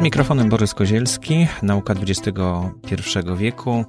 Przed 0.00 0.04
mikrofonem 0.04 0.48
Borys 0.48 0.74
Kozielski, 0.74 1.46
nauka 1.62 1.94
XXI 1.94 3.18
wieku. 3.36 3.84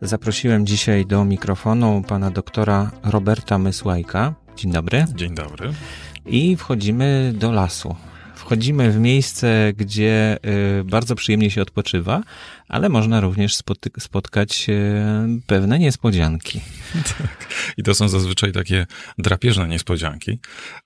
Zaprosiłem 0.00 0.66
dzisiaj 0.66 1.06
do 1.06 1.24
mikrofonu 1.24 2.02
pana 2.08 2.30
doktora 2.30 2.90
Roberta 3.04 3.58
Mysłajka. 3.58 4.34
Dzień 4.56 4.72
dobry. 4.72 5.04
Dzień 5.14 5.34
dobry. 5.34 5.72
I 6.26 6.56
wchodzimy 6.56 7.32
do 7.36 7.52
lasu. 7.52 7.96
Wchodzimy 8.44 8.90
w 8.90 8.98
miejsce, 8.98 9.72
gdzie 9.76 10.38
y, 10.80 10.84
bardzo 10.84 11.14
przyjemnie 11.14 11.50
się 11.50 11.62
odpoczywa, 11.62 12.22
ale 12.68 12.88
można 12.88 13.20
również 13.20 13.56
spotkać 13.98 14.66
y, 14.68 15.40
pewne 15.46 15.78
niespodzianki. 15.78 16.60
Tak. 17.18 17.48
I 17.76 17.82
to 17.82 17.94
są 17.94 18.08
zazwyczaj 18.08 18.52
takie 18.52 18.86
drapieżne 19.18 19.68
niespodzianki. 19.68 20.38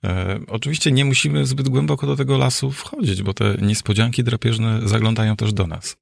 E, 0.03 0.39
oczywiście 0.47 0.91
nie 0.91 1.05
musimy 1.05 1.45
zbyt 1.45 1.69
głęboko 1.69 2.07
do 2.07 2.15
tego 2.15 2.37
lasu 2.37 2.71
wchodzić, 2.71 3.23
bo 3.23 3.33
te 3.33 3.55
niespodzianki 3.61 4.23
drapieżne 4.23 4.79
zaglądają 4.85 5.35
też 5.35 5.53
do 5.53 5.67
nas. 5.67 5.97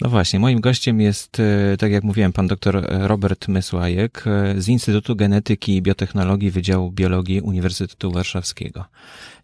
No 0.00 0.10
właśnie, 0.10 0.40
moim 0.40 0.60
gościem 0.60 1.00
jest, 1.00 1.40
e, 1.40 1.76
tak 1.76 1.92
jak 1.92 2.04
mówiłem, 2.04 2.32
pan 2.32 2.46
dr 2.46 2.86
Robert 2.88 3.48
Mysłajek 3.48 4.24
z 4.56 4.68
Instytutu 4.68 5.16
Genetyki 5.16 5.76
i 5.76 5.82
Biotechnologii 5.82 6.50
Wydziału 6.50 6.92
Biologii 6.92 7.40
Uniwersytetu 7.40 8.12
Warszawskiego. 8.12 8.84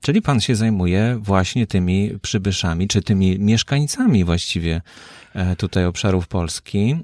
Czyli 0.03 0.23
pan 0.23 0.41
się 0.41 0.55
zajmuje 0.55 1.19
właśnie 1.21 1.67
tymi 1.67 2.19
przybyszami, 2.23 2.89
czy 2.89 3.03
tymi 3.03 3.39
mieszkańcami 3.39 4.25
właściwie 4.25 4.81
e, 5.35 5.57
tutaj 5.57 5.85
obszarów 5.85 6.29
Polski, 6.29 6.97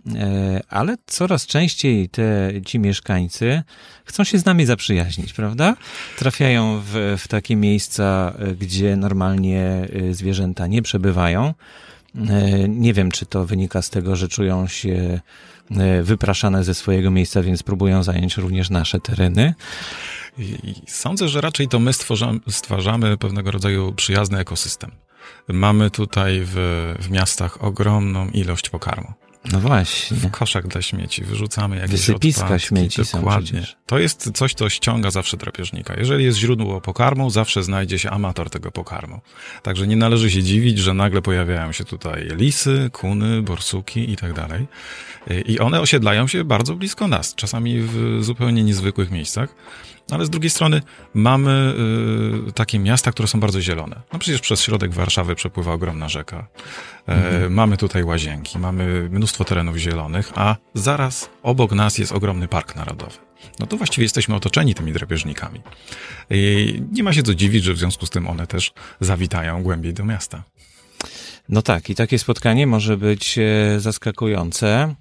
ale 0.69 0.97
coraz 1.07 1.47
częściej 1.47 2.09
te, 2.09 2.53
ci 2.67 2.79
mieszkańcy 2.79 3.63
chcą 4.05 4.25
się 4.25 4.39
z 4.39 4.45
nami 4.45 4.67
zaprzyjaźnić, 4.67 5.33
prawda? 5.33 5.77
Trafiają 6.19 6.83
w, 6.85 7.17
w 7.19 7.29
takie 7.29 7.57
miejsca, 7.57 8.35
gdzie 8.59 8.97
normalnie 8.97 9.89
zwierzęta 10.13 10.67
nie 10.67 10.83
przebywają. 10.83 11.55
E, 12.15 12.69
nie 12.69 12.95
wiem, 12.95 13.11
czy 13.11 13.27
to 13.27 13.47
wynika 13.47 13.83
z 13.83 13.91
tego, 13.91 14.17
że 14.17 14.29
czują 14.29 14.67
się 14.67 15.21
e, 15.71 16.03
wypraszane 16.03 16.65
ze 16.65 16.75
swojego 16.75 17.11
miejsca, 17.11 17.43
więc 17.43 17.63
próbują 17.63 18.03
zająć 18.03 18.37
również 18.37 18.71
nasze 18.71 19.01
tereny. 19.01 19.55
I 20.39 20.75
sądzę, 20.87 21.29
że 21.29 21.41
raczej 21.41 21.69
to 21.69 21.79
my 21.79 21.93
stwarzamy, 21.93 22.41
stwarzamy 22.49 23.17
pewnego 23.17 23.51
rodzaju 23.51 23.93
przyjazny 23.93 24.39
ekosystem. 24.39 24.91
Mamy 25.49 25.91
tutaj 25.91 26.41
w, 26.45 26.55
w 27.01 27.11
miastach 27.11 27.65
ogromną 27.65 28.29
ilość 28.29 28.71
pokarmu. 28.71 29.13
No 29.53 29.61
właśnie. 29.61 30.17
W 30.17 30.31
koszach 30.31 30.67
dla 30.67 30.83
śmieci 30.83 31.25
wyrzucamy 31.25 31.77
jakieś 31.77 31.91
Wysypiska 31.91 32.45
odpadki. 32.45 32.67
śmieci 32.67 33.03
Dokładnie. 33.13 33.67
To 33.87 33.99
jest 33.99 34.31
coś, 34.35 34.55
co 34.55 34.69
ściąga 34.69 35.11
zawsze 35.11 35.37
drapieżnika. 35.37 35.95
Jeżeli 35.95 36.25
jest 36.25 36.39
źródło 36.39 36.81
pokarmu, 36.81 37.31
zawsze 37.31 37.63
znajdzie 37.63 37.99
się 37.99 38.11
amator 38.11 38.51
tego 38.51 38.71
pokarmu. 38.71 39.21
Także 39.63 39.87
nie 39.87 39.97
należy 39.97 40.31
się 40.31 40.43
dziwić, 40.43 40.79
że 40.79 40.95
nagle 40.95 41.23
pojawiają 41.23 41.73
się 41.73 41.85
tutaj 41.85 42.29
lisy, 42.31 42.91
kuny, 42.93 43.43
borsuki 43.43 44.13
i 44.13 44.17
tak 44.17 44.33
dalej. 44.33 44.67
I 45.47 45.59
one 45.59 45.81
osiedlają 45.81 46.27
się 46.27 46.45
bardzo 46.45 46.75
blisko 46.75 47.09
nas, 47.09 47.35
czasami 47.35 47.81
w 47.81 48.19
zupełnie 48.21 48.65
niezwykłych 48.65 49.11
miejscach. 49.11 49.55
Ale 50.11 50.27
z 50.27 50.31
drugiej 50.31 50.51
strony 50.51 50.83
mamy 51.15 51.75
y, 52.49 52.53
takie 52.53 52.79
miasta, 52.79 53.13
które 53.13 53.29
są 53.29 53.41
bardzo 53.41 53.61
zielone. 53.61 54.01
No 54.13 54.19
przecież 54.19 54.41
przez 54.41 54.63
środek 54.63 54.93
Warszawy 54.93 55.35
przepływa 55.35 55.73
ogromna 55.73 56.09
rzeka. 56.09 56.49
E, 57.09 57.13
mhm. 57.13 57.55
Mamy 57.55 57.77
tutaj 57.77 58.05
łazienki, 58.05 58.59
mamy 58.59 59.09
mnóstwo 59.11 59.45
terenów 59.45 59.77
zielonych, 59.77 60.33
a 60.35 60.57
zaraz 60.75 61.31
obok 61.43 61.73
nas 61.73 61.99
jest 61.99 62.13
ogromny 62.13 62.49
park 62.49 62.77
narodowy. 62.77 63.17
No 63.59 63.67
to 63.67 63.77
właściwie 63.77 64.05
jesteśmy 64.05 64.35
otoczeni 64.35 64.75
tymi 64.75 64.93
drapieżnikami. 64.93 65.61
I 66.31 66.83
nie 66.93 67.03
ma 67.03 67.13
się 67.13 67.23
co 67.23 67.35
dziwić, 67.35 67.65
że 67.65 67.75
w 67.75 67.79
związku 67.79 68.07
z 68.07 68.11
tym 68.11 68.27
one 68.27 68.47
też 68.47 68.73
zawitają 69.01 69.63
głębiej 69.63 69.95
do 69.95 70.05
miasta. 70.05 70.43
No 71.49 71.63
tak, 71.63 71.91
i 71.91 71.95
takie 71.95 72.19
spotkanie 72.19 72.67
może 72.67 72.97
być 72.97 73.39
e, 73.39 73.81
zaskakujące 73.81 74.95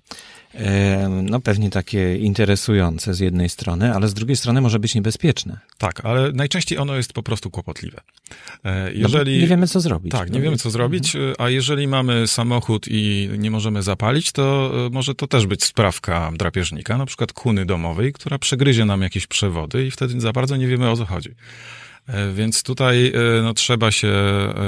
no 1.21 1.39
pewnie 1.39 1.69
takie 1.69 2.17
interesujące 2.17 3.13
z 3.13 3.19
jednej 3.19 3.49
strony, 3.49 3.93
ale 3.93 4.07
z 4.07 4.13
drugiej 4.13 4.35
strony 4.35 4.61
może 4.61 4.79
być 4.79 4.95
niebezpieczne. 4.95 5.59
Tak, 5.77 6.05
ale 6.05 6.31
najczęściej 6.31 6.77
ono 6.77 6.95
jest 6.95 7.13
po 7.13 7.23
prostu 7.23 7.51
kłopotliwe. 7.51 8.01
E, 8.63 8.93
jeżeli... 8.93 9.35
No 9.35 9.41
nie 9.41 9.47
wiemy, 9.47 9.67
co 9.67 9.79
zrobić. 9.79 10.11
Tak, 10.11 10.31
nie 10.31 10.41
wiemy, 10.41 10.57
co 10.57 10.69
zrobić, 10.69 11.15
mhm. 11.15 11.35
a 11.39 11.49
jeżeli 11.49 11.87
mamy 11.87 12.27
samochód 12.27 12.85
i 12.89 13.29
nie 13.37 13.51
możemy 13.51 13.83
zapalić, 13.83 14.31
to 14.31 14.71
e, 14.87 14.89
może 14.89 15.15
to 15.15 15.27
też 15.27 15.47
być 15.47 15.63
sprawka 15.63 16.31
drapieżnika, 16.33 16.97
na 16.97 17.05
przykład 17.05 17.33
kuny 17.33 17.65
domowej, 17.65 18.13
która 18.13 18.39
przegryzie 18.39 18.85
nam 18.85 19.01
jakieś 19.01 19.27
przewody 19.27 19.85
i 19.85 19.91
wtedy 19.91 20.21
za 20.21 20.31
bardzo 20.31 20.55
nie 20.55 20.67
wiemy, 20.67 20.89
o 20.89 20.97
co 20.97 21.05
chodzi. 21.05 21.29
E, 22.07 22.33
więc 22.33 22.63
tutaj 22.63 23.13
no, 23.43 23.53
trzeba 23.53 23.91
się 23.91 24.13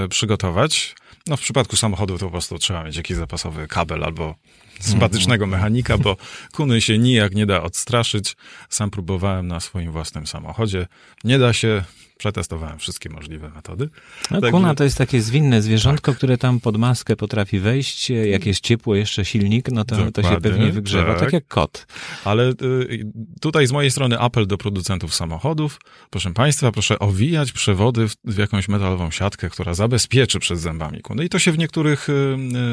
przygotować. 0.10 0.96
No, 1.30 1.38
w 1.38 1.42
przypadku 1.42 1.78
samochodu 1.78 2.18
to 2.18 2.26
po 2.26 2.32
prostu 2.32 2.58
trzeba 2.58 2.84
mieć 2.84 2.96
jakiś 2.96 3.18
zapasowy 3.18 3.68
kabel 3.68 4.04
albo 4.04 4.36
sympatycznego 4.80 5.48
mechanika, 5.48 5.98
bo 5.98 6.18
kuny 6.54 6.82
się 6.82 6.98
nijak 6.98 7.36
nie 7.36 7.46
da 7.46 7.64
odstraszyć. 7.64 8.36
Sam 8.70 8.90
próbowałem 8.90 9.48
na 9.48 9.60
swoim 9.60 9.92
własnym 9.92 10.28
samochodzie. 10.28 10.88
Nie 11.24 11.40
da 11.40 11.54
się, 11.54 11.84
Przetestowałem 12.20 12.80
wszystkie 12.80 13.10
możliwe 13.10 13.50
metody. 13.50 13.90
No, 14.32 14.42
tak, 14.42 14.52
kuna 14.52 14.76
to 14.76 14.84
jest 14.84 14.98
takie 14.98 15.22
zwinne 15.22 15.62
zwierzątko, 15.62 16.12
tak. 16.12 16.18
które 16.18 16.38
tam 16.38 16.60
pod 16.60 16.78
maskę 16.78 17.16
potrafi 17.16 17.60
wejść. 17.60 18.10
Jak 18.10 18.46
jest 18.46 18.62
ciepło, 18.62 18.96
jeszcze 18.96 19.26
silnik, 19.26 19.72
no 19.72 19.86
to, 19.86 20.12
to 20.12 20.24
się 20.24 20.42
pewnie 20.42 20.72
wygrzewa, 20.72 21.14
tak. 21.14 21.20
tak 21.20 21.34
jak 21.34 21.48
kot. 21.48 21.88
Ale 22.26 22.50
y, 22.50 23.12
tutaj 23.42 23.68
z 23.68 23.72
mojej 23.72 23.92
strony 23.92 24.20
apel 24.20 24.48
do 24.48 24.58
producentów 24.58 25.16
samochodów. 25.16 25.80
Proszę 26.10 26.34
Państwa, 26.34 26.72
proszę 26.72 27.00
owijać 27.00 27.52
przewody 27.52 28.08
w, 28.08 28.16
w 28.24 28.38
jakąś 28.38 28.68
metalową 28.68 29.12
siatkę, 29.12 29.50
która 29.50 29.74
zabezpieczy 29.74 30.40
przed 30.40 30.60
zębami 30.60 31.02
kuny. 31.02 31.26
I 31.26 31.30
to 31.30 31.40
się 31.40 31.52
w 31.52 31.58
niektórych 31.58 32.10
y, 32.10 32.14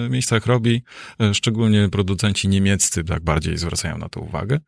y, 0.07 0.11
miejscach 0.11 0.47
robi. 0.47 0.83
Szczególnie 1.33 1.89
producenci 1.89 2.49
niemieccy 2.49 3.05
tak 3.05 3.25
bardziej 3.25 3.59
zwracają 3.59 3.99
na 3.99 4.09
to 4.09 4.21
uwagę. 4.21 4.61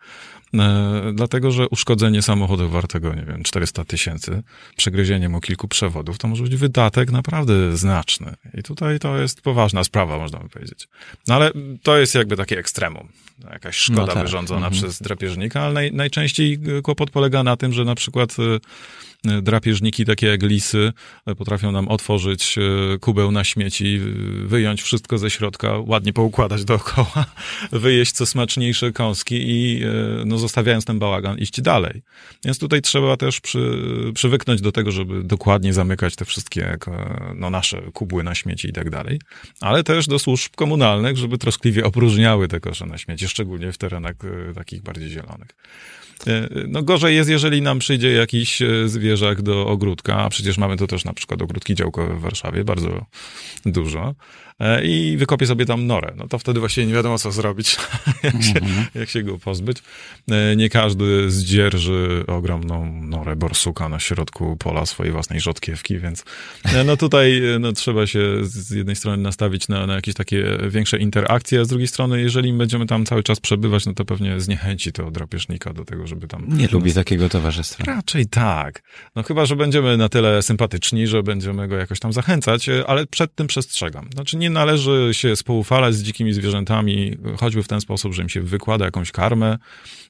Dlatego, 1.14 1.50
że 1.50 1.68
uszkodzenie 1.68 2.22
samochodu 2.22 2.68
wartego, 2.68 3.14
nie 3.14 3.22
wiem, 3.22 3.42
400 3.42 3.84
tysięcy 3.84 4.42
przegryzieniem 4.76 5.34
o 5.34 5.40
kilku 5.40 5.68
przewodów, 5.68 6.18
to 6.18 6.28
może 6.28 6.42
być 6.42 6.56
wydatek 6.56 7.10
naprawdę 7.10 7.76
znaczny. 7.76 8.34
I 8.54 8.62
tutaj 8.62 8.98
to 8.98 9.18
jest 9.18 9.40
poważna 9.40 9.84
sprawa, 9.84 10.18
można 10.18 10.38
by 10.38 10.48
powiedzieć. 10.48 10.88
No 11.26 11.34
ale 11.34 11.50
to 11.82 11.98
jest 11.98 12.14
jakby 12.14 12.36
takie 12.36 12.58
ekstremum. 12.58 13.08
Jakaś 13.52 13.76
szkoda 13.76 14.00
no 14.00 14.06
tak. 14.06 14.22
wyrządzona 14.22 14.66
mhm. 14.66 14.82
przez 14.82 15.02
drapieżnika, 15.02 15.60
ale 15.60 15.74
naj, 15.74 15.92
najczęściej 15.92 16.58
kłopot 16.82 17.10
polega 17.10 17.42
na 17.42 17.56
tym, 17.56 17.72
że 17.72 17.84
na 17.84 17.94
przykład 17.94 18.36
y, 18.38 18.60
drapieżniki 19.24 20.04
takie 20.04 20.26
jak 20.26 20.42
lisy 20.42 20.92
e, 21.26 21.34
potrafią 21.34 21.72
nam 21.72 21.88
otworzyć 21.88 22.58
e, 22.58 22.98
kubeł 22.98 23.30
na 23.30 23.44
śmieci, 23.44 24.00
wyjąć 24.44 24.82
wszystko 24.82 25.18
ze 25.18 25.30
środka, 25.30 25.78
ładnie 25.86 26.12
poukładać 26.12 26.64
dookoła, 26.64 27.26
wyjeść 27.72 28.12
co 28.12 28.26
smaczniejsze 28.26 28.92
kąski 28.92 29.36
i 29.40 29.82
e, 29.84 29.88
no, 30.24 30.38
zostawiając 30.38 30.84
ten 30.84 30.98
bałagan 30.98 31.38
iść 31.38 31.60
dalej. 31.60 32.02
Więc 32.44 32.58
tutaj 32.58 32.82
trzeba 32.82 33.16
też 33.16 33.40
przy, 33.40 33.82
przywyknąć 34.14 34.60
do 34.60 34.72
tego, 34.72 34.90
żeby 34.90 35.24
dokładnie 35.24 35.72
zamykać 35.72 36.16
te 36.16 36.24
wszystkie 36.24 36.76
no, 37.34 37.50
nasze 37.50 37.82
kubły 37.92 38.22
na 38.22 38.34
śmieci 38.34 38.68
i 38.68 38.72
tak 38.72 38.90
dalej, 38.90 39.20
ale 39.60 39.84
też 39.84 40.06
do 40.06 40.18
służb 40.18 40.54
komunalnych, 40.56 41.16
żeby 41.16 41.38
troskliwie 41.38 41.84
opróżniały 41.84 42.48
te 42.48 42.60
kosze 42.60 42.86
na 42.86 42.98
śmieci, 42.98 43.28
szczególnie 43.28 43.72
w 43.72 43.78
terenach 43.78 44.14
takich 44.54 44.82
bardziej 44.82 45.08
zielonych. 45.08 45.48
E, 46.26 46.48
no 46.68 46.82
gorzej 46.82 47.16
jest, 47.16 47.30
jeżeli 47.30 47.62
nam 47.62 47.78
przyjdzie 47.78 48.12
jakiś 48.12 48.62
e, 48.62 48.88
zwierzak 48.88 49.42
do 49.42 49.66
ogródka, 49.66 50.16
a 50.16 50.28
przecież 50.28 50.58
mamy 50.58 50.76
to 50.76 50.86
też 50.86 51.04
na 51.04 51.12
przykład 51.12 51.42
ogródki 51.42 51.74
działkowe 51.74 52.14
w 52.14 52.20
Warszawie, 52.20 52.64
bardzo 52.64 53.06
dużo. 53.66 54.14
E, 54.60 54.84
i 54.84 55.16
wykopie 55.16 55.46
sobie 55.46 55.66
tam 55.66 55.86
norę. 55.86 56.12
No 56.16 56.28
to 56.28 56.38
wtedy 56.38 56.60
właśnie 56.60 56.86
nie 56.86 56.94
wiadomo, 56.94 57.18
co 57.18 57.32
zrobić, 57.32 57.76
jak, 58.22 58.42
się, 58.42 58.52
-hmm. 58.52 58.84
jak 58.94 59.08
się 59.08 59.22
go 59.22 59.38
pozbyć. 59.38 59.78
Nie 60.56 60.68
każdy 60.68 61.30
zdzierży 61.30 62.24
ogromną 62.26 63.02
norę 63.02 63.36
borsuka 63.36 63.88
na 63.88 64.00
środku 64.00 64.56
pola 64.56 64.86
swojej 64.86 65.12
własnej 65.12 65.40
rzodkiewki, 65.40 65.98
więc 65.98 66.24
no 66.86 66.96
tutaj 66.96 67.42
no, 67.60 67.72
trzeba 67.72 68.06
się 68.06 68.20
z 68.42 68.70
jednej 68.70 68.96
strony 68.96 69.22
nastawić 69.22 69.68
na, 69.68 69.86
na 69.86 69.94
jakieś 69.94 70.14
takie 70.14 70.58
większe 70.68 70.98
interakcje, 70.98 71.60
a 71.60 71.64
z 71.64 71.68
drugiej 71.68 71.88
strony, 71.88 72.20
jeżeli 72.20 72.52
będziemy 72.52 72.86
tam 72.86 73.06
cały 73.06 73.22
czas 73.22 73.40
przebywać, 73.40 73.86
no 73.86 73.94
to 73.94 74.04
pewnie 74.04 74.40
zniechęci 74.40 74.92
to 74.92 75.10
drapieżnika 75.10 75.72
do 75.72 75.84
tego, 75.84 76.06
żeby 76.08 76.28
tam... 76.28 76.46
Nie 76.48 76.68
lubi 76.68 76.94
takiego 76.94 77.28
towarzystwa. 77.28 77.84
Raczej 77.84 78.26
tak. 78.26 78.82
No 79.16 79.22
chyba, 79.22 79.46
że 79.46 79.56
będziemy 79.56 79.96
na 79.96 80.08
tyle 80.08 80.42
sympatyczni, 80.42 81.06
że 81.06 81.22
będziemy 81.22 81.68
go 81.68 81.76
jakoś 81.76 82.00
tam 82.00 82.12
zachęcać, 82.12 82.68
ale 82.86 83.06
przed 83.06 83.34
tym 83.34 83.46
przestrzegam. 83.46 84.08
Znaczy 84.14 84.36
nie 84.36 84.48
nie 84.48 84.54
należy 84.54 85.08
się 85.12 85.36
spoufalać 85.36 85.94
z 85.94 86.02
dzikimi 86.02 86.32
zwierzętami, 86.32 87.16
choćby 87.40 87.62
w 87.62 87.68
ten 87.68 87.80
sposób, 87.80 88.14
że 88.14 88.22
im 88.22 88.28
się 88.28 88.40
wykłada 88.42 88.84
jakąś 88.84 89.12
karmę, 89.12 89.58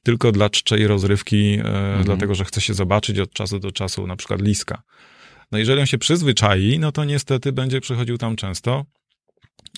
tylko 0.02 0.32
dla 0.32 0.50
czczej 0.50 0.86
rozrywki, 0.86 1.54
e, 1.54 1.64
mhm. 1.64 2.04
dlatego 2.04 2.34
że 2.34 2.44
chce 2.44 2.60
się 2.60 2.74
zobaczyć 2.74 3.18
od 3.18 3.32
czasu 3.32 3.58
do 3.58 3.72
czasu 3.72 4.06
na 4.06 4.16
przykład 4.16 4.42
liska. 4.42 4.82
No 5.52 5.58
jeżeli 5.58 5.80
on 5.80 5.86
się 5.86 5.98
przyzwyczai, 5.98 6.78
no 6.78 6.92
to 6.92 7.04
niestety 7.04 7.52
będzie 7.52 7.80
przychodził 7.80 8.18
tam 8.18 8.36
często 8.36 8.84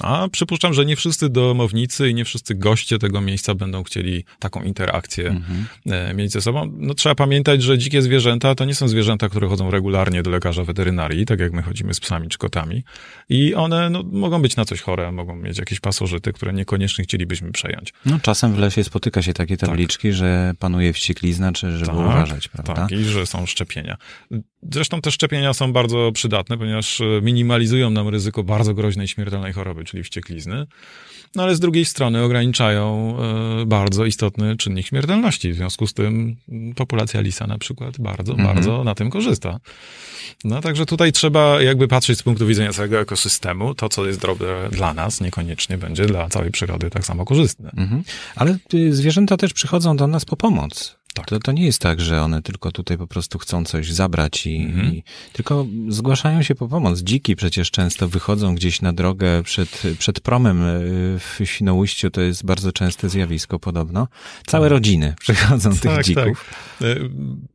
A 0.01 0.29
przypuszczam, 0.29 0.75
że 0.75 0.87
nie 0.87 0.97
wszyscy 0.97 1.29
domownicy 1.29 2.11
i 2.11 2.15
nie 2.15 2.25
wszyscy 2.25 2.55
goście 2.55 2.99
tego 2.99 3.21
miejsca 3.21 3.55
będą 3.55 3.83
chcieli 3.83 4.25
taką 4.39 4.63
interakcję 4.63 5.29
mhm. 5.29 5.67
E, 5.87 6.15
mieć 6.15 6.33
ze 6.33 6.41
sobą. 6.41 6.73
No, 6.77 6.95
trzeba 6.95 7.15
pamiętać, 7.15 7.63
że 7.63 7.79
dzikie 7.79 8.03
zwierzęta 8.03 8.55
to 8.55 8.65
nie 8.65 8.75
są 8.75 8.89
zwierzęta, 8.89 9.29
które 9.29 9.49
chodzą 9.49 9.71
regularnie 9.71 10.23
do 10.23 10.31
lekarza 10.31 10.65
weterynarii, 10.65 11.27
tak 11.27 11.41
jak 11.41 11.53
my 11.53 11.63
chodzimy 11.63 11.95
z 11.95 12.01
psami 12.01 12.29
czy 12.29 12.39
kotami. 12.39 12.85
I 13.29 13.55
one 13.55 13.91
no, 13.91 14.03
mogą 14.13 14.43
być 14.43 14.57
na 14.57 14.65
coś 14.65 14.81
chore, 14.81 15.13
mogą 15.13 15.37
mieć 15.37 15.59
jakieś 15.59 15.81
pasożyty, 15.81 16.33
które 16.33 16.53
niekoniecznie 16.53 17.05
chcielibyśmy 17.05 17.53
przejąć. 17.53 17.93
No, 18.07 18.19
czasem 18.23 18.55
w 18.55 18.59
lesie 18.59 18.85
spotyka 18.85 19.23
się 19.23 19.33
takie 19.33 19.57
tabliczki, 19.57 20.09
tak. 20.09 20.17
że 20.17 20.55
panuje 20.59 20.93
wścieklizna, 20.93 21.53
czy 21.53 21.79
żeby 21.79 21.87
tak, 21.91 22.01
uważać, 22.01 22.49
prawda? 22.49 22.75
Tak, 22.75 22.91
i 22.93 23.05
że 23.05 23.27
są 23.27 23.47
szczepienia. 23.47 23.97
Zresztą 24.73 25.01
te 25.01 25.11
szczepienia 25.11 25.55
są 25.55 25.73
bardzo 25.73 26.13
przydatne, 26.13 26.59
ponieważ 26.59 27.01
e, 27.01 27.05
minimalizują 27.23 27.91
nam 27.91 28.09
ryzyko 28.09 28.43
bardzo 28.43 28.75
groźnej 28.75 29.09
śmiertelnej 29.09 29.53
choroby, 29.53 29.85
czyli 29.91 30.03
wścieklizny. 30.03 30.67
No 31.35 31.43
ale 31.43 31.57
z 31.57 31.61
drugiej 31.61 31.85
strony 31.85 32.23
ograniczają 32.23 33.17
e, 33.63 33.67
bardzo 33.67 34.05
istotny 34.05 34.57
czynnik 34.57 34.87
śmiertelności. 34.87 35.53
W 35.53 35.57
związku 35.57 35.87
z 35.87 35.95
tym 35.95 36.37
populacja 36.77 37.21
lisa 37.21 37.47
na 37.47 37.59
przykład 37.59 37.99
bardzo, 37.99 38.33
mhm. 38.33 38.55
bardzo 38.55 38.85
na 38.85 38.95
tym 38.95 39.11
korzysta. 39.11 39.61
No 40.45 40.61
także 40.61 40.87
tutaj 40.87 41.13
trzeba 41.13 41.63
jakby 41.63 41.89
patrzeć 41.89 42.19
z 42.19 42.23
punktu 42.23 42.47
widzenia 42.47 42.73
całego 42.73 43.01
ekosystemu. 43.01 43.75
To, 43.75 43.89
co 43.89 44.07
jest 44.07 44.21
dobre 44.21 44.69
dla 44.73 44.95
nas, 44.95 45.21
niekoniecznie 45.21 45.79
będzie 45.79 46.07
dla 46.07 46.29
całej 46.29 46.51
przyrody 46.51 46.91
tak 46.91 47.05
samo 47.05 47.25
korzystne. 47.25 47.71
Mhm. 47.77 48.03
Ale 48.37 48.59
y, 48.75 48.95
zwierzęta 48.95 49.37
też 49.37 49.53
przychodzą 49.53 49.97
do 49.97 50.07
nas 50.07 50.25
po 50.25 50.37
pomoc. 50.37 51.00
Tak. 51.21 51.29
To, 51.29 51.39
to 51.39 51.53
nie 51.53 51.65
jest 51.65 51.79
tak, 51.79 52.01
że 52.01 52.23
one 52.23 52.43
tylko 52.43 52.73
tutaj 52.73 52.99
po 52.99 53.07
prostu 53.07 53.39
chcą 53.39 53.65
coś 53.65 53.93
zabrać 53.93 54.47
i, 54.47 54.57
mhm. 54.57 54.95
i, 54.95 55.03
tylko 55.33 55.67
zgłaszają 55.89 56.43
się 56.43 56.55
po 56.55 56.69
pomoc. 56.69 57.01
Dziki 57.01 57.37
przecież 57.37 57.71
często 57.71 58.09
wychodzą 58.09 58.55
gdzieś 58.55 58.83
na 58.83 58.93
drogę 58.93 59.43
przed, 59.43 59.83
przed 59.99 60.21
promem 60.21 60.63
y, 60.63 61.19
w 61.19 61.41
Świnoujściu, 61.45 62.11
to 62.11 62.21
jest 62.21 62.45
bardzo 62.45 62.73
częste 62.73 63.09
zjawisko 63.09 63.59
podobno. 63.59 64.09
Całe 64.47 64.67
tak. 64.67 64.73
rodziny 64.73 65.15
przychodzą 65.21 65.71
tak, 65.71 65.81
tych 65.81 66.05
dzików. 66.05 66.55
Tak. 66.79 66.89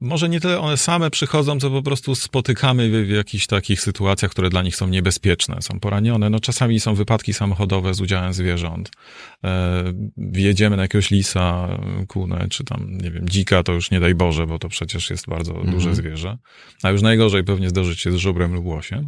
Może 0.01 0.29
nie 0.29 0.39
tyle 0.39 0.59
one 0.59 0.77
same 0.77 1.09
przychodzą, 1.09 1.59
co 1.59 1.69
po 1.69 1.81
prostu 1.81 2.15
spotykamy 2.15 3.05
w 3.05 3.09
jakichś 3.09 3.47
takich 3.47 3.81
sytuacjach, 3.81 4.31
które 4.31 4.49
dla 4.49 4.61
nich 4.61 4.75
są 4.75 4.87
niebezpieczne, 4.87 5.61
są 5.61 5.79
poranione. 5.79 6.29
No 6.29 6.39
czasami 6.39 6.79
są 6.79 6.95
wypadki 6.95 7.33
samochodowe 7.33 7.93
z 7.93 8.01
udziałem 8.01 8.33
zwierząt. 8.33 8.91
E, 9.43 9.83
wjedziemy 10.17 10.75
na 10.75 10.81
jakiegoś 10.81 11.11
lisa, 11.11 11.67
kunę, 12.07 12.47
czy 12.49 12.63
tam, 12.63 12.97
nie 12.97 13.11
wiem, 13.11 13.29
dzika, 13.29 13.54
to 13.63 13.73
już 13.73 13.91
nie 13.91 13.99
daj 13.99 14.15
Boże, 14.15 14.47
bo 14.47 14.59
to 14.59 14.69
przecież 14.69 15.09
jest 15.09 15.27
bardzo 15.27 15.51
mm 15.51 15.65
-hmm. 15.65 15.71
duże 15.71 15.95
zwierzę. 15.95 16.37
A 16.83 16.89
już 16.89 17.01
najgorzej 17.01 17.43
pewnie 17.43 17.69
zdarzyć 17.69 18.01
się 18.01 18.11
z 18.11 18.15
żubrem 18.15 18.53
lub 18.53 18.65
łosiem. 18.65 19.07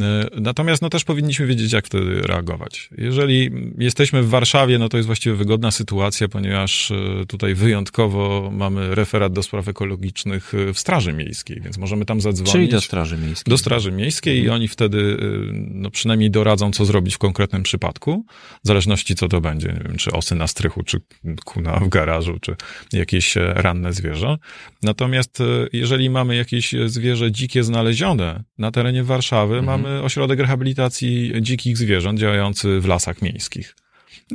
E, 0.00 0.40
natomiast 0.40 0.82
no 0.82 0.90
też 0.90 1.04
powinniśmy 1.04 1.46
wiedzieć, 1.46 1.72
jak 1.72 1.86
wtedy 1.86 2.20
reagować. 2.20 2.90
Jeżeli 2.98 3.50
jesteśmy 3.78 4.22
w 4.22 4.28
Warszawie, 4.28 4.78
no 4.78 4.88
to 4.88 4.96
jest 4.96 5.06
właściwie 5.06 5.36
wygodna 5.36 5.70
sytuacja, 5.70 6.28
ponieważ 6.28 6.90
e, 6.90 7.26
tutaj 7.26 7.54
wyjątkowo 7.54 8.50
mamy 8.52 8.94
referat 8.94 9.32
do 9.32 9.42
spraw 9.42 9.68
ekologicznych 9.68 10.54
e, 10.54 10.72
w 10.72 10.78
Straży 10.78 11.12
Miejskiej, 11.12 11.60
więc 11.60 11.78
możemy 11.78 12.04
tam 12.04 12.20
zadzwonić. 12.20 12.52
Czyli 12.52 12.68
do 12.68 12.80
Straży 12.80 13.16
Miejskiej. 13.16 13.50
Do 13.50 13.58
Straży 13.58 13.92
Miejskiej 13.92 14.42
i 14.42 14.48
oni 14.48 14.68
wtedy 14.68 15.18
no 15.54 15.90
przynajmniej 15.90 16.30
doradzą, 16.30 16.70
co 16.70 16.84
zrobić 16.84 17.14
w 17.14 17.18
konkretnym 17.18 17.62
przypadku, 17.62 18.24
w 18.64 18.66
zależności 18.66 19.14
co 19.14 19.28
to 19.28 19.40
będzie, 19.40 19.68
nie 19.68 19.88
wiem, 19.88 19.96
czy 19.96 20.12
osy 20.12 20.34
na 20.34 20.46
strychu, 20.46 20.82
czy 20.82 21.00
kuna 21.44 21.80
w 21.80 21.88
garażu, 21.88 22.38
czy 22.40 22.56
jakieś 22.92 23.36
ranne 23.36 23.92
zwierzę. 23.92 24.36
Natomiast 24.82 25.38
jeżeli 25.72 26.10
mamy 26.10 26.36
jakieś 26.36 26.74
zwierzę 26.86 27.32
dzikie 27.32 27.64
znalezione 27.64 28.44
na 28.58 28.70
terenie 28.70 29.04
Warszawy, 29.04 29.58
mhm. 29.58 29.64
mamy 29.64 29.87
ośrodek 30.02 30.40
rehabilitacji 30.40 31.32
dzikich 31.40 31.78
zwierząt 31.78 32.18
działający 32.20 32.80
w 32.80 32.86
lasach 32.86 33.22
miejskich. 33.22 33.74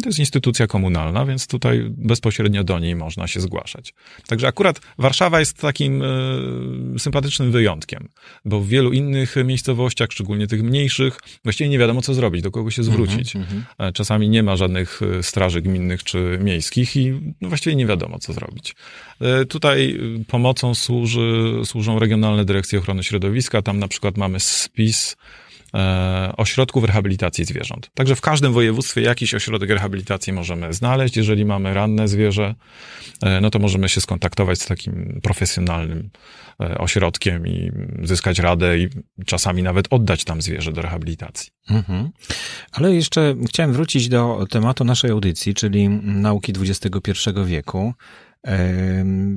To 0.02 0.10
jest 0.10 0.20
instytucja 0.20 0.68
komunalna, 0.68 1.26
więc 1.26 1.48
tutaj 1.48 1.86
bezpośrednio 1.90 2.64
do 2.64 2.80
niej 2.80 2.96
można 2.96 3.28
się 3.28 3.40
zgłaszać. 3.40 3.94
Także 4.28 4.48
akurat 4.48 4.82
Warszawa 4.98 5.40
jest 5.40 5.58
takim 5.58 6.02
y, 6.02 7.00
sympatycznym 7.00 7.52
wyjątkiem, 7.52 8.10
bo 8.46 8.60
w 8.60 8.68
wielu 8.68 8.92
innych 8.92 9.36
miejscowościach, 9.46 10.12
szczególnie 10.12 10.48
tych 10.48 10.64
mniejszych, 10.64 11.20
właściwie 11.44 11.70
nie 11.70 11.80
wiadomo, 11.80 12.02
co 12.02 12.14
zrobić, 12.14 12.42
do 12.42 12.52
kogo 12.52 12.72
się 12.72 12.82
mhm, 12.82 12.94
zwrócić. 12.94 13.36
Mm 13.36 13.48
-hmm. 13.48 13.94
Czasami 13.94 14.30
nie 14.30 14.44
ma 14.44 14.56
żadnych 14.56 15.02
e, 15.02 15.24
straży 15.24 15.62
gminnych 15.62 16.04
czy 16.04 16.40
miejskich 16.42 16.96
i 16.96 17.12
no, 17.42 17.50
właściwie 17.50 17.76
nie 17.76 17.86
wiadomo, 17.86 18.20
co 18.20 18.34
zrobić. 18.34 18.76
Tutaj 19.50 20.00
pomocą 20.28 20.76
służy, 20.76 21.52
służą 21.66 22.00
regionalne 22.00 22.46
dyrekcje 22.46 22.80
ochrony 22.80 23.04
środowiska. 23.04 23.62
Tam 23.62 23.80
na 23.80 23.88
przykład 23.88 24.18
mamy 24.18 24.40
spis 24.40 25.16
E, 25.16 25.18
ośrodków 26.38 26.84
rehabilitacji 26.84 27.46
zwierząt. 27.46 27.90
Także 27.94 28.16
w 28.16 28.22
każdym 28.22 28.54
województwie 28.54 29.02
jakiś 29.02 29.34
ośrodek 29.34 29.70
rehabilitacji 29.70 30.34
możemy 30.34 30.74
znaleźć. 30.74 31.18
Jeżeli 31.18 31.46
mamy 31.46 31.74
ranne 31.74 32.08
zwierzę, 32.08 32.56
e, 33.22 33.42
no 33.42 33.50
to 33.50 33.60
możemy 33.60 33.90
się 33.90 34.02
skontaktować 34.02 34.62
z 34.62 34.66
takim 34.66 35.20
profesjonalnym 35.24 36.10
e, 36.62 36.78
ośrodkiem 36.78 37.48
i 37.48 37.72
zyskać 38.04 38.40
radę 38.40 38.80
i 38.80 38.90
czasami 39.26 39.64
nawet 39.64 39.88
oddać 39.90 40.24
tam 40.24 40.42
zwierzę 40.42 40.72
do 40.72 40.82
rehabilitacji. 40.82 41.52
Mhm. 41.70 42.10
Ale 42.72 42.96
jeszcze 42.96 43.36
chciałem 43.48 43.74
wrócić 43.74 44.10
do 44.10 44.46
tematu 44.50 44.84
naszej 44.84 45.12
audycji, 45.12 45.54
czyli 45.54 45.90
nauki 46.04 46.54
XXI 46.60 47.30
wieku. 47.46 47.94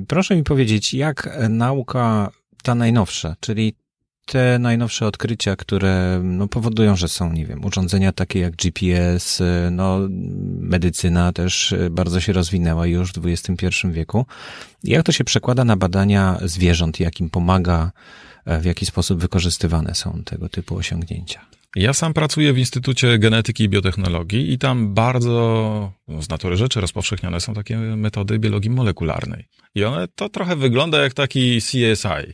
Proszę 0.07 0.35
mi 0.35 0.43
powiedzieć, 0.43 0.93
jak 0.93 1.39
nauka 1.49 2.31
ta 2.63 2.75
najnowsza, 2.75 3.35
czyli 3.39 3.75
te 4.27 4.59
najnowsze 4.59 5.05
odkrycia, 5.05 5.55
które 5.55 6.21
no, 6.23 6.47
powodują, 6.47 6.95
że 6.95 7.07
są, 7.07 7.33
nie 7.33 7.45
wiem, 7.45 7.65
urządzenia 7.65 8.11
takie 8.11 8.39
jak 8.39 8.55
GPS, 8.55 9.43
no, 9.71 9.99
medycyna 10.59 11.33
też 11.33 11.75
bardzo 11.91 12.19
się 12.19 12.33
rozwinęła 12.33 12.85
już 12.85 13.13
w 13.13 13.25
XXI 13.25 13.67
wieku. 13.91 14.25
Jak 14.83 15.03
to 15.03 15.11
się 15.11 15.23
przekłada 15.23 15.63
na 15.65 15.77
badania 15.77 16.37
zwierząt, 16.41 16.99
jak 16.99 17.19
im 17.19 17.29
pomaga, 17.29 17.91
w 18.45 18.65
jaki 18.65 18.85
sposób 18.85 19.19
wykorzystywane 19.19 19.95
są 19.95 20.23
tego 20.25 20.49
typu 20.49 20.75
osiągnięcia? 20.75 21.41
Ja 21.75 21.93
sam 21.93 22.13
pracuję 22.13 22.53
w 22.53 22.57
Instytucie 22.57 23.19
Genetyki 23.19 23.63
i 23.63 23.69
Biotechnologii 23.69 24.53
i 24.53 24.57
tam 24.57 24.93
bardzo 24.93 25.91
z 26.19 26.29
natury 26.29 26.57
rzeczy 26.57 26.81
rozpowszechnione 26.81 27.41
są 27.41 27.53
takie 27.53 27.77
metody 27.77 28.39
biologii 28.39 28.69
molekularnej. 28.69 29.45
I 29.75 29.83
one 29.83 30.07
to 30.07 30.29
trochę 30.29 30.55
wygląda 30.55 31.01
jak 31.01 31.13
taki 31.13 31.61
CSI. 31.61 31.97
Hmm, 32.03 32.33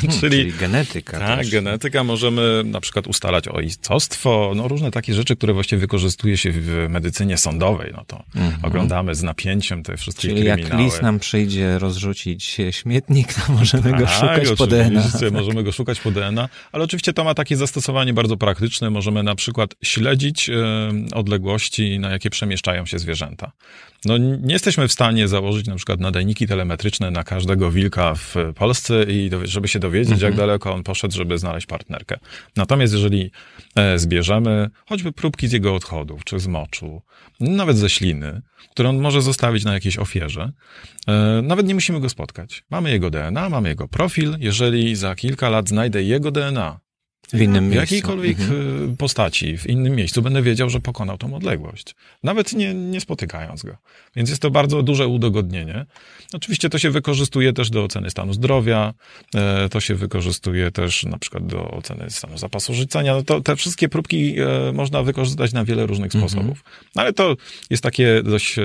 czyli, 0.00 0.20
czyli, 0.20 0.52
genetyka. 0.52 1.18
Tak, 1.18 1.38
też. 1.38 1.50
genetyka. 1.50 2.04
Możemy 2.04 2.62
na 2.64 2.80
przykład 2.80 3.06
ustalać 3.06 3.48
ojcostwo, 3.48 4.52
no 4.56 4.68
różne 4.68 4.90
takie 4.90 5.14
rzeczy, 5.14 5.36
które 5.36 5.52
właściwie 5.52 5.80
wykorzystuje 5.80 6.36
się 6.36 6.52
w 6.52 6.86
medycynie 6.88 7.36
sądowej. 7.36 7.92
No 7.96 8.04
to 8.06 8.22
mhm. 8.36 8.64
oglądamy 8.64 9.14
z 9.14 9.22
napięciem 9.22 9.82
te 9.82 9.96
wszystkie 9.96 10.28
czyli 10.28 10.34
kryminały. 10.34 10.60
jak 10.60 10.80
lis 10.80 11.02
nam 11.02 11.18
przyjdzie 11.18 11.78
rozrzucić 11.78 12.56
śmietnik, 12.70 13.34
to 13.34 13.52
możemy 13.52 13.90
go 13.92 14.06
tak, 14.06 14.14
szukać 14.14 14.58
po 14.58 14.66
DNA. 14.66 15.02
Możemy 15.32 15.62
go 15.62 15.72
szukać 15.72 16.00
po 16.00 16.10
DNA, 16.10 16.48
ale 16.72 16.84
oczywiście 16.84 17.12
to 17.12 17.24
ma 17.24 17.34
takie 17.34 17.56
zastosowanie 17.56 18.14
bardzo 18.14 18.36
praktyczne. 18.36 18.90
Możemy 18.90 19.22
na 19.22 19.34
przykład 19.34 19.74
śledzić 19.82 20.48
e, 20.48 20.54
odległości, 21.14 21.98
na 21.98 22.10
jakie 22.10 22.30
przemieszczają 22.70 22.86
się 22.86 22.98
zwierzęta. 22.98 23.52
No, 24.04 24.18
nie 24.18 24.52
jesteśmy 24.52 24.88
w 24.88 24.92
stanie 24.92 25.28
założyć 25.28 25.66
na 25.66 25.76
przykład 25.76 26.00
nadajniki 26.00 26.46
telemetryczne 26.46 27.10
na 27.10 27.24
każdego 27.24 27.70
wilka 27.70 28.14
w 28.14 28.34
Polsce 28.54 29.04
i 29.08 29.30
żeby 29.44 29.68
się 29.68 29.78
dowiedzieć, 29.78 30.12
mhm. 30.12 30.30
jak 30.32 30.38
daleko 30.38 30.74
on 30.74 30.82
poszedł, 30.82 31.14
żeby 31.14 31.38
znaleźć 31.38 31.66
partnerkę. 31.66 32.18
Natomiast 32.56 32.92
jeżeli 32.92 33.30
e, 33.76 33.98
zbierzemy 33.98 34.70
choćby 34.86 35.12
próbki 35.12 35.48
z 35.48 35.52
jego 35.52 35.74
odchodów, 35.74 36.24
czy 36.24 36.38
z 36.38 36.46
moczu, 36.46 37.02
nawet 37.40 37.76
ze 37.76 37.90
śliny, 37.90 38.42
które 38.70 38.88
on 38.88 39.00
może 39.00 39.22
zostawić 39.22 39.64
na 39.64 39.74
jakiejś 39.74 39.98
ofierze, 39.98 40.52
e, 41.06 41.42
nawet 41.42 41.66
nie 41.66 41.74
musimy 41.74 42.00
go 42.00 42.08
spotkać. 42.08 42.64
Mamy 42.70 42.90
jego 42.90 43.10
DNA, 43.10 43.48
mamy 43.48 43.68
jego 43.68 43.88
profil. 43.88 44.36
Jeżeli 44.38 44.96
za 44.96 45.14
kilka 45.14 45.48
lat 45.48 45.68
znajdę 45.68 46.02
jego 46.02 46.30
DNA 46.30 46.80
w 47.32 47.42
innym 47.42 47.64
miejscu. 47.64 47.78
W 47.78 47.90
jakiejkolwiek 47.90 48.40
mhm. 48.40 48.92
Y, 48.92 48.96
postaci, 48.96 49.58
w 49.58 49.66
innym 49.66 49.96
miejscu 49.96 50.22
będę 50.22 50.42
wiedział, 50.42 50.70
że 50.70 50.80
pokonał 50.80 51.18
tą 51.18 51.34
odległość. 51.34 51.94
Nawet 52.22 52.52
nie, 52.52 52.74
nie 52.74 53.00
spotykając 53.00 53.62
go. 53.62 53.76
Więc 54.16 54.30
jest 54.30 54.42
to 54.42 54.50
bardzo 54.50 54.82
duże 54.82 55.08
udogodnienie. 55.08 55.86
Oczywiście 56.32 56.68
to 56.68 56.78
się 56.78 56.90
wykorzystuje 56.90 57.52
też 57.52 57.70
do 57.70 57.84
oceny 57.84 58.10
stanu 58.10 58.32
zdrowia, 58.32 58.94
e, 59.34 59.68
to 59.68 59.80
się 59.80 59.94
wykorzystuje 59.94 60.70
też 60.70 61.04
na 61.04 61.18
przykład 61.18 61.46
do 61.46 61.70
oceny 61.70 62.10
stanu 62.10 62.38
zapasu 62.38 62.74
życenia. 62.74 63.14
No 63.14 63.22
to 63.22 63.40
te 63.40 63.56
wszystkie 63.56 63.88
próbki 63.88 64.36
e, 64.40 64.72
można 64.72 65.02
wykorzystać 65.02 65.52
na 65.52 65.64
wiele 65.64 65.86
różnych 65.86 66.14
mhm. 66.14 66.30
sposobów. 66.30 66.64
No 66.96 67.02
ale 67.02 67.12
to 67.12 67.36
jest 67.70 67.82
takie 67.82 68.22
dość 68.22 68.58
e, 68.58 68.62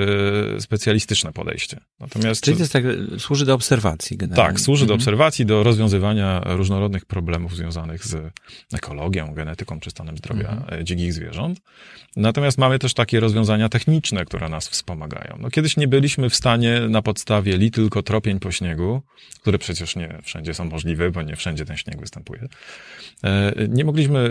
specjalistyczne 0.60 1.34
podejście. 1.34 1.78
Natomiast... 2.00 2.44
Czyli 2.44 2.58
to 2.58 2.64
jest 2.64 2.74
tak, 2.74 2.84
służy 3.18 3.46
do 3.46 3.54
obserwacji 3.54 4.18
generalnie. 4.18 4.54
Tak, 4.54 4.60
służy 4.62 4.84
mhm. 4.84 4.88
do 4.88 5.02
obserwacji, 5.02 5.46
do 5.46 5.64
rozwiązywania 5.64 6.42
różnorodnych 6.46 7.06
problemów 7.06 7.56
związanych 7.56 8.06
z 8.06 8.34
ekologią, 8.74 9.34
genetyką 9.34 9.80
czy 9.80 9.90
stanem 9.90 10.18
zdrowia 10.18 10.50
mhm. 10.50 10.86
dzikich 10.86 11.14
zwierząt. 11.14 11.60
Natomiast 12.16 12.58
mamy 12.58 12.80
też 12.80 12.94
takie 12.94 13.20
rozwiązania 13.20 13.70
techniczne, 13.70 14.26
które 14.26 14.50
nas 14.50 14.68
wspomagają. 14.68 15.38
No, 15.40 15.50
kiedyś 15.50 15.78
nie 15.78 15.88
byliśmy 15.88 16.30
w 16.30 16.36
stanie 16.36 16.82
na 16.90 17.02
podstawie 17.02 17.58
li 17.58 17.72
tylko 17.72 18.04
tropień 18.04 18.40
po 18.40 18.52
śniegu, 18.52 19.02
które 19.42 19.58
przecież 19.58 19.96
nie 19.96 20.20
wszędzie 20.24 20.54
są 20.54 20.66
możliwe, 20.66 21.12
bo 21.12 21.22
nie 21.22 21.36
wszędzie 21.36 21.66
ten 21.66 21.78
śnieg 21.78 22.00
występuje. 22.00 22.48
Nie 23.70 23.86
mogliśmy 23.86 24.30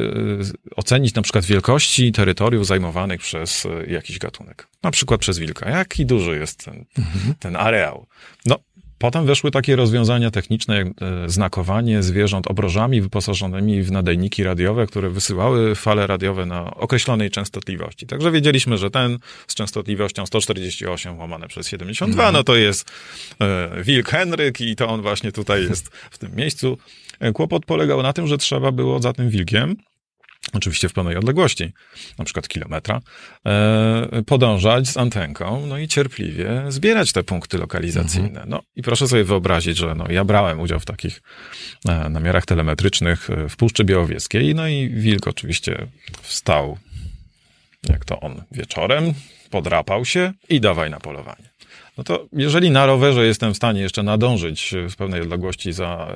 ocenić 0.76 1.14
na 1.14 1.22
przykład 1.22 1.44
wielkości 1.44 2.12
terytoriów 2.12 2.66
zajmowanych 2.66 3.20
przez 3.20 3.66
jakiś 3.86 4.18
gatunek. 4.18 4.66
Na 4.82 4.90
przykład 4.90 5.20
przez 5.20 5.38
wilka. 5.38 5.70
Jaki 5.70 6.06
duży 6.06 6.38
jest 6.38 6.64
ten, 6.64 6.84
mhm. 6.98 7.34
ten 7.34 7.56
areał? 7.56 8.06
No, 8.46 8.58
Potem 9.04 9.26
weszły 9.26 9.50
takie 9.50 9.76
rozwiązania 9.76 10.30
techniczne, 10.30 10.76
jak 10.76 10.86
e, 10.86 10.92
znakowanie 11.28 12.02
zwierząt 12.02 12.46
obrożami 12.46 13.00
wyposażonymi 13.00 13.82
w 13.82 13.92
nadajniki 13.92 14.44
radiowe, 14.44 14.86
które 14.86 15.10
wysyłały 15.10 15.74
fale 15.74 16.06
radiowe 16.06 16.46
na 16.46 16.74
określonej 16.74 17.30
częstotliwości. 17.30 18.06
Także 18.06 18.30
wiedzieliśmy, 18.30 18.78
że 18.78 18.90
ten 18.90 19.18
z 19.46 19.54
częstotliwością 19.54 20.26
148 20.26 21.18
łamane 21.18 21.48
przez 21.48 21.68
72, 21.68 22.22
mhm. 22.22 22.34
no 22.34 22.44
to 22.44 22.56
jest 22.56 22.90
e, 23.40 23.82
Wilk 23.82 24.08
Henryk 24.08 24.60
i 24.60 24.76
to 24.76 24.88
on 24.88 25.02
właśnie 25.02 25.32
tutaj 25.32 25.62
jest 25.62 25.88
w 26.10 26.18
tym 26.18 26.36
miejscu. 26.36 26.78
E, 27.20 27.32
kłopot 27.32 27.64
polegał 27.66 28.02
na 28.02 28.12
tym, 28.12 28.26
że 28.26 28.38
trzeba 28.38 28.72
było 28.72 29.02
za 29.02 29.12
tym 29.12 29.30
wilkiem 29.30 29.76
oczywiście 30.52 30.88
w 30.88 30.92
pełnej 30.92 31.16
odległości, 31.16 31.72
na 32.18 32.24
przykład 32.24 32.48
kilometra, 32.48 33.00
e, 33.46 34.22
podążać 34.26 34.88
z 34.88 34.96
antenką, 34.96 35.66
no 35.66 35.78
i 35.78 35.88
cierpliwie 35.88 36.64
zbierać 36.68 37.12
te 37.12 37.22
punkty 37.22 37.58
lokalizacyjne. 37.58 38.28
Mhm. 38.28 38.48
No 38.48 38.62
i 38.76 38.82
proszę 38.82 39.08
sobie 39.08 39.24
wyobrazić, 39.24 39.76
że 39.76 39.94
no, 39.94 40.06
ja 40.10 40.24
brałem 40.24 40.60
udział 40.60 40.80
w 40.80 40.84
takich 40.84 41.22
e, 41.88 42.08
namiarach 42.08 42.46
telemetrycznych 42.46 43.30
e, 43.30 43.48
w 43.48 43.56
Puszczy 43.56 43.84
Białowieskiej, 43.84 44.54
no 44.54 44.68
i 44.68 44.88
wilk 44.88 45.28
oczywiście 45.28 45.86
wstał, 46.22 46.78
jak 47.88 48.04
to 48.04 48.20
on, 48.20 48.42
wieczorem, 48.52 49.14
podrapał 49.50 50.04
się 50.04 50.32
i 50.48 50.60
dawaj 50.60 50.90
na 50.90 51.00
polowanie. 51.00 51.54
No 51.98 52.04
to 52.04 52.26
jeżeli 52.32 52.70
na 52.70 52.86
rowerze 52.86 53.26
jestem 53.26 53.54
w 53.54 53.56
stanie 53.56 53.80
jeszcze 53.80 54.02
nadążyć 54.02 54.74
w 54.90 54.96
pełnej 54.96 55.20
odległości 55.20 55.72
za 55.72 56.08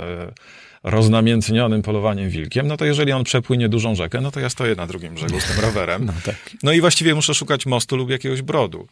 roznamiętnionym 0.82 1.82
polowaniem 1.82 2.30
wilkiem, 2.30 2.66
no 2.66 2.76
to 2.76 2.84
jeżeli 2.84 3.12
on 3.12 3.24
przepłynie 3.24 3.68
dużą 3.68 3.94
rzekę, 3.94 4.20
no 4.20 4.30
to 4.30 4.40
ja 4.40 4.50
stoję 4.50 4.74
na 4.74 4.86
drugim 4.86 5.14
brzegu 5.14 5.40
z 5.40 5.44
tym 5.44 5.60
rowerem. 5.64 5.98
No, 6.08 6.12
tak. 6.24 6.50
no 6.62 6.72
i 6.72 6.80
właściwie 6.80 7.14
muszę 7.14 7.34
szukać 7.34 7.66
mostu 7.66 7.96
lub 7.96 8.10
jakiegoś 8.10 8.42
brodu. 8.42 8.88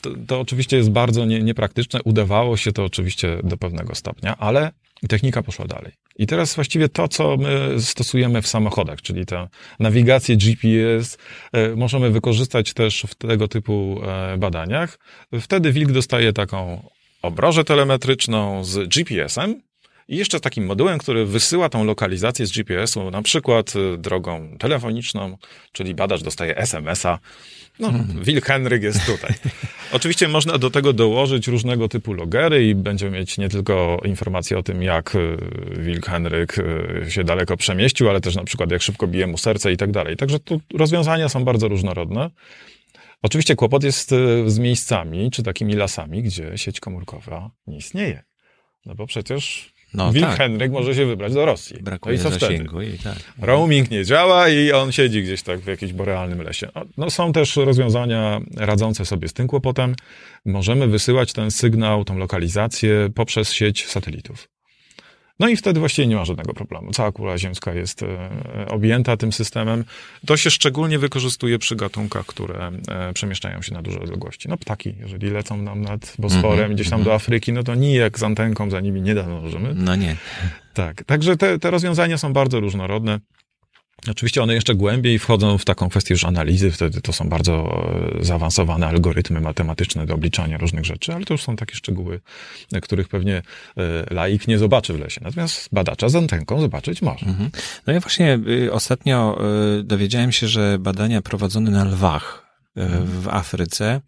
To, 0.00 0.10
to 0.26 0.40
oczywiście 0.40 0.76
jest 0.76 0.90
bardzo 0.90 1.24
nie, 1.24 1.42
niepraktyczne. 1.42 2.00
Udawało 2.04 2.56
się 2.56 2.72
to 2.72 2.84
oczywiście 2.84 3.38
do 3.44 3.56
pewnego 3.56 3.94
stopnia, 3.94 4.36
ale 4.36 4.72
technika 5.08 5.42
poszła 5.42 5.66
dalej. 5.66 5.92
I 6.16 6.26
teraz 6.26 6.54
właściwie 6.54 6.88
to, 6.88 7.08
co 7.08 7.36
my 7.36 7.80
stosujemy 7.80 8.42
w 8.42 8.46
samochodach, 8.46 9.02
czyli 9.02 9.26
tę 9.26 9.48
nawigację 9.78 10.36
GPS, 10.36 11.18
e, 11.52 11.76
możemy 11.76 12.10
wykorzystać 12.10 12.72
też 12.72 13.06
w 13.08 13.14
tego 13.14 13.48
typu 13.48 14.00
e, 14.04 14.38
badaniach. 14.38 14.98
Wtedy 15.40 15.72
wilk 15.72 15.92
dostaje 15.92 16.32
taką 16.32 16.88
obrożę 17.22 17.64
telemetryczną 17.64 18.64
z 18.64 18.88
GPS-em, 18.88 19.60
i 20.10 20.16
jeszcze 20.16 20.40
takim 20.40 20.66
modułem, 20.66 20.98
który 20.98 21.26
wysyła 21.26 21.68
tą 21.68 21.84
lokalizację 21.84 22.46
z 22.46 22.52
GPS-u, 22.52 23.10
na 23.10 23.22
przykład 23.22 23.76
y, 23.76 23.98
drogą 23.98 24.56
telefoniczną, 24.58 25.36
czyli 25.72 25.94
badacz 25.94 26.22
dostaje 26.22 26.56
SMS-a. 26.56 27.18
No, 27.78 27.90
hmm. 27.90 28.24
Wilk 28.24 28.44
Henryk 28.44 28.82
jest 28.82 29.06
tutaj. 29.06 29.34
Oczywiście 29.92 30.28
można 30.28 30.58
do 30.58 30.70
tego 30.70 30.92
dołożyć 30.92 31.48
różnego 31.48 31.88
typu 31.88 32.12
logery 32.12 32.68
i 32.68 32.74
będziemy 32.74 33.18
mieć 33.18 33.38
nie 33.38 33.48
tylko 33.48 34.00
informacje 34.04 34.58
o 34.58 34.62
tym, 34.62 34.82
jak 34.82 35.14
y, 35.14 35.36
Wilk 35.78 36.06
Henryk 36.06 36.58
y, 36.58 37.10
się 37.10 37.24
daleko 37.24 37.56
przemieścił, 37.56 38.10
ale 38.10 38.20
też 38.20 38.36
na 38.36 38.44
przykład 38.44 38.70
jak 38.70 38.82
szybko 38.82 39.06
bije 39.06 39.26
mu 39.26 39.38
serce 39.38 39.72
i 39.72 39.76
tak 39.76 39.90
dalej. 39.90 40.16
Także 40.16 40.38
tu 40.38 40.60
rozwiązania 40.74 41.28
są 41.28 41.44
bardzo 41.44 41.68
różnorodne. 41.68 42.30
Oczywiście 43.22 43.56
kłopot 43.56 43.84
jest 43.84 44.10
z 44.46 44.58
miejscami, 44.58 45.30
czy 45.30 45.42
takimi 45.42 45.74
lasami, 45.74 46.22
gdzie 46.22 46.58
sieć 46.58 46.80
komórkowa 46.80 47.50
nie 47.66 47.76
istnieje. 47.76 48.22
No 48.86 48.94
bo 48.94 49.06
przecież 49.06 49.72
no, 49.94 50.12
Wilk 50.12 50.26
tak. 50.26 50.38
Henryk 50.38 50.72
może 50.72 50.94
się 50.94 51.06
wybrać 51.06 51.34
do 51.34 51.46
Rosji. 51.46 51.82
Brakuje 51.82 52.16
no 52.16 52.20
i 52.20 52.24
co 52.24 52.30
zasięgu 52.30 52.76
wtedy? 52.76 52.96
I 52.96 52.98
tak. 52.98 53.16
Roaming 53.38 53.90
nie 53.90 54.04
działa 54.04 54.48
i 54.48 54.72
on 54.72 54.92
siedzi 54.92 55.22
gdzieś 55.22 55.42
tak 55.42 55.60
w 55.60 55.66
jakimś 55.66 55.92
borealnym 55.92 56.42
lesie. 56.42 56.68
No, 56.74 56.84
no, 56.96 57.10
są 57.10 57.32
też 57.32 57.56
rozwiązania 57.56 58.40
radzące 58.56 59.04
sobie 59.04 59.28
z 59.28 59.32
tym 59.32 59.46
kłopotem. 59.46 59.94
Możemy 60.44 60.86
wysyłać 60.86 61.32
ten 61.32 61.50
sygnał, 61.50 62.04
tą 62.04 62.18
lokalizację 62.18 63.08
poprzez 63.14 63.52
sieć 63.52 63.86
satelitów. 63.86 64.48
No 65.40 65.48
i 65.48 65.56
wtedy 65.56 65.80
właściwie 65.80 66.08
nie 66.08 66.16
ma 66.16 66.24
żadnego 66.24 66.54
problemu. 66.54 66.92
Cała 66.92 67.12
kula 67.12 67.38
ziemska 67.38 67.74
jest 67.74 68.02
e, 68.02 68.06
objęta 68.68 69.16
tym 69.16 69.32
systemem. 69.32 69.84
To 70.26 70.36
się 70.36 70.50
szczególnie 70.50 70.98
wykorzystuje 70.98 71.58
przy 71.58 71.76
gatunkach, 71.76 72.26
które 72.26 72.70
e, 72.88 73.12
przemieszczają 73.12 73.62
się 73.62 73.74
na 73.74 73.82
duże 73.82 74.00
odległości. 74.00 74.48
No 74.48 74.56
ptaki, 74.56 74.94
jeżeli 75.00 75.30
lecą 75.30 75.56
nam 75.56 75.82
nad 75.82 76.14
Bosforem, 76.18 76.58
mm 76.58 76.70
-hmm, 76.70 76.74
gdzieś 76.74 76.90
tam 76.90 77.00
mm 77.00 77.04
-hmm. 77.04 77.10
do 77.10 77.14
Afryki, 77.14 77.52
no 77.52 77.62
to 77.62 77.74
nijak 77.74 78.18
z 78.18 78.22
antenką 78.22 78.70
za 78.70 78.80
nimi 78.80 79.02
nie 79.02 79.14
nadążymy. 79.14 79.74
No 79.74 79.96
nie. 79.96 80.16
Tak, 80.74 81.04
także 81.04 81.36
te, 81.36 81.58
te 81.58 81.70
rozwiązania 81.70 82.18
są 82.18 82.32
bardzo 82.32 82.60
różnorodne. 82.60 83.20
Oczywiście 84.08 84.42
one 84.42 84.54
jeszcze 84.54 84.74
głębiej 84.74 85.18
wchodzą 85.18 85.58
w 85.58 85.64
taką 85.64 85.88
kwestię 85.88 86.14
już 86.14 86.24
analizy, 86.24 86.70
wtedy 86.70 87.00
to 87.00 87.12
są 87.12 87.28
bardzo 87.28 87.84
e, 88.20 88.24
zaawansowane 88.24 88.86
algorytmy 88.86 89.40
matematyczne 89.40 90.06
do 90.06 90.14
obliczania 90.14 90.58
różnych 90.58 90.84
rzeczy, 90.84 91.14
ale 91.14 91.24
to 91.24 91.34
już 91.34 91.42
są 91.42 91.56
takie 91.56 91.74
szczegóły, 91.74 92.20
których 92.82 93.08
pewnie 93.08 93.42
e, 93.76 94.14
laik 94.14 94.48
nie 94.48 94.58
zobaczy 94.58 94.92
w 94.92 95.00
lesie. 95.00 95.20
Natomiast 95.24 95.68
badacza 95.72 96.08
z 96.08 96.16
antenką 96.16 96.60
zobaczyć 96.60 97.02
może. 97.02 97.26
Mhm. 97.26 97.50
No 97.86 97.92
ja 97.92 98.00
właśnie 98.00 98.38
y, 98.48 98.72
ostatnio 98.72 99.38
dowiedziałem 99.84 100.32
się, 100.32 100.48
że 100.48 100.78
badania 100.78 101.22
prowadzone 101.22 101.70
na 101.70 101.84
lwach. 101.84 102.49
W 102.76 103.28
Afryce 103.28 104.00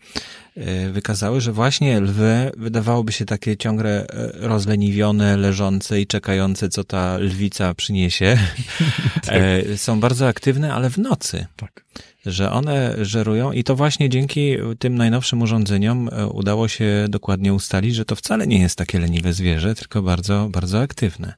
E, 0.56 0.90
wykazały, 0.90 1.40
że 1.40 1.52
właśnie 1.52 2.00
lwy 2.00 2.50
wydawałoby 2.56 3.12
się 3.12 3.24
takie 3.24 3.56
ciągle 3.56 4.06
e, 4.06 4.32
rozleniwione, 4.34 5.36
leżące 5.36 6.00
i 6.00 6.06
czekające, 6.06 6.68
co 6.68 6.84
ta 6.84 7.18
lwica 7.18 7.74
przyniesie. 7.74 8.38
tak. 9.26 9.34
E, 9.34 9.78
są 9.78 10.00
bardzo 10.00 10.28
aktywne, 10.28 10.74
ale 10.74 10.90
w 10.90 10.98
nocy. 10.98 11.46
Tak. 11.56 11.84
Że 12.26 12.52
one 12.52 12.96
żerują 13.04 13.52
i 13.52 13.64
to 13.64 13.76
właśnie 13.76 14.08
dzięki 14.08 14.56
tym 14.78 14.94
najnowszym 14.94 15.42
urządzeniom 15.42 16.10
udało 16.32 16.68
się 16.68 17.06
dokładnie 17.08 17.54
ustalić, 17.54 17.94
że 17.94 18.04
to 18.04 18.16
wcale 18.16 18.46
nie 18.46 18.60
jest 18.60 18.78
takie 18.78 19.00
leniwe 19.00 19.32
zwierzę, 19.32 19.74
tylko 19.74 20.02
bardzo, 20.02 20.48
bardzo 20.50 20.80
aktywne. 20.80 21.34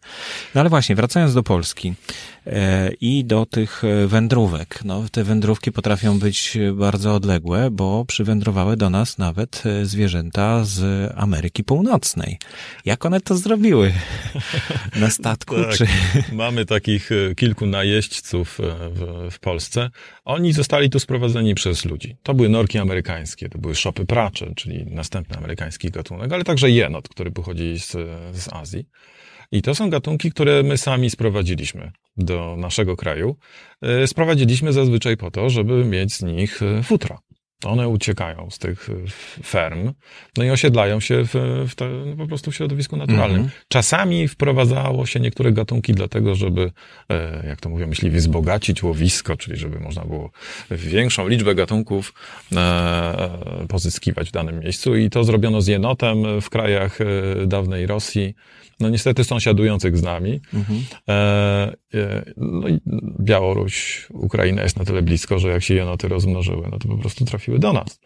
No 0.54 0.60
ale 0.60 0.70
właśnie, 0.70 0.96
wracając 0.96 1.34
do 1.34 1.42
Polski 1.42 1.94
i 3.00 3.24
do 3.24 3.46
tych 3.46 3.82
wędrówek. 4.06 4.80
No, 4.84 5.04
te 5.12 5.24
wędrówki 5.24 5.72
potrafią 5.72 6.18
być 6.18 6.58
bardzo 6.74 7.14
odległe, 7.14 7.70
bo 7.70 8.04
przywędrowały 8.04 8.76
do 8.76 8.90
nas 8.90 9.18
nawet 9.18 9.62
e, 9.66 9.84
zwierzęta 9.84 10.64
z 10.64 11.12
Ameryki 11.16 11.64
Północnej. 11.64 12.38
Jak 12.84 13.06
one 13.06 13.20
to 13.20 13.36
zrobiły? 13.36 13.92
Na 15.00 15.10
statku? 15.10 15.54
tak. 15.54 15.74
czy... 15.74 15.86
Mamy 16.32 16.64
takich 16.64 17.12
e, 17.12 17.34
kilku 17.34 17.66
najeźdźców 17.66 18.60
e, 18.60 18.62
w, 18.90 19.30
w 19.30 19.38
Polsce. 19.38 19.90
Oni 20.24 20.52
zostali 20.52 20.90
tu 20.90 21.00
sprowadzeni 21.00 21.54
przez 21.54 21.84
ludzi. 21.84 22.16
To 22.22 22.34
były 22.34 22.48
norki 22.48 22.78
amerykańskie, 22.78 23.48
to 23.48 23.58
były 23.58 23.74
szopy 23.74 24.06
pracze, 24.06 24.52
czyli 24.56 24.86
następny 24.86 25.36
amerykański 25.36 25.90
gatunek, 25.90 26.32
ale 26.32 26.44
także 26.44 26.70
jenot, 26.70 27.08
który 27.08 27.30
pochodzi 27.30 27.78
z, 27.78 27.90
z 28.32 28.52
Azji. 28.52 28.86
I 29.54 29.62
to 29.62 29.74
są 29.74 29.90
gatunki, 29.90 30.30
które 30.30 30.62
my 30.62 30.78
sami 30.78 31.10
sprowadziliśmy 31.10 31.92
do 32.16 32.56
naszego 32.58 32.96
kraju. 32.96 33.36
Sprowadziliśmy 34.06 34.72
zazwyczaj 34.72 35.16
po 35.16 35.30
to, 35.30 35.50
żeby 35.50 35.84
mieć 35.84 36.14
z 36.14 36.22
nich 36.22 36.60
futro. 36.82 37.18
One 37.64 37.88
uciekają 37.88 38.50
z 38.50 38.58
tych 38.58 38.88
ferm, 39.44 39.92
no 40.36 40.44
i 40.44 40.50
osiedlają 40.50 41.00
się 41.00 41.24
w, 41.24 41.34
w 41.68 41.74
te, 41.74 41.88
no 41.88 42.16
po 42.16 42.26
prostu 42.26 42.50
w 42.50 42.56
środowisku 42.56 42.96
naturalnym. 42.96 43.36
Mm 43.36 43.48
-hmm. 43.48 43.64
Czasami 43.68 44.28
wprowadzało 44.28 45.06
się 45.06 45.20
niektóre 45.20 45.52
gatunki 45.52 45.92
dlatego, 45.92 46.34
żeby, 46.34 46.72
e, 47.10 47.46
jak 47.48 47.60
to 47.60 47.68
mówią 47.68 47.86
myśliwi, 47.86 48.16
wzbogacić 48.16 48.82
łowisko, 48.82 49.36
czyli 49.36 49.56
żeby 49.56 49.80
można 49.80 50.04
było 50.04 50.30
większą 50.70 51.28
liczbę 51.28 51.54
gatunków 51.54 52.14
e, 52.56 53.66
pozyskiwać 53.68 54.28
w 54.28 54.32
danym 54.32 54.60
miejscu 54.60 54.96
i 54.96 55.10
to 55.10 55.24
zrobiono 55.24 55.60
z 55.60 55.66
jenotem 55.66 56.40
w 56.40 56.50
krajach 56.50 56.98
e, 57.00 57.04
dawnej 57.46 57.86
Rosji, 57.86 58.34
no 58.80 58.88
niestety 58.88 59.24
sąsiadujących 59.24 59.96
z 59.96 60.02
nami. 60.02 60.40
Mhm. 60.54 60.84
E, 61.08 61.12
e, 61.94 62.24
no 62.36 62.68
i 62.68 62.80
Białoruś, 63.20 64.06
Ukraina 64.10 64.62
jest 64.62 64.78
na 64.78 64.84
tyle 64.84 65.02
blisko, 65.02 65.38
że 65.38 65.48
jak 65.48 65.62
się 65.62 65.74
jenoty 65.74 66.08
rozmnożyły, 66.08 66.68
no 66.70 66.78
to 66.78 66.88
po 66.88 66.96
prostu 66.96 67.24
trafiły 67.24 67.43
trafiły 67.44 67.58
do 67.58 67.72
nas. 67.72 68.00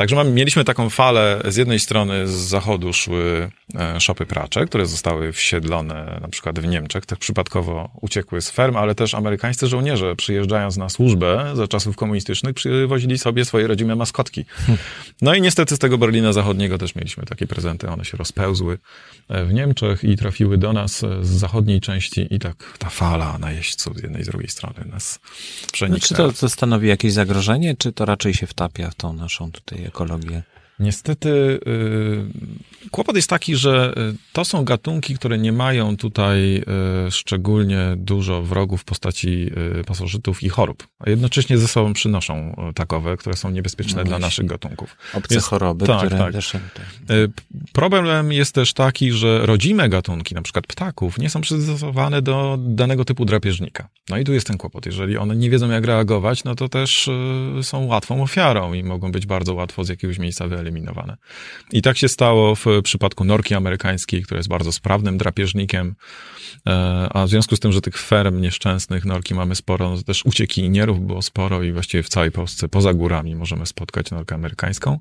Także 0.00 0.16
mamy, 0.16 0.30
mieliśmy 0.30 0.64
taką 0.64 0.90
falę, 0.90 1.42
z 1.48 1.56
jednej 1.56 1.80
strony 1.80 2.26
z 2.26 2.30
zachodu 2.30 2.92
szły 2.92 3.50
e, 3.74 4.00
szopy 4.00 4.26
pracze, 4.26 4.66
które 4.66 4.86
zostały 4.86 5.32
wsiedlone 5.32 6.18
na 6.22 6.28
przykład 6.28 6.58
w 6.58 6.66
Niemczech, 6.66 7.06
też 7.06 7.18
przypadkowo 7.18 7.90
uciekły 8.00 8.40
z 8.40 8.50
ferm, 8.50 8.76
ale 8.76 8.94
też 8.94 9.14
amerykańscy 9.14 9.66
żołnierze 9.66 10.16
przyjeżdżając 10.16 10.76
na 10.76 10.88
służbę 10.88 11.52
za 11.54 11.68
czasów 11.68 11.96
komunistycznych 11.96 12.54
przywozili 12.54 13.18
sobie 13.18 13.44
swoje 13.44 13.66
rodzime 13.66 13.96
maskotki. 13.96 14.44
No 15.22 15.34
i 15.34 15.40
niestety 15.40 15.76
z 15.76 15.78
tego 15.78 15.98
Berlina 15.98 16.32
Zachodniego 16.32 16.78
też 16.78 16.94
mieliśmy 16.94 17.24
takie 17.24 17.46
prezenty, 17.46 17.88
one 17.88 18.04
się 18.04 18.16
rozpełzły 18.16 18.78
e, 19.28 19.44
w 19.44 19.52
Niemczech 19.52 20.04
i 20.04 20.16
trafiły 20.16 20.58
do 20.58 20.72
nas 20.72 21.04
e, 21.04 21.24
z 21.24 21.28
zachodniej 21.28 21.80
części 21.80 22.34
i 22.34 22.38
tak 22.38 22.78
ta 22.78 22.90
fala 22.90 23.38
najeźdźców 23.38 23.96
z 23.96 24.02
jednej 24.02 24.22
i 24.22 24.24
z 24.24 24.28
drugiej 24.28 24.48
strony 24.48 24.84
nas 24.92 25.18
przeniknęła. 25.72 26.24
No, 26.26 26.32
czy 26.32 26.34
to, 26.34 26.40
to 26.40 26.48
stanowi 26.48 26.88
jakieś 26.88 27.12
zagrożenie, 27.12 27.76
czy 27.78 27.92
to 27.92 28.04
raczej 28.04 28.34
się 28.34 28.46
wtapia 28.46 28.90
w 28.90 28.94
tą 28.94 29.12
naszą 29.12 29.52
tutaj 29.52 29.89
ekologię? 29.90 30.42
Niestety 30.80 31.28
y, 31.28 32.90
kłopot 32.90 33.16
jest 33.16 33.30
taki, 33.30 33.56
że 33.56 33.94
y, 34.12 34.14
to 34.32 34.44
są 34.44 34.64
gatunki, 34.64 35.14
które 35.14 35.38
nie 35.38 35.52
mają 35.52 35.96
tutaj 35.96 36.56
y, 37.06 37.10
szczególnie 37.10 37.94
dużo 37.96 38.42
wrogów 38.42 38.80
w 38.80 38.84
postaci 38.84 39.50
pasożytów 39.86 40.42
i 40.42 40.48
chorób, 40.48 40.86
a 40.98 41.10
jednocześnie 41.10 41.58
ze 41.58 41.68
sobą 41.68 41.92
przynoszą 41.92 42.56
takowe, 42.74 43.16
które 43.16 43.36
są 43.36 43.50
niebezpieczne 43.50 44.02
no 44.02 44.08
dla 44.08 44.18
naszych 44.18 44.46
gatunków. 44.46 44.96
Obce 45.14 45.34
jest, 45.34 45.46
choroby, 45.46 45.86
tak, 45.86 45.98
które 45.98 46.18
tak. 46.18 46.32
też... 46.32 46.52
Problem 47.72 48.32
jest 48.32 48.54
też 48.54 48.72
taki, 48.72 49.12
że 49.12 49.46
rodzime 49.46 49.88
gatunki, 49.88 50.34
na 50.34 50.42
przykład 50.42 50.66
ptaków, 50.66 51.18
nie 51.18 51.30
są 51.30 51.40
przystosowane 51.40 52.22
do 52.22 52.58
danego 52.60 53.04
typu 53.04 53.24
drapieżnika. 53.24 53.88
No 54.08 54.18
i 54.18 54.24
tu 54.24 54.32
jest 54.32 54.46
ten 54.46 54.58
kłopot. 54.58 54.86
Jeżeli 54.86 55.16
one 55.16 55.36
nie 55.36 55.50
wiedzą, 55.50 55.70
jak 55.70 55.84
reagować, 55.84 56.44
no 56.44 56.54
to 56.54 56.68
też 56.68 57.10
są 57.62 57.86
łatwą 57.86 58.22
ofiarą 58.22 58.72
i 58.72 58.82
mogą 58.82 59.12
być 59.12 59.26
bardzo 59.26 59.54
łatwo 59.54 59.84
z 59.84 59.88
jakiegoś 59.88 60.18
miejsca 60.18 60.48
wyeliminowane 60.48 60.69
wyeliminowane. 60.70 61.16
I 61.72 61.82
tak 61.82 61.98
się 61.98 62.08
stało 62.08 62.54
w 62.54 62.64
przypadku 62.84 63.24
norki 63.24 63.54
amerykańskiej, 63.54 64.22
która 64.22 64.38
jest 64.38 64.48
bardzo 64.48 64.72
sprawnym 64.72 65.18
drapieżnikiem, 65.18 65.94
e, 66.66 67.08
a 67.10 67.26
w 67.26 67.28
związku 67.28 67.56
z 67.56 67.60
tym, 67.60 67.72
że 67.72 67.80
tych 67.80 67.98
ferm 67.98 68.40
nieszczęsnych 68.40 69.04
norki 69.04 69.34
mamy 69.34 69.54
sporo, 69.54 69.90
no 69.90 70.02
też 70.02 70.24
uciekinierów 70.24 71.06
było 71.06 71.22
sporo 71.22 71.62
i 71.62 71.72
właściwie 71.72 72.02
w 72.02 72.08
całej 72.08 72.30
Polsce, 72.30 72.68
poza 72.68 72.94
górami 72.94 73.36
możemy 73.36 73.66
spotkać 73.66 74.10
norkę 74.10 74.34
amerykańską, 74.34 74.98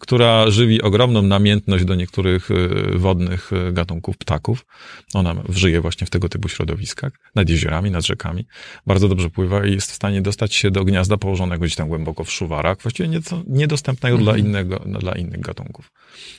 która 0.00 0.50
żywi 0.50 0.82
ogromną 0.82 1.22
namiętność 1.22 1.84
do 1.84 1.94
niektórych 1.94 2.50
e, 2.50 2.98
wodnych 2.98 3.50
e, 3.52 3.72
gatunków 3.72 4.18
ptaków. 4.18 4.66
Ona 5.14 5.34
żyje 5.48 5.80
właśnie 5.80 6.06
w 6.06 6.10
tego 6.10 6.28
typu 6.28 6.48
środowiskach, 6.48 7.12
nad 7.34 7.48
jeziorami, 7.48 7.90
nad 7.90 8.06
rzekami. 8.06 8.46
Bardzo 8.86 9.08
dobrze 9.08 9.30
pływa 9.30 9.66
i 9.66 9.74
jest 9.74 9.92
w 9.92 9.94
stanie 9.94 10.22
dostać 10.22 10.54
się 10.54 10.70
do 10.70 10.84
gniazda 10.84 11.16
położonego 11.16 11.64
gdzieś 11.64 11.76
tam 11.76 11.88
głęboko 11.88 12.24
w 12.24 12.32
szuwarach, 12.32 12.78
właściwie 12.82 13.08
nieco 13.08 13.42
niedostępnego 13.46 14.18
dla 14.18 14.32
mhm. 14.32 14.46
innego, 14.46 14.82
dla 14.86 15.11
dla 15.12 15.20
innych 15.20 15.40
gatunków. 15.40 15.92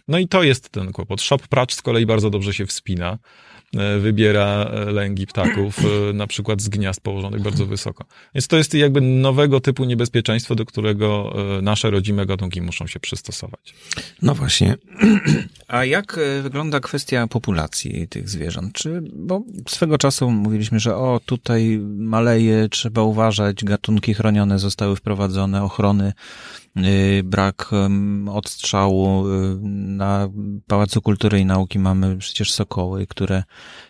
No 0.07 0.19
i 0.19 0.27
to 0.27 0.43
jest 0.43 0.69
ten 0.69 0.91
kłopot. 0.91 1.21
Shop 1.21 1.39
pracz 1.49 1.75
z 1.75 1.81
kolei 1.81 2.05
bardzo 2.05 2.29
dobrze 2.29 2.53
się 2.53 2.65
wspina, 2.65 3.17
e, 3.77 3.99
wybiera 3.99 4.65
e, 4.65 4.91
lęgi 4.91 5.27
ptaków, 5.27 5.79
e, 6.09 6.13
na 6.13 6.27
przykład 6.27 6.61
z 6.61 6.69
gniazd 6.69 7.01
położonych 7.01 7.41
bardzo 7.41 7.65
wysoko. 7.65 8.05
Więc 8.35 8.47
to 8.47 8.57
jest 8.57 8.73
jakby 8.73 9.01
nowego 9.01 9.59
typu 9.59 9.85
niebezpieczeństwo, 9.85 10.55
do 10.55 10.65
którego 10.65 11.33
nasze 11.61 11.91
rodzime 11.91 12.25
gatunki 12.25 12.61
muszą 12.61 12.87
się 12.87 12.99
przystosować. 12.99 13.75
No 14.21 14.35
właśnie. 14.35 14.77
A 15.67 15.85
jak 15.85 16.19
wygląda 16.43 16.79
kwestia 16.79 17.27
populacji 17.27 18.07
tych 18.07 18.29
zwierząt? 18.29 18.73
Czy, 18.73 19.01
bo 19.13 19.41
swego 19.67 19.97
czasu 19.97 20.31
mówiliśmy, 20.31 20.79
że 20.79 20.95
o, 20.95 21.21
tutaj 21.25 21.79
maleje, 21.97 22.69
trzeba 22.69 23.01
uważać, 23.01 23.63
gatunki 23.63 24.13
chronione 24.13 24.59
zostały 24.59 24.95
wprowadzone, 24.95 25.63
ochrony 25.63 26.13
brak 27.23 27.71
odstrzału. 28.31 29.27
Y, 29.27 29.59
na 29.63 30.29
Pałacu 30.67 31.01
Kultury 31.01 31.39
i 31.39 31.45
Nauki 31.45 31.79
mamy 31.79 32.17
przecież 32.17 32.51
sokoły, 32.51 33.07
które 33.07 33.43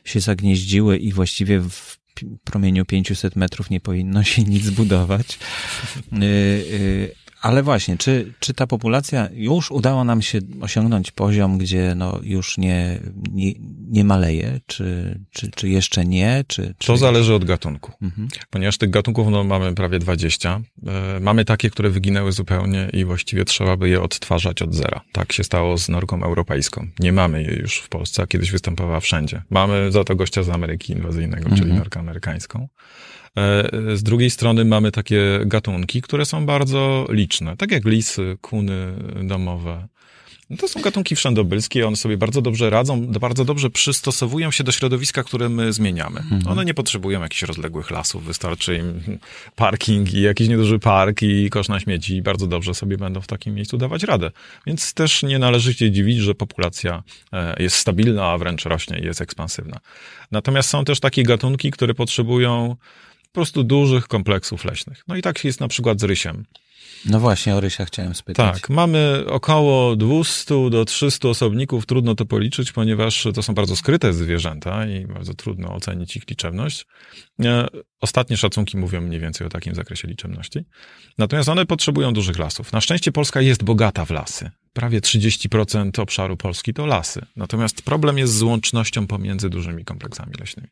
się 0.04 0.20
zagnieździły 0.20 0.98
i 0.98 1.14
właściwie 1.14 1.60
w 1.60 2.04
promieniu 2.44 2.86
500 2.86 3.36
metrów 3.36 3.70
nie 3.70 3.80
powinno 3.80 4.24
się 4.24 4.44
nic 4.44 4.64
zbudować. 4.64 5.40
Ale 7.44 7.64
właśnie, 7.64 7.98
czy, 7.98 8.34
czy 8.40 8.54
ta 8.54 8.68
populacja 8.68 9.30
już 9.34 9.72
udało 9.72 10.04
nam 10.04 10.22
się 10.22 10.40
osiągnąć 10.62 11.12
poziom, 11.12 11.58
gdzie 11.58 11.94
no 11.96 12.20
już 12.24 12.58
nie, 12.58 13.00
nie, 13.32 13.52
nie 13.90 14.04
maleje, 14.04 14.60
czy, 14.66 15.20
czy, 15.32 15.52
czy 15.52 15.70
jeszcze 15.70 16.06
nie? 16.06 16.44
Czy, 16.48 16.76
czy... 16.78 16.88
To 16.88 16.98
zależy 16.98 17.34
od 17.34 17.46
gatunku. 17.46 17.92
Mhm. 18.02 18.28
Ponieważ 18.50 18.78
tych 18.78 18.90
gatunków 18.90 19.28
no, 19.28 19.44
mamy 19.44 19.76
prawie 19.76 20.00
20. 20.00 20.62
E, 20.88 21.20
mamy 21.20 21.46
takie, 21.46 21.70
które 21.70 21.90
wyginęły 21.90 22.32
zupełnie 22.32 22.90
i 22.94 23.06
właściwie 23.06 23.46
trzeba 23.46 23.78
by 23.78 23.90
je 23.90 24.02
odtwarzać 24.02 24.62
od 24.62 24.76
zera. 24.76 25.02
Tak 25.12 25.34
się 25.34 25.44
stało 25.44 25.78
z 25.78 25.90
norką 25.90 26.24
europejską. 26.24 26.88
Nie 27.00 27.12
mamy 27.12 27.44
jej 27.44 27.58
już 27.60 27.78
w 27.78 27.90
Polsce, 27.90 28.24
a 28.24 28.28
kiedyś 28.28 28.52
występowała 28.52 29.00
wszędzie. 29.00 29.42
Mamy 29.50 29.92
za 29.92 30.04
to 30.04 30.16
gościa 30.16 30.44
z 30.44 30.50
Ameryki 30.50 30.94
inwazyjnego, 30.94 31.44
mhm. 31.44 31.62
czyli 31.62 31.74
norkę 31.74 32.00
amerykańską. 32.00 32.68
E, 33.38 33.98
z 33.98 34.04
drugiej 34.04 34.30
strony 34.30 34.66
mamy 34.66 34.92
takie 34.92 35.40
gatunki, 35.46 36.02
które 36.02 36.26
są 36.26 36.46
bardzo 36.46 37.08
liczne, 37.10 37.33
tak 37.58 37.72
jak 37.72 37.86
lisy, 37.86 38.38
kuny 38.42 38.94
domowe. 39.24 39.88
To 40.60 40.68
są 40.68 40.82
gatunki 40.82 41.16
wszędobylskie, 41.16 41.88
one 41.88 41.96
sobie 41.96 42.18
bardzo 42.18 42.42
dobrze 42.42 42.70
radzą, 42.70 43.08
bardzo 43.08 43.46
dobrze 43.46 43.70
przystosowują 43.70 44.52
się 44.52 44.64
do 44.64 44.72
środowiska, 44.72 45.24
które 45.24 45.50
my 45.50 45.74
zmieniamy. 45.74 46.20
Mhm. 46.20 46.48
One 46.48 46.66
nie 46.66 46.74
potrzebują 46.74 47.22
jakichś 47.22 47.42
rozległych 47.42 47.92
lasów, 47.92 48.26
wystarczy 48.26 48.78
im 48.78 49.20
parking 49.56 50.14
i 50.14 50.22
jakiś 50.22 50.48
nieduży 50.48 50.80
park 50.80 51.22
i 51.22 51.50
kosz 51.50 51.68
na 51.68 51.80
śmieci 51.80 52.16
i 52.16 52.22
bardzo 52.22 52.48
dobrze 52.48 52.74
sobie 52.74 52.98
będą 52.98 53.22
w 53.22 53.28
takim 53.28 53.56
miejscu 53.56 53.78
dawać 53.78 54.04
radę. 54.04 54.32
Więc 54.68 54.94
też 54.94 55.24
nie 55.24 55.40
należy 55.40 55.74
się 55.74 55.92
dziwić, 55.92 56.18
że 56.18 56.36
populacja 56.36 57.04
e, 57.34 57.64
jest 57.64 57.76
stabilna, 57.76 58.26
a 58.26 58.38
wręcz 58.38 58.66
rośnie 58.66 59.00
i 59.00 59.06
jest 59.06 59.22
ekspansywna. 59.22 59.80
Natomiast 60.32 60.70
są 60.70 60.86
też 60.86 61.00
takie 61.00 61.24
gatunki, 61.24 61.72
które 61.72 61.94
potrzebują 61.94 62.76
po 63.24 63.34
prostu 63.34 63.64
dużych 63.64 64.08
kompleksów 64.08 64.66
leśnych. 64.66 65.04
No 65.08 65.16
i 65.16 65.22
tak 65.22 65.46
jest 65.46 65.60
na 65.60 65.68
przykład 65.68 66.00
z 66.00 66.04
rysiem. 66.04 66.46
No 67.06 67.20
właśnie, 67.20 67.56
o 67.56 67.60
rysia 67.60 67.86
chciałem 67.86 68.16
spytać. 68.16 68.62
Tak, 68.62 68.70
mamy 68.70 69.24
około 69.28 69.96
200 69.96 70.70
do 70.70 70.86
300 70.86 71.30
osobników, 71.30 71.86
trudno 71.86 72.16
to 72.16 72.26
policzyć, 72.26 72.72
ponieważ 72.72 73.28
to 73.34 73.44
są 73.44 73.54
bardzo 73.54 73.76
skryte 73.76 74.14
zwierzęta 74.14 74.88
i 74.88 75.08
bardzo 75.08 75.34
trudno 75.34 75.76
ocenić 75.76 76.18
ich 76.18 76.30
liczebność. 76.30 76.86
E, 77.46 77.68
ostatnie 78.00 78.38
szacunki 78.38 78.78
mówią 78.78 79.02
mniej 79.02 79.20
więcej 79.20 79.48
o 79.48 79.50
takim 79.50 79.76
zakresie 79.76 80.08
liczebności. 80.08 80.60
Natomiast 81.18 81.50
one 81.50 81.66
potrzebują 81.66 82.14
dużych 82.14 82.40
lasów. 82.40 82.74
Na 82.74 82.82
szczęście 82.82 83.12
Polska 83.12 83.42
jest 83.42 83.64
bogata 83.64 84.06
w 84.06 84.10
lasy. 84.10 84.52
Prawie 84.74 85.02
30% 85.02 86.00
obszaru 86.00 86.38
Polski 86.38 86.74
to 86.74 86.86
lasy. 86.86 87.26
Natomiast 87.36 87.82
problem 87.82 88.18
jest 88.18 88.34
z 88.34 88.42
łącznością 88.42 89.08
pomiędzy 89.08 89.50
dużymi 89.50 89.86
kompleksami 89.86 90.34
leśnymi. 90.40 90.68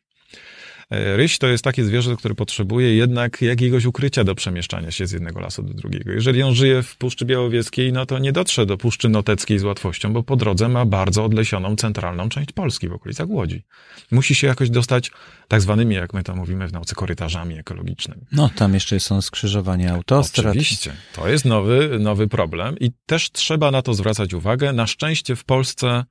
E, 0.92 1.16
ryś 1.16 1.38
to 1.38 1.46
jest 1.46 1.64
takie 1.64 1.84
zwierzę, 1.84 2.16
które 2.16 2.34
potrzebuje 2.34 2.96
jednak 2.96 3.42
jakiegoś 3.42 3.84
ukrycia 3.84 4.24
do 4.24 4.34
przemieszczania 4.34 4.90
się 4.90 5.06
z 5.06 5.12
jednego 5.12 5.40
lasu 5.40 5.62
do 5.62 5.74
drugiego. 5.74 6.12
Jeżeli 6.12 6.42
on 6.42 6.54
żyje 6.54 6.82
w 6.82 6.96
Puszczy 6.96 7.24
Białowieskiej, 7.24 7.92
no 7.92 8.06
to 8.06 8.18
nie 8.18 8.32
dotrze 8.32 8.66
do 8.66 8.76
Puszczy 8.76 9.08
Noteckiej 9.08 9.58
z 9.58 9.64
łatwością, 9.64 10.12
bo 10.12 10.22
po 10.22 10.36
drodze 10.36 10.68
ma 10.68 10.84
bardzo 10.84 11.24
odlesioną 11.24 11.76
centralną 11.76 12.28
część 12.28 12.52
Polski 12.52 12.88
w 12.88 12.92
okolicach 12.92 13.28
Łodzi. 13.28 13.62
Musi 14.10 14.34
się 14.34 14.46
jakoś 14.46 14.70
dostać 14.70 15.10
tak 15.48 15.60
zwanymi, 15.60 15.94
jak 15.94 16.14
my 16.14 16.22
to 16.22 16.36
mówimy 16.36 16.68
w 16.68 16.72
nauce, 16.72 16.94
korytarzami 16.94 17.58
ekologicznymi. 17.58 18.22
No, 18.32 18.50
tam 18.56 18.74
jeszcze 18.74 19.00
są 19.00 19.22
skrzyżowania 19.22 19.94
autostrad. 19.94 20.46
Oczywiście. 20.46 20.92
To 21.14 21.28
jest 21.28 21.44
nowy, 21.44 21.98
nowy 22.00 22.28
problem 22.28 22.78
i 22.78 22.92
też 23.06 23.30
trzeba 23.30 23.70
na 23.70 23.82
to 23.82 23.94
zwracać 23.94 24.34
uwagę. 24.34 24.72
Na 24.72 24.86
szczęście 24.86 25.36
w 25.36 25.44
Polsce 25.44 26.04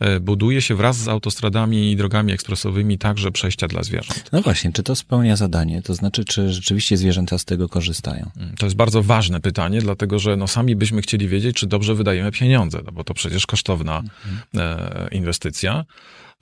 e, 0.00 0.20
buduje 0.20 0.62
się 0.62 0.74
wraz 0.74 0.96
z 0.96 1.08
autostradami 1.08 1.92
i 1.92 1.96
drogami 1.96 2.32
ekspresowymi 2.32 2.98
także 2.98 3.30
przejścia 3.30 3.68
dla 3.68 3.82
zwierząt. 3.82 4.13
No 4.32 4.42
właśnie, 4.42 4.72
czy 4.72 4.82
to 4.82 4.96
spełnia 4.96 5.36
zadanie? 5.36 5.82
To 5.82 5.94
znaczy, 5.94 6.24
czy 6.24 6.52
rzeczywiście 6.52 6.96
zwierzęta 6.96 7.38
z 7.38 7.44
tego 7.44 7.68
korzystają? 7.68 8.30
Mm, 8.36 8.56
to 8.56 8.66
jest 8.66 8.76
bardzo 8.76 9.02
ważne 9.02 9.40
pytanie, 9.40 9.80
dlatego 9.80 10.18
że 10.18 10.36
no 10.36 10.46
sami 10.46 10.76
byśmy 10.76 11.02
chcieli 11.02 11.28
wiedzieć, 11.28 11.56
czy 11.56 11.66
dobrze 11.66 11.94
wydajemy 11.94 12.32
pieniądze, 12.32 12.78
no 12.86 12.92
bo 12.92 13.04
to 13.04 13.14
przecież 13.14 13.46
kosztowna 13.46 13.98
mhm. 13.98 14.42
e, 14.56 15.08
inwestycja. 15.08 15.84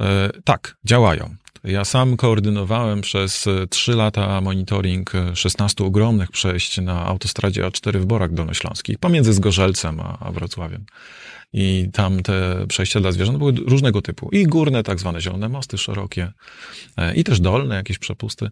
E, 0.01 0.31
tak, 0.45 0.77
działają. 0.85 1.35
Ja 1.65 1.85
sam 1.85 2.17
koordynowałem 2.17 3.01
przez 3.01 3.47
e, 3.47 3.67
trzy 3.67 3.93
lata 3.93 4.41
monitoring 4.41 5.13
16 5.35 5.85
ogromnych 5.85 6.31
przejść 6.31 6.81
na 6.81 7.07
autostradzie 7.07 7.63
A4 7.63 7.99
w 7.99 8.07
Borach 8.07 8.33
Dolnośląskich, 8.33 8.99
pomiędzy 8.99 9.33
Zgorzelcem 9.33 10.01
a, 10.01 10.33
Wrocławiem. 10.33 10.85
I 11.53 11.89
tam 11.93 12.23
te 12.23 12.67
przejścia 12.69 13.01
dla 13.01 13.13
zwierząt 13.13 13.39
były 13.39 13.53
różnego 13.53 14.03
typu. 14.03 14.29
I 14.33 14.45
górne, 14.45 14.83
tak 14.83 15.01
zwane 15.01 15.21
zielone 15.21 15.49
mosty 15.49 15.79
szerokie, 15.79 16.33
e, 16.97 17.15
i 17.15 17.25
też 17.25 17.41
dolne 17.41 17.75
jakieś 17.75 17.99
przepusty. 17.99 18.51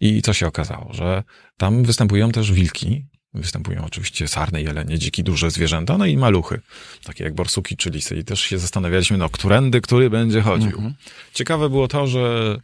I 0.00 0.22
co 0.22 0.32
się 0.32 0.46
okazało, 0.46 0.92
że 0.92 1.22
tam 1.56 1.84
występują 1.84 2.30
też 2.30 2.52
wilki, 2.52 3.04
Występują 3.34 3.84
oczywiście 3.84 4.28
sarny, 4.28 4.62
jelenie, 4.62 4.98
dziki, 4.98 5.24
duże 5.24 5.50
zwierzęta, 5.50 5.98
no 5.98 6.06
i 6.06 6.16
maluchy, 6.16 6.60
takie 7.04 7.24
jak 7.24 7.34
borsuki 7.34 7.76
czy 7.76 7.90
lisy. 7.90 8.16
I 8.16 8.24
też 8.24 8.40
się 8.40 8.58
zastanawialiśmy, 8.58 9.16
no, 9.16 9.28
którędy, 9.28 9.80
który 9.80 10.10
będzie 10.10 10.40
chodził. 10.40 10.70
Mhm. 10.70 10.94
Ciekawe 11.34 11.70
było 11.70 11.88
to, 11.88 12.06
że 12.06 12.56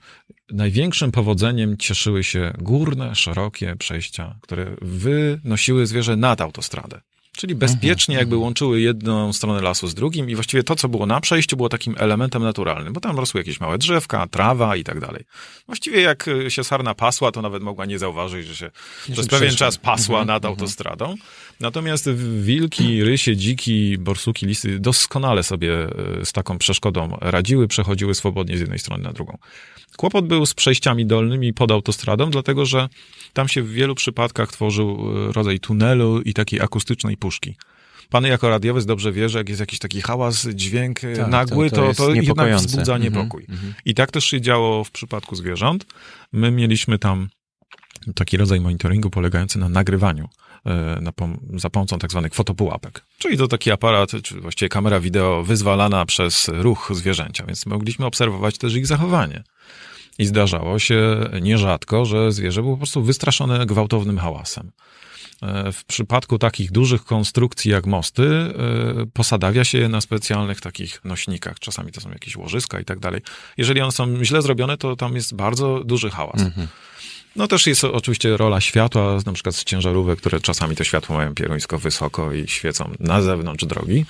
największym 0.51 1.13
powodzeniem 1.13 1.77
cieszyły 1.77 2.25
się 2.25 2.53
górne, 2.59 3.15
szerokie 3.15 3.77
przejścia, 3.77 4.35
które 4.41 4.77
wynosiły 4.83 5.87
zwierzę 5.87 6.17
nad 6.17 6.41
autostradę. 6.41 7.01
Czyli 7.39 7.55
bezpiecznie 7.55 8.17
jakby 8.17 8.37
łączyły 8.37 8.81
jedną 8.81 9.33
stronę 9.33 9.61
lasu 9.61 9.89
z 9.89 9.95
drugim 9.95 10.31
i 10.31 10.35
właściwie 10.35 10.63
to, 10.63 10.77
co 10.77 10.89
było 10.89 11.07
na 11.07 11.21
przejściu, 11.21 11.57
było 11.57 11.69
takim 11.69 11.95
elementem 11.99 12.43
naturalnym, 12.43 12.93
bo 12.93 13.01
tam 13.01 13.17
rosły 13.17 13.41
jakieś 13.41 13.61
małe 13.61 13.79
drzewka, 13.79 14.27
trawa 14.27 14.77
i 14.77 14.85
tak 14.85 15.01
dalej. 15.01 15.25
Właściwie 15.67 16.01
jak 16.01 16.31
się 16.49 16.65
sarna 16.65 16.95
pasła, 16.95 17.33
to 17.33 17.43
nawet 17.43 17.63
mogła 17.63 17.87
nie 17.87 17.99
zauważyć, 17.99 18.47
że 18.47 18.57
się 18.57 18.71
przez 19.13 19.27
pewien 19.27 19.57
czas 19.57 19.79
pasła 19.79 20.25
nad 20.25 20.45
autostradą. 20.45 21.15
Natomiast 21.61 22.11
wilki, 22.41 23.05
rysie, 23.05 23.37
dziki, 23.37 23.99
borsuki, 23.99 24.47
lisy 24.47 24.79
doskonale 24.79 25.43
sobie 25.43 25.73
e, 25.75 26.25
z 26.25 26.33
taką 26.33 26.59
przeszkodą 26.59 27.17
radziły, 27.21 27.69
przechodziły 27.69 28.15
swobodnie 28.15 28.57
z 28.57 28.61
jednej 28.61 28.79
strony 28.79 29.05
na 29.05 29.13
drugą. 29.13 29.39
Kłopot 29.97 30.27
był 30.27 30.47
z 30.47 30.55
przejściami 30.55 31.07
dolnymi 31.07 31.55
pod 31.55 31.71
autostradą, 31.71 32.31
dlatego 32.31 32.67
że 32.67 32.89
tam 33.33 33.49
się 33.49 33.63
w 33.63 33.73
wielu 33.73 33.95
przypadkach 33.95 34.53
tworzył 34.53 35.13
e, 35.29 35.33
rodzaj 35.33 35.61
tunelu 35.61 36.21
i 36.21 36.35
takiej 36.35 36.61
akustycznej 36.61 37.17
puszki. 37.29 37.57
Pan 38.11 38.25
jako 38.25 38.49
radiowiec 38.49 38.87
dobrze 38.87 39.13
wie, 39.13 39.29
że 39.29 39.39
jak 39.39 39.49
jest 39.49 39.61
jakiś 39.61 39.79
taki 39.79 40.01
hałas, 40.01 40.49
dźwięk 40.49 41.05
e, 41.05 41.17
tak, 41.17 41.29
nagły, 41.29 41.71
to, 41.71 41.77
to, 41.77 41.95
to, 41.95 42.07
to 42.07 42.15
jednak 42.15 42.57
wzbudza 42.57 42.97
mhm, 42.97 43.03
niepokój. 43.03 43.47
Mm 43.49 43.61
-hmm. 43.61 43.73
I 43.85 43.95
tak 43.95 44.11
też 44.11 44.25
się 44.25 44.41
działo 44.41 44.85
w 44.85 44.91
przypadku 44.91 45.37
zwierząt. 45.37 45.87
My 46.33 46.51
mieliśmy 46.51 46.99
tam 46.99 47.29
taki 48.15 48.37
rodzaj 48.37 48.61
monitoringu 48.61 49.11
polegający 49.11 49.59
na 49.59 49.69
nagrywaniu 49.69 50.29
e, 50.67 50.99
na 51.01 51.11
pom- 51.13 51.39
za 51.55 51.71
pomocą 51.71 51.99
tak 51.99 52.11
zwanych 52.11 52.35
fotopułapek. 52.35 53.05
Czyli 53.19 53.39
to 53.39 53.49
taki 53.49 53.71
aparat, 53.71 54.11
czy 54.23 54.41
właściwie 54.41 54.69
kamera 54.69 55.01
wideo 55.01 55.43
wyzwalana 55.43 56.07
przez 56.07 56.51
ruch 56.53 56.91
zwierzęcia, 56.95 57.45
więc 57.47 57.67
mogliśmy 57.67 58.07
obserwować 58.07 58.59
też 58.59 58.75
ich 58.75 58.87
zachowanie. 58.87 59.43
I 60.19 60.27
zdarzało 60.27 60.79
się 60.79 61.17
nierzadko, 61.41 62.05
że 62.05 62.33
zwierzę 62.33 62.63
było 62.63 62.75
po 62.75 62.79
prostu 62.79 63.03
wystraszone 63.03 63.67
gwałtownym 63.67 64.19
hałasem. 64.19 64.71
E, 65.43 65.73
w 65.73 65.85
przypadku 65.85 66.39
takich 66.39 66.73
dużych 66.73 67.05
konstrukcji 67.05 67.71
jak 67.71 67.87
mosty, 67.87 68.23
e, 68.23 68.55
posadawia 69.13 69.65
się 69.65 69.79
je 69.79 69.89
na 69.89 70.01
specjalnych 70.01 70.61
takich 70.61 71.05
nośnikach. 71.05 71.59
Czasami 71.59 71.93
to 71.93 72.01
są 72.01 72.11
jakieś 72.11 72.37
łożyska 72.37 72.81
i 72.81 72.85
tak 72.85 72.99
dalej. 72.99 73.21
Jeżeli 73.57 73.81
one 73.81 73.93
są 73.93 74.25
źle 74.25 74.43
zrobione, 74.43 74.77
to 74.77 74.97
tam 74.97 75.15
jest 75.15 75.35
bardzo 75.35 75.85
duży 75.85 76.11
hałas. 76.11 76.41
Mhm. 76.41 76.69
No 77.39 77.49
też 77.49 77.67
jest 77.67 77.85
oczywiście 77.85 78.37
rola 78.37 78.61
światła, 78.61 79.19
na 79.27 79.33
przykład 79.33 79.55
z 79.55 79.65
ciężarówek, 79.65 80.19
które 80.19 80.41
czasami 80.41 80.77
to 80.77 80.85
światło 80.85 81.17
mają 81.17 81.35
pieruńsko 81.35 81.79
wysoko 81.79 82.33
i 82.33 82.49
świecą 82.49 82.93
na 83.01 83.23
zewnątrz 83.23 83.65
drogi. 83.65 84.05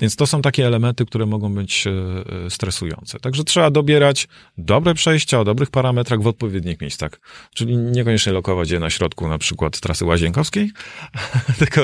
Więc 0.00 0.16
to 0.16 0.26
są 0.26 0.42
takie 0.42 0.66
elementy, 0.66 1.06
które 1.06 1.26
mogą 1.26 1.54
być 1.54 1.84
e, 1.86 2.50
stresujące. 2.50 3.18
Także 3.20 3.44
trzeba 3.44 3.70
dobierać 3.70 4.28
dobre 4.58 4.94
przejścia 4.94 5.40
o 5.40 5.44
dobrych 5.44 5.70
parametrach 5.70 6.22
w 6.22 6.26
odpowiednich 6.26 6.80
miejscach. 6.80 7.20
Czyli 7.54 7.76
niekoniecznie 7.76 8.32
lokować 8.32 8.70
je 8.70 8.80
na 8.80 8.90
środku 8.90 9.28
na 9.28 9.38
przykład 9.38 9.80
trasy 9.80 10.04
łazienkowskiej, 10.04 10.70
tylko 11.58 11.80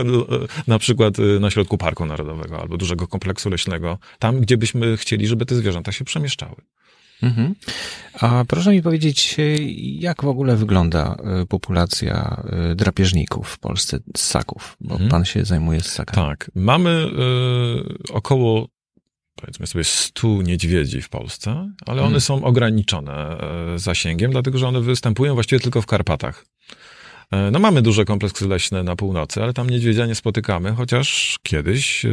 na 0.67 0.79
przykład 0.79 1.19
e, 1.19 1.23
na 1.23 1.51
środku 1.51 1.79
Parku 1.79 2.07
Narodowego 2.07 2.61
albo 2.61 2.77
dużego 2.77 3.07
kompleksu 3.07 3.51
leśnego, 3.51 3.99
tam 4.19 4.41
gdzie 4.41 4.57
byśmy 4.57 4.97
chcieli, 4.97 5.27
żeby 5.27 5.47
te 5.47 5.55
zwierzęta 5.55 5.93
się 5.93 6.05
przemieszczały. 6.05 6.57
Mhm. 7.23 7.55
A 8.21 8.45
proszę 8.49 8.73
mi 8.73 8.83
powiedzieć, 8.83 9.37
jak 9.79 10.23
w 10.23 10.29
ogóle 10.29 10.57
wygląda 10.57 11.17
e, 11.43 11.47
populacja 11.47 12.43
e, 12.71 12.75
drapieżników 12.75 13.49
w 13.49 13.59
Polsce, 13.59 13.99
ssaków? 14.17 14.77
Bo 14.81 14.93
mhm. 14.93 15.11
pan 15.11 15.25
się 15.25 15.45
zajmuje 15.45 15.81
ssakami. 15.81 16.29
Tak. 16.29 16.51
Mamy 16.55 17.07
y, 18.11 18.13
około 18.13 18.69
powiedzmy 19.35 19.67
sobie 19.67 19.85
100 19.85 20.29
niedźwiedzi 20.43 21.03
w 21.03 21.09
Polsce, 21.09 21.73
ale 21.87 22.01
one 22.01 22.07
mhm. 22.07 22.21
są 22.21 22.45
ograniczone 22.45 23.37
zasięgiem, 23.77 24.31
dlatego 24.31 24.59
że 24.59 24.69
one 24.69 24.81
występują 24.81 25.35
właściwie 25.35 25.61
tylko 25.61 25.83
w 25.83 25.87
Karpatach. 25.87 26.45
E, 27.31 27.51
no 27.51 27.59
mamy 27.59 27.83
duże 27.83 28.05
kompleksy 28.05 28.49
leśne 28.49 28.83
na 28.83 28.97
północy, 28.97 29.43
ale 29.43 29.53
tam 29.53 29.71
niedźwiedzia 29.71 30.07
nie 30.07 30.15
spotykamy, 30.15 30.73
chociaż 30.73 31.39
kiedyś 31.43 32.05
e, 32.05 32.11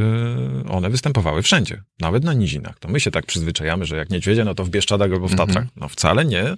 one 0.70 0.90
występowały 0.90 1.42
wszędzie, 1.42 1.84
nawet 2.00 2.24
na 2.24 2.34
nizinach. 2.34 2.80
To 2.80 2.88
my 2.88 3.00
się 3.00 3.12
tak 3.12 3.26
przyzwyczajamy, 3.26 3.86
że 3.86 3.98
jak 3.98 4.10
niedźwiedzie, 4.10 4.46
no 4.46 4.56
to 4.56 4.66
w 4.66 4.70
Bieszczadach 4.70 5.12
albo 5.12 5.28
w 5.28 5.32
mhm. 5.32 5.48
Tatrach. 5.48 5.66
No 5.76 5.90
wcale 5.90 6.26
nie. 6.26 6.56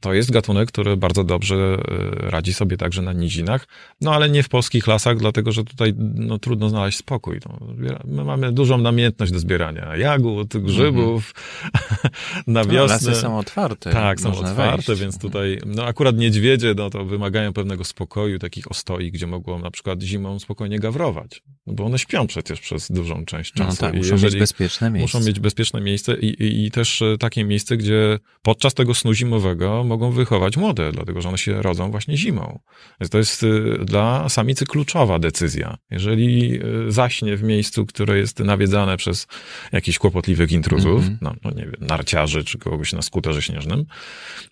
To 0.00 0.12
jest 0.14 0.30
gatunek, 0.30 0.68
który 0.68 0.96
bardzo 0.96 1.24
dobrze 1.24 1.56
e, 1.56 2.30
radzi 2.30 2.54
sobie 2.54 2.76
także 2.76 3.02
na 3.02 3.12
nizinach, 3.12 3.66
no 4.00 4.14
ale 4.14 4.30
nie 4.30 4.42
w 4.42 4.48
polskich 4.48 4.86
lasach, 4.86 5.16
dlatego 5.16 5.52
że 5.52 5.64
tutaj 5.64 5.94
no, 5.98 6.38
trudno 6.38 6.68
znaleźć 6.68 6.98
spokój. 6.98 7.40
No, 7.46 7.58
my 8.04 8.24
mamy 8.24 8.52
dużą 8.52 8.78
namiętność 8.78 9.32
do 9.32 9.38
zbierania 9.38 9.96
jagód, 9.96 10.56
grzybów 10.56 11.34
mhm. 11.64 12.14
na 12.46 12.64
no, 12.64 12.70
wiosnę. 12.70 13.10
Lasy 13.10 13.14
są 13.14 13.38
otwarte. 13.38 13.92
Tak, 13.92 14.20
są 14.20 14.30
otwarte, 14.30 14.86
wejść. 14.86 15.02
więc 15.02 15.18
tutaj, 15.18 15.58
no 15.66 15.84
akurat 15.84 16.16
niedźwiedzie, 16.16 16.74
no 16.76 16.90
to 16.90 17.04
wymagają 17.04 17.52
pewnego 17.52 17.84
spokoju, 17.84 18.38
takich 18.38 18.70
ostoi, 18.70 19.12
gdzie 19.12 19.26
mogą 19.26 19.58
na 19.58 19.70
przykład 19.70 20.02
zimą 20.02 20.38
spokojnie 20.38 20.78
gawrować. 20.78 21.42
No 21.66 21.74
bo 21.74 21.84
one 21.84 21.98
śpią 21.98 22.26
przecież 22.26 22.60
przez 22.60 22.92
dużą 22.92 23.24
część 23.24 23.54
no 23.54 23.64
czasu. 23.64 23.84
No 23.84 23.88
tak, 23.88 23.96
muszą 23.96 24.16
mieć 24.16 24.36
bezpieczne 24.36 24.90
miejsce. 24.90 25.18
Muszą 25.18 25.26
mieć 25.26 25.40
bezpieczne 25.40 25.80
miejsce 25.80 26.14
i, 26.18 26.26
i, 26.26 26.66
i 26.66 26.70
też 26.70 27.02
e, 27.02 27.18
takie 27.18 27.44
miejsce, 27.44 27.76
gdzie 27.76 28.18
podczas 28.42 28.74
tego 28.74 28.94
snu 28.94 29.14
zimowego 29.14 29.84
mogą 29.88 30.10
wychować 30.10 30.56
młode, 30.56 30.92
dlatego 30.92 31.20
że 31.20 31.28
one 31.28 31.38
się 31.38 31.62
rodzą 31.62 31.90
właśnie 31.90 32.16
zimą. 32.16 32.60
Więc 33.00 33.10
to 33.10 33.18
jest 33.18 33.42
e, 33.42 33.84
dla 33.84 34.28
samicy 34.28 34.66
kluczowa 34.66 35.18
decyzja. 35.18 35.78
Jeżeli 35.90 36.56
e, 36.56 36.62
zaśnie 36.88 37.36
w 37.36 37.42
miejscu, 37.42 37.86
które 37.86 38.18
jest 38.18 38.38
nawiedzane 38.38 38.96
przez 38.96 39.26
jakichś 39.72 39.98
kłopotliwych 39.98 40.52
intruzów, 40.52 41.02
mm 41.02 41.14
-hmm. 41.14 41.18
no, 41.22 41.34
no, 41.44 41.50
nie 41.50 41.62
wiem, 41.62 41.76
narciarzy 41.80 42.44
czy 42.44 42.58
kogoś 42.58 42.92
na 42.92 43.02
skuterze 43.02 43.42
śnieżnym, 43.42 43.84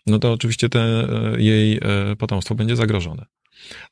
no 0.06 0.18
to 0.18 0.32
oczywiście 0.32 0.68
te, 0.68 1.08
jej 1.38 1.80
potomstwo 2.18 2.54
będzie 2.54 2.76
zagrożone. 2.76 3.26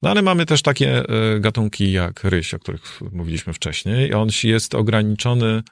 No 0.03 0.11
ale 0.11 0.23
mamy 0.23 0.47
też 0.47 0.63
takie 0.63 1.03
gatunki 1.41 1.93
jak 1.93 2.25
ryś, 2.25 2.55
o 2.55 2.59
których 2.59 3.01
mówiliśmy 3.13 3.53
wcześniej. 3.53 4.15
On 4.15 4.29
jest 4.45 4.75
ograniczony 4.75 5.63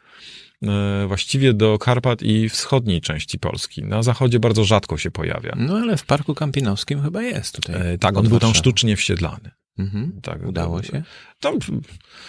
właściwie 1.08 1.54
do 1.54 1.78
Karpat 1.78 2.22
i 2.22 2.48
wschodniej 2.48 3.00
części 3.00 3.38
Polski. 3.38 3.84
Na 3.84 4.02
zachodzie 4.02 4.40
bardzo 4.40 4.64
rzadko 4.64 4.98
się 4.98 5.10
pojawia. 5.10 5.54
No 5.56 5.76
ale 5.76 5.96
w 5.96 6.04
Parku 6.04 6.34
Kampinowskim 6.34 7.02
chyba 7.02 7.22
jest 7.22 7.54
tutaj. 7.54 7.92
E, 7.94 7.98
tak, 7.98 8.16
on 8.16 8.28
był 8.28 8.38
tam 8.38 8.54
sztucznie 8.54 8.96
wsiedlany. 8.96 9.50
Mhm. 9.78 10.20
Tak, 10.22 10.46
Udało 10.46 10.82
się? 10.82 11.02
To, 11.40 11.52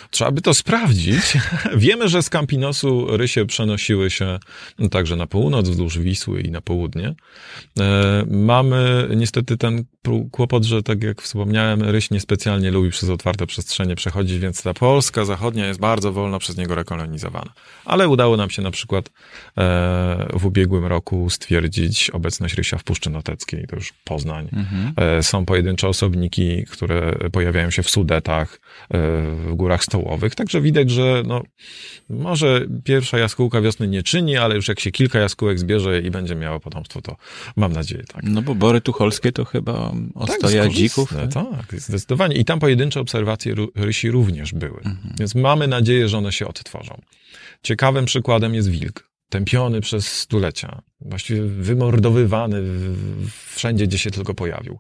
trzeba 0.09 0.31
by 0.31 0.41
to 0.41 0.53
sprawdzić. 0.53 1.37
Wiemy, 1.75 2.09
że 2.09 2.23
z 2.23 2.29
Campinosu 2.29 3.17
rysie 3.17 3.45
przenosiły 3.45 4.09
się 4.09 4.39
także 4.91 5.15
na 5.15 5.27
północ, 5.27 5.69
wzdłuż 5.69 5.99
Wisły 5.99 6.41
i 6.41 6.51
na 6.51 6.61
południe. 6.61 7.15
E, 7.79 8.25
mamy 8.29 9.09
niestety 9.15 9.57
ten 9.57 9.85
kłopot, 10.31 10.63
że 10.63 10.83
tak 10.83 11.03
jak 11.03 11.21
wspomniałem, 11.21 11.81
ryś 11.81 12.11
niespecjalnie 12.11 12.71
lubi 12.71 12.89
przez 12.89 13.09
otwarte 13.09 13.47
przestrzenie 13.47 13.95
przechodzić, 13.95 14.39
więc 14.39 14.63
ta 14.63 14.73
Polska 14.73 15.25
zachodnia 15.25 15.67
jest 15.67 15.79
bardzo 15.79 16.13
wolno 16.13 16.39
przez 16.39 16.57
niego 16.57 16.75
rekolonizowana. 16.75 17.53
Ale 17.85 18.07
udało 18.07 18.37
nam 18.37 18.49
się 18.49 18.61
na 18.61 18.71
przykład 18.71 19.09
e, 19.57 20.27
w 20.33 20.45
ubiegłym 20.45 20.85
roku 20.85 21.29
stwierdzić 21.29 22.09
obecność 22.09 22.55
rysia 22.55 22.77
w 22.77 22.83
Puszczy 22.83 23.09
Noteckiej, 23.09 23.67
to 23.67 23.75
już 23.75 23.93
Poznań. 24.03 24.49
Mhm. 24.53 24.93
E, 24.95 25.23
są 25.23 25.45
pojedyncze 25.45 25.87
osobniki, 25.87 26.65
które 26.71 27.29
pojawiają 27.33 27.71
się 27.71 27.83
w 27.83 27.89
Sudetach, 27.89 28.59
w 28.89 29.53
górach 29.55 29.83
stołowych. 29.83 30.35
Także 30.35 30.61
widać, 30.61 30.89
że 30.89 31.23
no, 31.25 31.41
może 32.09 32.65
pierwsza 32.83 33.17
jaskółka 33.17 33.61
wiosny 33.61 33.87
nie 33.87 34.03
czyni, 34.03 34.37
ale 34.37 34.55
już 34.55 34.67
jak 34.67 34.79
się 34.79 34.91
kilka 34.91 35.19
jaskółek 35.19 35.59
zbierze 35.59 36.01
i 36.01 36.11
będzie 36.11 36.35
miało 36.35 36.59
potomstwo, 36.59 37.01
to 37.01 37.15
mam 37.55 37.73
nadzieję, 37.73 38.03
tak. 38.13 38.23
No 38.23 38.41
bo 38.41 38.55
bory 38.55 38.81
tucholskie 38.81 39.31
to 39.31 39.45
chyba 39.45 39.91
ostoja 40.15 40.63
tak, 40.63 40.71
dzików. 40.71 41.13
Tak? 41.13 41.33
tak, 41.33 41.81
zdecydowanie. 41.81 42.35
I 42.35 42.45
tam 42.45 42.59
pojedyncze 42.59 42.99
obserwacje 42.99 43.55
rysi 43.75 44.11
również 44.11 44.53
były. 44.53 44.77
Mhm. 44.77 45.15
Więc 45.19 45.35
mamy 45.35 45.67
nadzieję, 45.67 46.09
że 46.09 46.17
one 46.17 46.31
się 46.31 46.47
odtworzą. 46.47 47.01
Ciekawym 47.63 48.05
przykładem 48.05 48.55
jest 48.55 48.69
wilk 48.69 49.12
tępiony 49.33 49.81
przez 49.81 50.07
stulecia, 50.07 50.81
właściwie 51.01 51.41
wymordowywany 51.41 52.63
wszędzie, 53.53 53.87
gdzie 53.87 53.97
się 53.97 54.11
tylko 54.11 54.33
pojawił. 54.33 54.79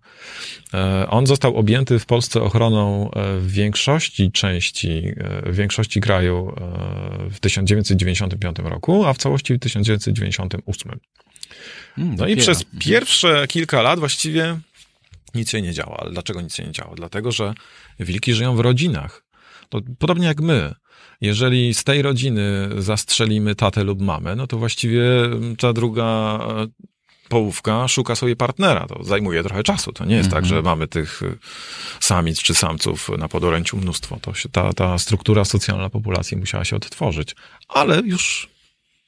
E, 0.73 1.07
on 1.09 1.27
został 1.27 1.57
objęty 1.57 1.99
w 1.99 2.05
Polsce 2.05 2.41
ochroną 2.41 3.11
e, 3.11 3.39
w 3.39 3.51
większości 3.51 4.31
części, 4.31 5.13
e, 5.17 5.51
w 5.51 5.55
większości 5.55 6.01
kraju 6.01 6.55
w 7.31 7.39
1995 7.39 8.57
roku, 8.59 9.05
a 9.05 9.13
w 9.13 9.17
całości 9.17 9.53
w 9.53 9.59
1998. 9.59 10.99
Hmm, 11.95 12.15
no 12.15 12.27
i 12.27 12.35
przez 12.35 12.65
pierwsze 12.79 13.47
kilka 13.47 13.81
lat 13.81 13.99
właściwie 13.99 14.59
nic 15.35 15.49
się 15.49 15.61
nie 15.61 15.73
działo. 15.73 15.99
Ale 15.99 16.11
dlaczego 16.11 16.41
nic 16.41 16.55
się 16.55 16.63
nie 16.63 16.71
działo? 16.71 16.95
Dlatego, 16.95 17.31
że 17.31 17.53
wilki 17.99 18.33
żyją 18.33 18.55
w 18.55 18.59
rodzinach. 18.59 19.23
To 19.69 19.81
podobnie 19.99 20.27
jak 20.27 20.41
my. 20.41 20.73
Jeżeli 21.23 21.73
z 21.73 21.83
tej 21.83 22.01
rodziny 22.01 22.69
zastrzelimy 22.77 23.55
tatę 23.55 23.83
lub 23.83 24.01
mamę, 24.01 24.35
no 24.35 24.47
to 24.47 24.57
właściwie 24.57 25.03
ta 25.59 25.73
druga 25.73 26.39
e, 26.49 26.67
połówka 27.29 27.87
szuka 27.87 28.15
sobie 28.15 28.35
partnera. 28.35 28.87
To 28.87 29.03
zajmuje 29.03 29.43
trochę 29.43 29.63
czasu. 29.63 29.91
To 29.91 30.05
nie 30.05 30.15
jest 30.15 30.31
tak, 30.31 30.45
że 30.45 30.55
mhm. 30.55 30.65
mamy 30.65 30.87
tych 30.87 31.23
e, 31.23 31.35
samic 31.99 32.41
czy 32.41 32.53
samców 32.53 33.09
na 33.17 33.27
podoręciu 33.27 33.77
mnóstwo. 33.77 34.17
To 34.21 34.33
się, 34.33 34.49
ta, 34.49 34.73
ta 34.73 34.97
struktura 34.97 35.45
socjalna 35.45 35.89
populacji 35.89 36.37
musiała 36.37 36.65
się 36.65 36.75
odtworzyć. 36.75 37.35
Ale 37.67 38.01
już 38.05 38.49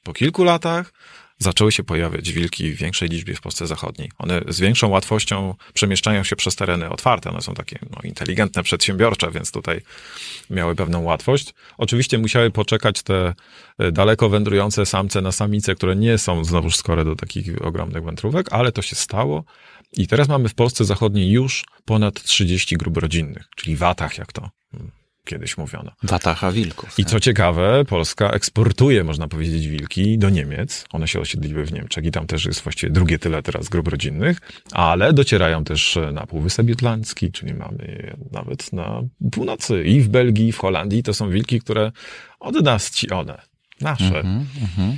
po 0.02 0.12
kilku 0.12 0.44
latach 0.44 0.92
zaczęły 1.38 1.72
się 1.72 1.84
pojawiać 1.84 2.32
wilki 2.32 2.72
w 2.72 2.76
większej 2.76 3.08
liczbie 3.08 3.34
w 3.34 3.40
Polsce 3.40 3.66
Zachodniej. 3.66 4.10
One 4.18 4.40
z 4.48 4.60
większą 4.60 4.88
łatwością 4.88 5.54
przemieszczają 5.74 6.24
się 6.24 6.36
przez 6.36 6.56
tereny 6.56 6.90
otwarte. 6.90 7.30
One 7.30 7.40
są 7.40 7.54
takie 7.54 7.78
no, 7.90 7.98
inteligentne, 8.04 8.62
przedsiębiorcze, 8.62 9.30
więc 9.30 9.52
tutaj 9.52 9.80
miały 10.50 10.74
pewną 10.74 11.02
łatwość. 11.02 11.54
Oczywiście 11.78 12.18
musiały 12.18 12.50
poczekać 12.50 13.02
te 13.02 13.34
e, 13.78 13.92
daleko 13.92 14.28
wędrujące 14.28 14.86
samce 14.86 15.20
na 15.20 15.32
samice, 15.32 15.74
które 15.74 15.96
nie 15.96 16.18
są 16.18 16.44
znowuż 16.44 16.76
skore 16.76 17.04
do 17.04 17.16
takich 17.16 17.62
ogromnych 17.66 18.04
wędrówek, 18.04 18.52
ale 18.52 18.72
to 18.72 18.82
się 18.82 18.96
stało. 18.96 19.44
I 19.92 20.06
teraz 20.06 20.28
mamy 20.28 20.48
w 20.48 20.54
Polsce 20.54 20.84
Zachodniej 20.84 21.30
już 21.30 21.64
ponad 21.84 22.22
30 22.22 22.76
grup 22.76 22.96
rodzinnych, 22.96 23.48
czyli 23.56 23.76
watach, 23.76 24.18
jak 24.18 24.32
to 24.32 24.50
kiedyś 25.26 25.58
mówiono. 25.58 25.92
Watacha 26.02 26.52
wilków. 26.52 26.98
I 26.98 27.02
tak. 27.02 27.10
co 27.10 27.20
ciekawe, 27.20 27.84
Polska 27.84 28.30
eksportuje, 28.30 29.04
można 29.04 29.28
powiedzieć, 29.28 29.68
wilki 29.68 30.18
do 30.18 30.30
Niemiec. 30.30 30.84
One 30.92 31.08
się 31.08 31.20
osiedliły 31.20 31.64
w 31.64 31.72
Niemczech 31.72 32.04
i 32.04 32.10
tam 32.10 32.26
też 32.26 32.44
jest 32.44 32.60
właściwie 32.60 32.92
drugie 32.92 33.18
tyle 33.18 33.42
teraz 33.42 33.68
grup 33.68 33.88
rodzinnych, 33.88 34.40
ale 34.72 35.12
docierają 35.12 35.64
też 35.64 35.98
na 36.12 36.26
Półwysep 36.26 36.68
Jutlandzki, 36.68 37.32
czyli 37.32 37.54
mamy 37.54 37.86
je 37.86 38.16
nawet 38.32 38.72
na 38.72 39.02
północy 39.32 39.84
i 39.84 40.00
w 40.00 40.08
Belgii, 40.08 40.48
i 40.48 40.52
w 40.52 40.58
Holandii. 40.58 41.02
To 41.02 41.14
są 41.14 41.30
wilki, 41.30 41.60
które 41.60 41.92
od 42.40 42.64
nas 42.64 42.90
ci 42.90 43.10
one 43.10 43.55
Nasze. 43.80 44.04
Mm-hmm, 44.04 44.44
mm-hmm. 44.60 44.96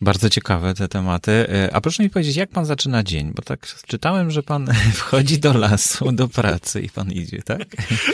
Bardzo 0.00 0.30
ciekawe 0.30 0.74
te 0.74 0.88
tematy. 0.88 1.32
E, 1.32 1.74
a 1.74 1.80
proszę 1.80 2.02
mi 2.02 2.10
powiedzieć, 2.10 2.36
jak 2.36 2.50
pan 2.50 2.64
zaczyna 2.64 3.02
dzień? 3.02 3.32
Bo 3.34 3.42
tak 3.42 3.66
czytałem, 3.86 4.30
że 4.30 4.42
pan 4.42 4.66
wchodzi 4.94 5.38
do 5.38 5.58
lasu, 5.58 6.12
do 6.12 6.28
pracy 6.28 6.80
i 6.80 6.88
pan 6.88 7.12
idzie, 7.12 7.42
tak? 7.42 7.62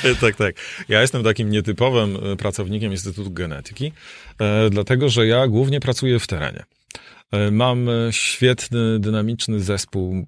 E, 0.03 0.15
tak, 0.15 0.37
tak. 0.37 0.55
Ja 0.89 1.01
jestem 1.01 1.25
takim 1.25 1.51
nietypowym 1.51 2.17
e, 2.33 2.37
pracownikiem 2.37 2.93
Instytutu 2.93 3.31
Genetyki, 3.31 3.93
dlatego 4.71 5.09
że 5.09 5.27
ja 5.27 5.47
głównie 5.49 5.81
pracuję 5.81 6.19
w 6.19 6.27
terenie. 6.27 6.65
Mam 7.51 7.89
świetny, 8.11 8.99
dynamiczny 8.99 9.61
zespół, 9.61 10.27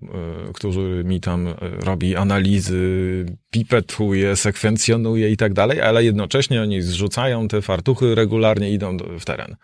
który 0.55 1.05
mi 1.05 1.21
tam 1.21 1.55
robi 1.61 2.17
analizy, 2.17 3.27
pipetuje, 3.57 4.37
sekwencjonuje 4.37 5.31
i 5.31 5.37
tak 5.37 5.53
dalej, 5.53 5.81
ale 5.81 6.05
jednocześnie 6.05 6.63
oni 6.63 6.83
zrzucają 6.83 7.49
te 7.49 7.63
fartuchy, 7.63 8.15
regularnie 8.15 8.71
idą 8.71 8.97
w 8.97 9.25
teren. 9.25 9.57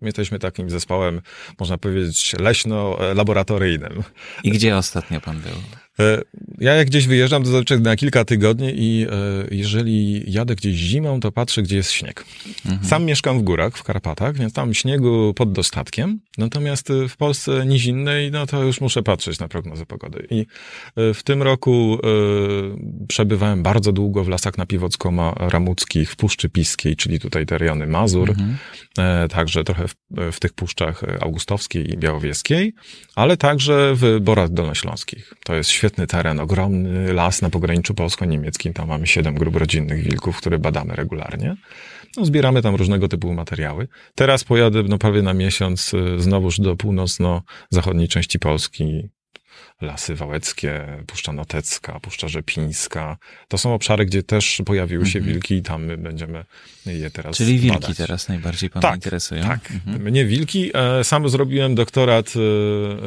My 0.00 0.08
jesteśmy 0.08 0.38
takim 0.38 0.70
zespołem, 0.70 1.20
można 1.60 1.78
powiedzieć, 1.78 2.34
leśno-laboratoryjnym. 2.38 4.02
I 4.44 4.50
gdzie 4.50 4.76
ostatnio 4.76 5.20
pan 5.20 5.40
był? 5.40 5.52
E, 6.00 6.22
ja 6.58 6.74
jak 6.74 6.86
gdzieś 6.86 7.06
wyjeżdżam, 7.06 7.42
to 7.42 7.50
zazwyczaj 7.50 7.80
na 7.80 7.96
kilka 7.96 8.24
tygodni 8.24 8.72
i 8.76 9.06
e, 9.10 9.10
jeżeli 9.50 10.24
jadę 10.32 10.54
gdzieś 10.54 10.76
zimą, 10.76 11.20
to 11.20 11.32
patrzę, 11.32 11.62
gdzie 11.62 11.76
jest 11.76 11.92
śnieg. 11.92 12.24
Mhm. 12.66 12.84
Sam 12.84 13.04
mieszkam 13.04 13.38
w 13.38 13.42
górach, 13.42 13.76
w 13.76 13.82
Karpatach, 13.82 14.36
więc 14.36 14.52
tam 14.52 14.74
śniegu 14.74 15.34
pod 15.34 15.52
dostatkiem. 15.52 16.20
Natomiast 16.38 16.90
e, 16.90 17.08
w 17.08 17.16
Polsce 17.16 17.66
nizinnej, 17.66 18.30
no 18.30 18.46
to 18.46 18.62
już 18.62 18.80
muszę 18.80 19.02
patrzeć 19.02 19.38
na 19.38 19.48
prognozę 19.48 19.86
pogody. 19.86 20.26
I 20.30 20.46
w 20.96 21.22
tym 21.24 21.42
roku 21.42 21.98
przebywałem 23.40 23.62
bardzo 23.62 23.92
długo 23.92 24.24
w 24.24 24.28
lasach 24.28 24.54
napiwocko-ramuckich, 24.58 26.10
w 26.10 26.16
Puszczy 26.16 26.48
Piskiej, 26.48 26.96
czyli 26.96 27.20
tutaj 27.20 27.46
te 27.46 27.58
rejony 27.58 27.86
Mazur, 27.86 28.30
mhm. 28.30 28.58
także 29.28 29.64
trochę 29.64 29.88
w, 29.88 29.94
w 30.32 30.40
tych 30.40 30.52
puszczach 30.52 31.02
augustowskiej 31.20 31.92
i 31.92 31.96
białowieskiej, 31.96 32.74
ale 33.14 33.36
także 33.36 33.92
w 33.94 34.20
Borach 34.20 34.48
Dolnośląskich. 34.48 35.32
To 35.44 35.54
jest 35.54 35.70
świetny 35.70 36.06
teren, 36.06 36.40
ogromny 36.40 37.12
las 37.12 37.42
na 37.42 37.50
pograniczu 37.50 37.94
polsko-niemieckim. 37.94 38.72
Tam 38.72 38.88
mamy 38.88 39.06
siedem 39.06 39.34
grup 39.34 39.56
rodzinnych 39.56 40.02
wilków, 40.02 40.36
które 40.36 40.58
badamy 40.58 40.96
regularnie. 40.96 41.56
No, 42.16 42.24
zbieramy 42.24 42.62
tam 42.62 42.74
różnego 42.74 43.08
typu 43.08 43.34
materiały. 43.34 43.88
Teraz 44.14 44.44
pojadę 44.44 44.82
no, 44.82 44.98
prawie 44.98 45.22
na 45.22 45.34
miesiąc 45.34 45.94
y, 45.94 46.20
znowuż 46.20 46.60
do 46.60 46.76
północno-zachodniej 46.76 48.08
części 48.08 48.38
Polski, 48.38 49.08
Lasy 49.80 50.14
Wałeckie, 50.14 50.86
Puszcza 51.06 51.32
Notecka, 51.32 52.00
Puszcza 52.00 52.28
Rzepińska. 52.28 53.16
To 53.48 53.58
są 53.58 53.74
obszary, 53.74 54.06
gdzie 54.06 54.22
też 54.22 54.62
pojawiły 54.66 55.06
się 55.06 55.18
mhm. 55.18 55.34
wilki 55.34 55.54
i 55.54 55.62
tam 55.62 55.84
my 55.84 55.96
będziemy 55.96 56.44
je 56.86 57.10
teraz 57.10 57.36
Czyli 57.36 57.58
wilki 57.58 57.80
badać. 57.80 57.96
teraz 57.96 58.28
najbardziej 58.28 58.70
Pana 58.70 58.82
tak, 58.82 58.94
interesują? 58.94 59.42
Tak, 59.42 59.70
mhm. 59.70 60.02
mnie 60.02 60.24
wilki. 60.24 60.70
E, 60.74 61.04
sam 61.04 61.28
zrobiłem 61.28 61.74
doktorat 61.74 62.32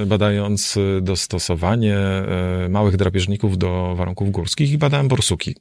e, 0.01 0.05
badając 0.05 0.77
dostosowanie 1.01 1.97
e, 1.97 2.67
małych 2.69 2.97
drapieżników 2.97 3.57
do 3.57 3.95
warunków 3.95 4.31
górskich 4.31 4.71
i 4.71 4.77
badałem 4.77 5.07
borsuki. 5.07 5.55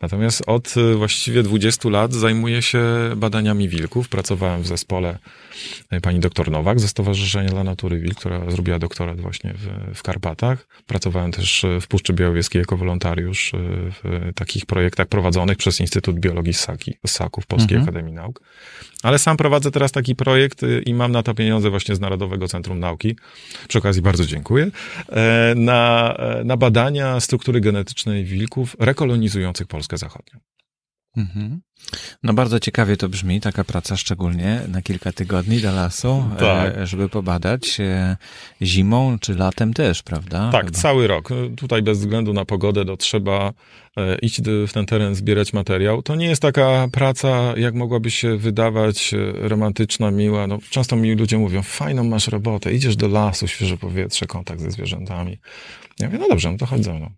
Natomiast 0.00 0.42
od 0.46 0.74
właściwie 0.96 1.42
20 1.42 1.88
lat 1.88 2.12
zajmuję 2.12 2.62
się 2.62 2.80
badaniami 3.16 3.68
wilków. 3.68 4.08
Pracowałem 4.08 4.62
w 4.62 4.66
zespole 4.66 5.18
pani 6.02 6.20
doktor 6.20 6.50
Nowak 6.50 6.80
ze 6.80 6.88
Stowarzyszenia 6.88 7.48
dla 7.48 7.64
Natury 7.64 8.00
Wilk, 8.00 8.18
która 8.18 8.50
zrobiła 8.50 8.78
doktorat 8.78 9.20
właśnie 9.20 9.54
w, 9.54 9.94
w 9.98 10.02
Karpatach. 10.02 10.66
Pracowałem 10.86 11.32
też 11.32 11.66
w 11.80 11.86
Puszczy 11.86 12.12
Białowieskiej 12.12 12.60
jako 12.60 12.76
wolontariusz 12.76 13.52
w 14.02 14.30
takich 14.34 14.66
projektach 14.66 15.06
prowadzonych 15.06 15.56
przez 15.56 15.80
Instytut 15.80 16.20
Biologii 16.20 16.54
Ssaki, 16.54 16.94
Ssaków 17.06 17.46
Polskiej 17.46 17.76
mhm. 17.76 17.88
Akademii 17.88 18.14
Nauk. 18.14 18.40
Ale 19.02 19.18
sam 19.18 19.36
prowadzę 19.36 19.70
teraz 19.70 19.92
taki 19.92 20.16
projekt 20.16 20.60
i 20.86 20.94
mam 20.94 21.12
na 21.12 21.22
to 21.22 21.34
pieniądze 21.34 21.70
właśnie 21.70 21.94
z 21.94 22.00
Narodowego 22.00 22.48
Centrum 22.48 22.80
Nauki. 22.80 23.16
Przy 23.68 23.78
okazji 23.78 24.02
bardzo 24.02 24.26
dziękuję. 24.26 24.70
E, 25.08 25.54
na, 25.56 26.16
na 26.44 26.56
badania 26.56 27.20
struktury 27.20 27.60
genetycznej 27.60 28.24
wilków 28.24 28.76
rekolonizujących 28.78 29.66
Polskę 29.66 29.98
Zachodnią. 29.98 30.40
Mhm. 31.16 31.60
No 32.22 32.32
bardzo 32.32 32.60
ciekawie 32.60 32.96
to 32.96 33.08
brzmi, 33.08 33.40
taka 33.40 33.64
praca 33.64 33.96
szczególnie 33.96 34.60
na 34.68 34.82
kilka 34.82 35.12
tygodni 35.12 35.60
do 35.60 35.72
lasu, 35.72 36.24
e, 36.36 36.40
tak. 36.40 36.86
żeby 36.86 37.08
pobadać 37.08 37.80
e, 37.80 38.16
zimą 38.62 39.18
czy 39.18 39.34
latem 39.34 39.74
też, 39.74 40.02
prawda? 40.02 40.50
Tak, 40.52 40.66
Chyba. 40.66 40.78
cały 40.78 41.06
rok. 41.06 41.28
Tutaj 41.56 41.82
bez 41.82 41.98
względu 41.98 42.32
na 42.32 42.44
pogodę 42.44 42.84
to 42.84 42.96
trzeba 42.96 43.52
e, 43.96 44.18
iść 44.18 44.40
w 44.68 44.72
ten 44.72 44.86
teren, 44.86 45.14
zbierać 45.14 45.52
materiał. 45.52 46.02
To 46.02 46.14
nie 46.16 46.26
jest 46.26 46.42
taka 46.42 46.88
praca, 46.92 47.56
jak 47.56 47.74
mogłaby 47.74 48.10
się 48.10 48.36
wydawać 48.36 49.14
romantyczna, 49.34 50.10
miła. 50.10 50.46
No, 50.46 50.58
często 50.70 50.96
mi 50.96 51.14
ludzie 51.14 51.38
mówią, 51.38 51.62
fajną 51.62 52.04
masz 52.04 52.28
robotę, 52.28 52.74
idziesz 52.74 52.96
do 52.96 53.08
lasu, 53.08 53.48
świeże 53.48 53.76
powietrze, 53.76 54.26
kontakt 54.26 54.60
ze 54.60 54.70
zwierzętami. 54.70 55.38
Ja 55.98 56.06
mówię, 56.06 56.18
no 56.18 56.28
dobrze, 56.28 56.52
no 56.52 56.58
to 56.58 56.66
chodź 56.66 56.84
ze 56.84 56.94
mną. 56.94 57.10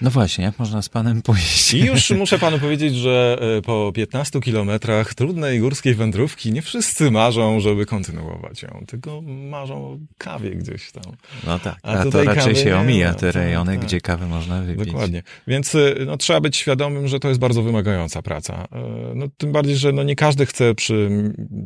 No 0.00 0.10
właśnie, 0.10 0.44
jak 0.44 0.58
można 0.58 0.82
z 0.82 0.88
panem 0.88 1.22
pójść? 1.22 1.74
I 1.74 1.84
już 1.84 2.10
muszę 2.10 2.38
panu 2.38 2.58
powiedzieć, 2.58 2.96
że 2.96 3.38
e, 3.58 3.62
po 3.62 3.92
15 3.94 4.40
kilometrach 4.40 5.14
trudnej 5.14 5.60
górskiej 5.60 5.94
wędrówki 5.94 6.52
nie 6.52 6.62
wszyscy 6.62 7.10
marzą, 7.10 7.60
żeby 7.60 7.86
kontynuować 7.86 8.62
ją, 8.62 8.84
tylko 8.86 9.22
marzą 9.26 9.84
o 9.84 9.98
kawie 10.18 10.50
gdzieś 10.50 10.92
tam. 10.92 11.02
No 11.46 11.58
tak, 11.58 11.78
a, 11.82 11.92
a 11.92 12.04
to 12.04 12.24
raczej 12.24 12.56
się 12.56 12.76
omija 12.76 13.14
te 13.14 13.32
tak, 13.32 13.34
rejony, 13.34 13.76
tak, 13.76 13.86
gdzie 13.86 14.00
kawę 14.00 14.26
można 14.26 14.62
wypić. 14.62 14.86
Dokładnie. 14.86 15.22
Więc 15.46 15.74
e, 15.74 15.94
no, 16.06 16.16
trzeba 16.16 16.40
być 16.40 16.56
świadomym, 16.56 17.08
że 17.08 17.20
to 17.20 17.28
jest 17.28 17.40
bardzo 17.40 17.62
wymagająca 17.62 18.22
praca. 18.22 18.68
E, 18.72 19.12
no, 19.14 19.26
tym 19.38 19.52
bardziej, 19.52 19.76
że 19.76 19.92
no, 19.92 20.02
nie 20.02 20.16
każdy 20.16 20.46
chce 20.46 20.74
przy 20.74 21.10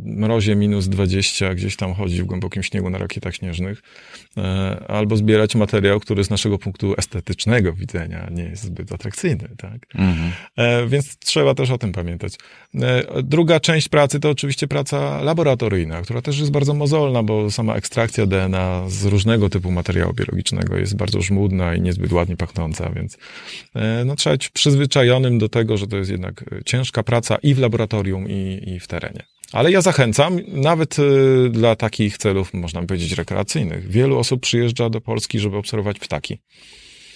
mrozie 0.05 0.57
minus 0.57 0.89
20 0.89 1.55
gdzieś 1.55 1.77
tam 1.77 1.95
chodzić 1.95 2.23
w 2.23 2.25
głębokim 2.25 2.63
śniegu 2.63 2.91
na 2.91 2.99
rakietach 2.99 3.35
śnieżnych 3.35 3.83
albo 4.89 5.17
zbierać 5.17 5.55
materiał, 5.55 6.01
który 6.01 6.25
z 6.25 6.31
naszego 6.31 6.59
punktu 6.59 6.95
estetycznego 6.99 7.73
widzenia 7.73 8.04
nie 8.31 8.43
jest 8.43 8.63
zbyt 8.63 8.93
atrakcyjny, 8.93 9.49
tak? 9.59 9.87
Mhm. 9.95 10.33
E, 10.57 10.87
więc 10.87 11.19
trzeba 11.19 11.55
też 11.55 11.71
o 11.71 11.79
tym 11.79 11.93
pamiętać. 11.93 12.35
E, 12.75 13.23
druga 13.23 13.61
część 13.61 13.89
pracy 13.89 14.21
to 14.21 14.31
oczywiście 14.31 14.69
praca 14.69 15.23
laboratoryjna, 15.23 16.03
która 16.03 16.23
też 16.23 16.39
jest 16.39 16.51
bardzo 16.51 16.75
mozolna, 16.75 17.23
bo 17.23 17.51
sama 17.51 17.75
ekstrakcja 17.75 18.27
DNA 18.27 18.85
z 18.89 19.05
różnego 19.05 19.51
typu 19.51 19.71
materiału 19.71 20.13
biologicznego 20.13 20.77
jest 20.77 20.97
bardzo 20.97 21.23
żmudna 21.23 21.75
i 21.75 21.81
niezbyt 21.81 22.13
ładnie 22.13 22.37
pachnąca, 22.37 22.91
więc 22.91 23.19
e, 23.75 24.05
no, 24.05 24.17
trzeba 24.17 24.35
być 24.35 24.49
przyzwyczajonym 24.49 25.39
do 25.39 25.49
tego, 25.49 25.77
że 25.77 25.87
to 25.87 25.97
jest 25.97 26.11
jednak 26.11 26.45
ciężka 26.67 27.03
praca 27.03 27.37
i 27.37 27.55
w 27.55 27.59
laboratorium, 27.59 28.29
i, 28.29 28.63
i 28.67 28.81
w 28.81 28.87
terenie. 28.87 29.23
Ale 29.53 29.71
ja 29.71 29.81
zachęcam, 29.81 30.41
nawet 30.49 30.97
dla 31.51 31.77
takich 31.77 32.19
celów, 32.19 32.55
można 32.55 32.83
powiedzieć, 32.83 33.13
rekreacyjnych. 33.13 33.89
Wielu 33.89 34.19
osób 34.19 34.41
przyjeżdża 34.41 34.91
do 34.91 35.01
Polski, 35.01 35.39
żeby 35.39 35.57
obserwować 35.57 35.99
ptaki. 35.99 36.39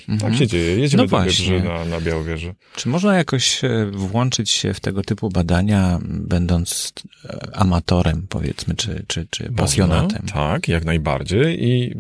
Mhm. 0.09 0.31
Tak 0.33 0.39
się 0.39 0.47
dzieje. 0.47 0.77
Jedziemy 0.77 1.03
no 1.03 1.09
do 1.09 1.25
Biedrzy 1.25 1.61
na, 1.61 1.85
na 1.85 2.01
Białowieży. 2.01 2.55
Czy 2.77 2.89
można 2.89 3.17
jakoś 3.17 3.65
e, 3.65 3.87
włączyć 3.93 4.51
się 4.51 4.75
w 4.75 4.81
tego 4.81 5.03
typu 5.03 5.29
badania, 5.29 5.99
będąc 6.03 6.93
e, 7.25 7.57
amatorem, 7.57 8.27
powiedzmy, 8.29 8.75
czy, 8.75 9.05
czy, 9.07 9.27
czy 9.31 9.53
pasjonatem? 9.53 10.23
Można, 10.23 10.35
tak, 10.35 10.69
jak 10.69 10.85
najbardziej. 10.85 11.65
I 11.65 11.95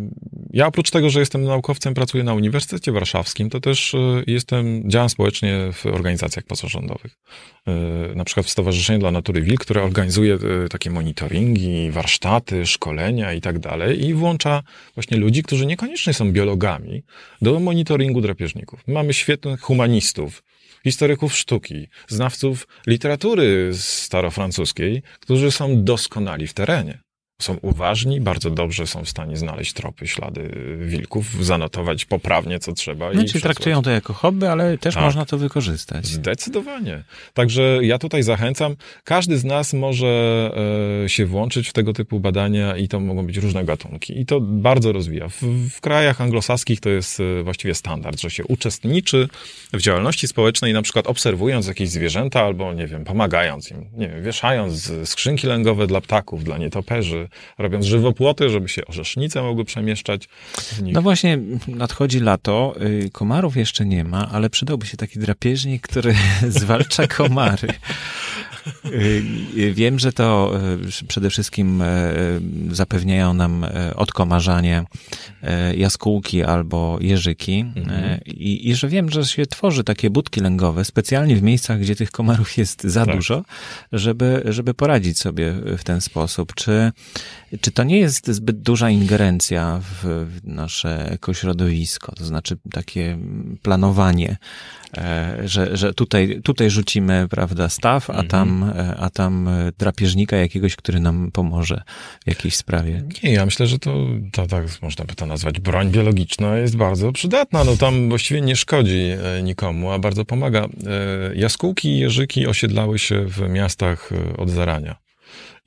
ja 0.52 0.66
oprócz 0.66 0.90
tego, 0.90 1.10
że 1.10 1.20
jestem 1.20 1.44
naukowcem, 1.44 1.94
pracuję 1.94 2.24
na 2.24 2.34
Uniwersytecie 2.34 2.92
Warszawskim, 2.92 3.50
to 3.50 3.60
też 3.60 3.94
e, 3.94 3.98
jestem, 4.26 4.90
działam 4.90 5.08
społecznie 5.08 5.58
w 5.72 5.86
organizacjach 5.86 6.44
pozarządowych. 6.44 7.18
Na 8.14 8.24
przykład 8.24 8.46
w 8.46 8.50
Stowarzyszeniu 8.50 8.98
dla 8.98 9.10
Natury 9.10 9.42
Wilk, 9.42 9.60
które 9.60 9.82
organizuje 9.82 10.38
takie 10.70 10.90
monitoringi, 10.90 11.90
warsztaty, 11.90 12.66
szkolenia 12.66 13.32
i 13.32 13.40
tak 13.40 13.58
dalej 13.58 14.04
i 14.06 14.14
włącza 14.14 14.62
właśnie 14.94 15.16
ludzi, 15.16 15.42
którzy 15.42 15.66
niekoniecznie 15.66 16.14
są 16.14 16.32
biologami, 16.32 17.02
do 17.42 17.60
monitoringu 17.60 17.97
monitoringu 17.98 18.20
drapieżników. 18.20 18.80
Mamy 18.86 19.14
świetnych 19.14 19.60
humanistów, 19.60 20.42
historyków 20.84 21.36
sztuki, 21.36 21.88
znawców 22.08 22.66
literatury 22.86 23.70
starofrancuskiej, 23.74 25.02
którzy 25.20 25.50
są 25.50 25.84
doskonali 25.84 26.46
w 26.46 26.54
terenie. 26.54 26.98
Są 27.42 27.56
uważni, 27.62 28.20
bardzo 28.20 28.50
dobrze 28.50 28.86
są 28.86 29.04
w 29.04 29.08
stanie 29.08 29.36
znaleźć 29.36 29.72
tropy, 29.72 30.08
ślady 30.08 30.50
wilków, 30.80 31.44
zanotować 31.44 32.04
poprawnie, 32.04 32.58
co 32.58 32.72
trzeba. 32.72 33.12
No, 33.12 33.24
czyli 33.24 33.40
traktują 33.40 33.82
to 33.82 33.90
jako 33.90 34.12
hobby, 34.12 34.46
ale 34.46 34.78
też 34.78 34.94
tak. 34.94 35.04
można 35.04 35.26
to 35.26 35.38
wykorzystać. 35.38 36.06
Zdecydowanie. 36.06 37.02
Także 37.34 37.78
ja 37.82 37.98
tutaj 37.98 38.22
zachęcam, 38.22 38.76
każdy 39.04 39.38
z 39.38 39.44
nas 39.44 39.72
może 39.72 40.50
e, 41.04 41.08
się 41.08 41.26
włączyć 41.26 41.68
w 41.68 41.72
tego 41.72 41.92
typu 41.92 42.20
badania 42.20 42.76
i 42.76 42.88
to 42.88 43.00
mogą 43.00 43.26
być 43.26 43.36
różne 43.36 43.64
gatunki. 43.64 44.20
I 44.20 44.26
to 44.26 44.40
bardzo 44.40 44.92
rozwija. 44.92 45.28
W, 45.28 45.42
w 45.70 45.80
krajach 45.80 46.20
anglosaskich 46.20 46.80
to 46.80 46.88
jest 46.88 47.20
e, 47.20 47.42
właściwie 47.42 47.74
standard, 47.74 48.20
że 48.20 48.30
się 48.30 48.44
uczestniczy 48.44 49.28
w 49.72 49.80
działalności 49.80 50.28
społecznej, 50.28 50.72
na 50.72 50.82
przykład 50.82 51.06
obserwując 51.06 51.66
jakieś 51.66 51.88
zwierzęta 51.88 52.42
albo, 52.42 52.74
nie 52.74 52.86
wiem, 52.86 53.04
pomagając 53.04 53.70
im, 53.70 53.84
nie 53.96 54.08
wiem, 54.08 54.22
wieszając 54.22 54.92
skrzynki 55.04 55.46
lęgowe 55.46 55.86
dla 55.86 56.00
ptaków, 56.00 56.44
dla 56.44 56.58
nietoperzy, 56.58 57.27
robiąc 57.58 57.84
żywopłoty, 57.84 58.50
żeby 58.50 58.68
się 58.68 58.86
orzesznice 58.86 59.42
mogły 59.42 59.64
przemieszczać 59.64 60.28
No 60.92 61.02
właśnie, 61.02 61.38
nadchodzi 61.68 62.20
lato, 62.20 62.74
y, 62.82 63.10
komarów 63.12 63.56
jeszcze 63.56 63.84
nie 63.84 64.04
ma, 64.04 64.28
ale 64.32 64.50
przydałby 64.50 64.86
się 64.86 64.96
taki 64.96 65.18
drapieżnik, 65.18 65.82
który 65.82 66.14
zwalcza 66.48 67.06
komary. 67.06 67.68
Y, 68.84 69.72
wiem, 69.74 69.98
że 69.98 70.12
to 70.12 70.52
y, 71.00 71.06
przede 71.08 71.30
wszystkim 71.30 71.82
zapewniają 72.70 73.34
nam 73.34 73.66
odkomarzanie 73.94 74.84
jaskółki 75.76 76.44
albo 76.44 76.98
jeżyki 77.00 77.64
mhm. 77.76 78.20
I, 78.26 78.68
i 78.68 78.74
że 78.74 78.88
wiem, 78.88 79.10
że 79.10 79.24
się 79.24 79.46
tworzy 79.46 79.84
takie 79.84 80.10
budki 80.10 80.40
lęgowe 80.40 80.84
specjalnie 80.84 81.36
w 81.36 81.42
miejscach, 81.42 81.80
gdzie 81.80 81.96
tych 81.96 82.10
komarów 82.10 82.58
jest 82.58 82.84
za 82.84 83.06
tak. 83.06 83.16
dużo, 83.16 83.44
żeby, 83.92 84.42
żeby 84.44 84.74
poradzić 84.74 85.18
sobie 85.18 85.54
w 85.78 85.84
ten 85.84 86.00
sposób. 86.00 86.54
Czy 86.54 86.92
czy 87.60 87.70
to 87.70 87.84
nie 87.84 87.98
jest 87.98 88.26
zbyt 88.30 88.60
duża 88.60 88.90
ingerencja 88.90 89.80
w 89.82 90.26
nasze 90.44 91.10
ekośrodowisko, 91.10 92.12
to 92.14 92.24
znaczy 92.24 92.56
takie 92.70 93.18
planowanie, 93.62 94.36
e, 94.96 95.38
że, 95.44 95.76
że 95.76 95.94
tutaj, 95.94 96.40
tutaj 96.44 96.70
rzucimy, 96.70 97.26
prawda, 97.30 97.68
staw, 97.68 98.10
a 98.10 98.12
mhm. 98.12 98.28
tam, 98.28 98.72
e, 98.76 98.96
a 98.96 99.10
tam 99.10 99.48
drapieżnika 99.78 100.36
jakiegoś, 100.36 100.76
który 100.76 101.00
nam 101.00 101.30
pomoże 101.32 101.82
w 102.24 102.28
jakiejś 102.28 102.56
sprawie? 102.56 103.02
Nie, 103.22 103.32
ja 103.32 103.44
myślę, 103.44 103.66
że 103.66 103.78
to, 103.78 104.06
to 104.32 104.46
tak 104.46 104.64
można 104.82 105.04
by 105.04 105.14
to 105.14 105.26
nazwać, 105.26 105.60
broń 105.60 105.90
biologiczna 105.90 106.56
jest 106.56 106.76
bardzo 106.76 107.12
przydatna, 107.12 107.64
no 107.64 107.76
tam 107.76 108.08
właściwie 108.08 108.40
nie 108.40 108.56
szkodzi 108.56 109.00
e, 109.38 109.42
nikomu, 109.42 109.90
a 109.90 109.98
bardzo 109.98 110.24
pomaga. 110.24 110.68
Jaskółki 111.34 111.88
i 111.88 111.98
jeżyki 111.98 112.46
osiedlały 112.46 112.98
się 112.98 113.24
w 113.24 113.48
miastach 113.48 114.10
od 114.38 114.50
zarania. 114.50 115.07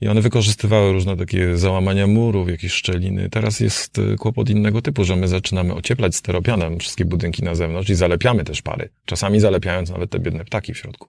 I 0.02 0.08
one 0.08 0.20
wykorzystywały 0.20 0.92
różne 0.92 1.16
takie 1.16 1.56
załamania 1.56 2.06
murów, 2.06 2.48
jakieś 2.50 2.72
szczeliny. 2.72 3.30
Teraz 3.30 3.60
jest 3.60 3.98
y, 3.98 4.16
kłopot 4.16 4.50
innego 4.50 4.82
typu, 4.82 5.04
że 5.04 5.16
my 5.16 5.28
zaczynamy 5.28 5.74
ocieplać 5.74 6.16
steropianem 6.16 6.78
wszystkie 6.78 7.04
budynki 7.04 7.42
na 7.42 7.54
zewnątrz 7.54 7.90
i 7.90 7.94
zalepiamy 7.94 8.44
też 8.44 8.62
pary. 8.62 8.88
Czasami 9.04 9.40
zalepiając 9.40 9.90
nawet 9.90 10.10
te 10.10 10.18
biedne 10.18 10.44
ptaki 10.44 10.74
w 10.74 10.78
środku. 10.78 11.08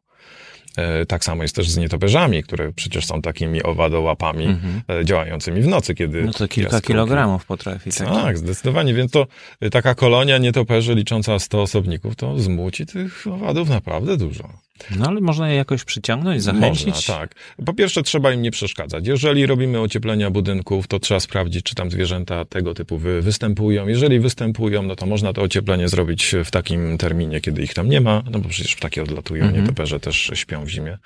E, 0.77 1.05
tak 1.05 1.25
samo 1.25 1.43
jest 1.43 1.55
też 1.55 1.69
z 1.69 1.77
nietoperzami, 1.77 2.43
które 2.43 2.73
przecież 2.73 3.05
są 3.05 3.21
takimi 3.21 3.63
owadołapami 3.63 4.45
mm 4.45 4.59
-hmm. 4.59 5.05
działającymi 5.05 5.61
w 5.61 5.67
nocy, 5.67 5.95
kiedy... 5.95 6.23
No 6.23 6.33
to 6.33 6.47
kilka 6.47 6.81
kilogramów 6.81 7.45
potrafi. 7.45 7.91
Tak, 7.91 8.07
tak 8.07 8.37
zdecydowanie. 8.37 8.93
Więc 8.93 9.11
to 9.11 9.27
y, 9.63 9.69
taka 9.69 9.95
kolonia 9.95 10.37
nietoperzy 10.37 10.95
licząca 10.95 11.39
100 11.39 11.61
osobników, 11.61 12.15
to 12.15 12.39
zmuci 12.39 12.85
tych 12.85 13.27
owadów 13.27 13.69
naprawdę 13.69 14.17
dużo. 14.17 14.49
No 14.97 15.07
ale 15.07 15.21
można 15.21 15.49
je 15.49 15.55
jakoś 15.55 15.83
przyciągnąć, 15.83 16.43
zachęcić? 16.43 16.87
Można, 16.87 17.15
tak. 17.15 17.35
Po 17.65 17.73
pierwsze 17.73 18.03
trzeba 18.03 18.33
im 18.33 18.41
nie 18.41 18.51
przeszkadzać. 18.51 19.07
Jeżeli 19.07 19.45
robimy 19.45 19.79
ocieplenia 19.79 20.29
budynków, 20.29 20.87
to 20.87 20.99
trzeba 20.99 21.19
sprawdzić, 21.19 21.65
czy 21.65 21.75
tam 21.75 21.91
zwierzęta 21.91 22.45
tego 22.45 22.73
typu 22.73 22.97
wy, 22.97 23.21
występują. 23.21 23.87
Jeżeli 23.87 24.19
występują, 24.19 24.83
no 24.83 24.95
to 24.95 25.05
można 25.05 25.33
to 25.33 25.41
ocieplenie 25.41 25.89
zrobić 25.89 26.35
w 26.45 26.51
takim 26.51 26.97
terminie, 26.97 27.41
kiedy 27.41 27.63
ich 27.63 27.73
tam 27.73 27.89
nie 27.89 28.01
ma, 28.01 28.23
no 28.31 28.39
bo 28.39 28.49
przecież 28.49 28.75
ptaki 28.75 29.01
odlatują, 29.01 29.43
mhm. 29.43 29.61
nietoperze 29.61 29.99
też 29.99 30.31
śpią 30.33 30.65
w 30.65 30.69
zimie. 30.69 30.97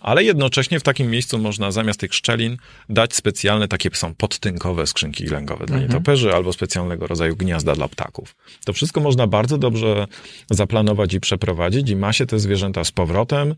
Ale 0.00 0.24
jednocześnie 0.24 0.80
w 0.80 0.82
takim 0.82 1.10
miejscu 1.10 1.38
można 1.38 1.70
zamiast 1.70 2.00
tych 2.00 2.14
szczelin 2.14 2.56
dać 2.88 3.14
specjalne, 3.14 3.68
takie 3.68 3.90
są 3.92 4.14
podtynkowe 4.14 4.86
skrzynki 4.86 5.26
lęgowe 5.26 5.66
dla 5.66 5.76
mhm. 5.76 5.82
nietoperzy 5.82 6.34
albo 6.34 6.52
specjalnego 6.52 7.06
rodzaju 7.06 7.36
gniazda 7.36 7.74
dla 7.74 7.88
ptaków. 7.88 8.36
To 8.64 8.72
wszystko 8.72 9.00
można 9.00 9.26
bardzo 9.26 9.58
dobrze 9.58 10.06
zaplanować 10.50 11.14
i 11.14 11.20
przeprowadzić 11.20 11.90
i 11.90 11.96
ma 11.96 12.12
się 12.12 12.26
te 12.26 12.38
zwierzęta 12.38 12.84
z 12.84 12.92
powrotem, 13.06 13.54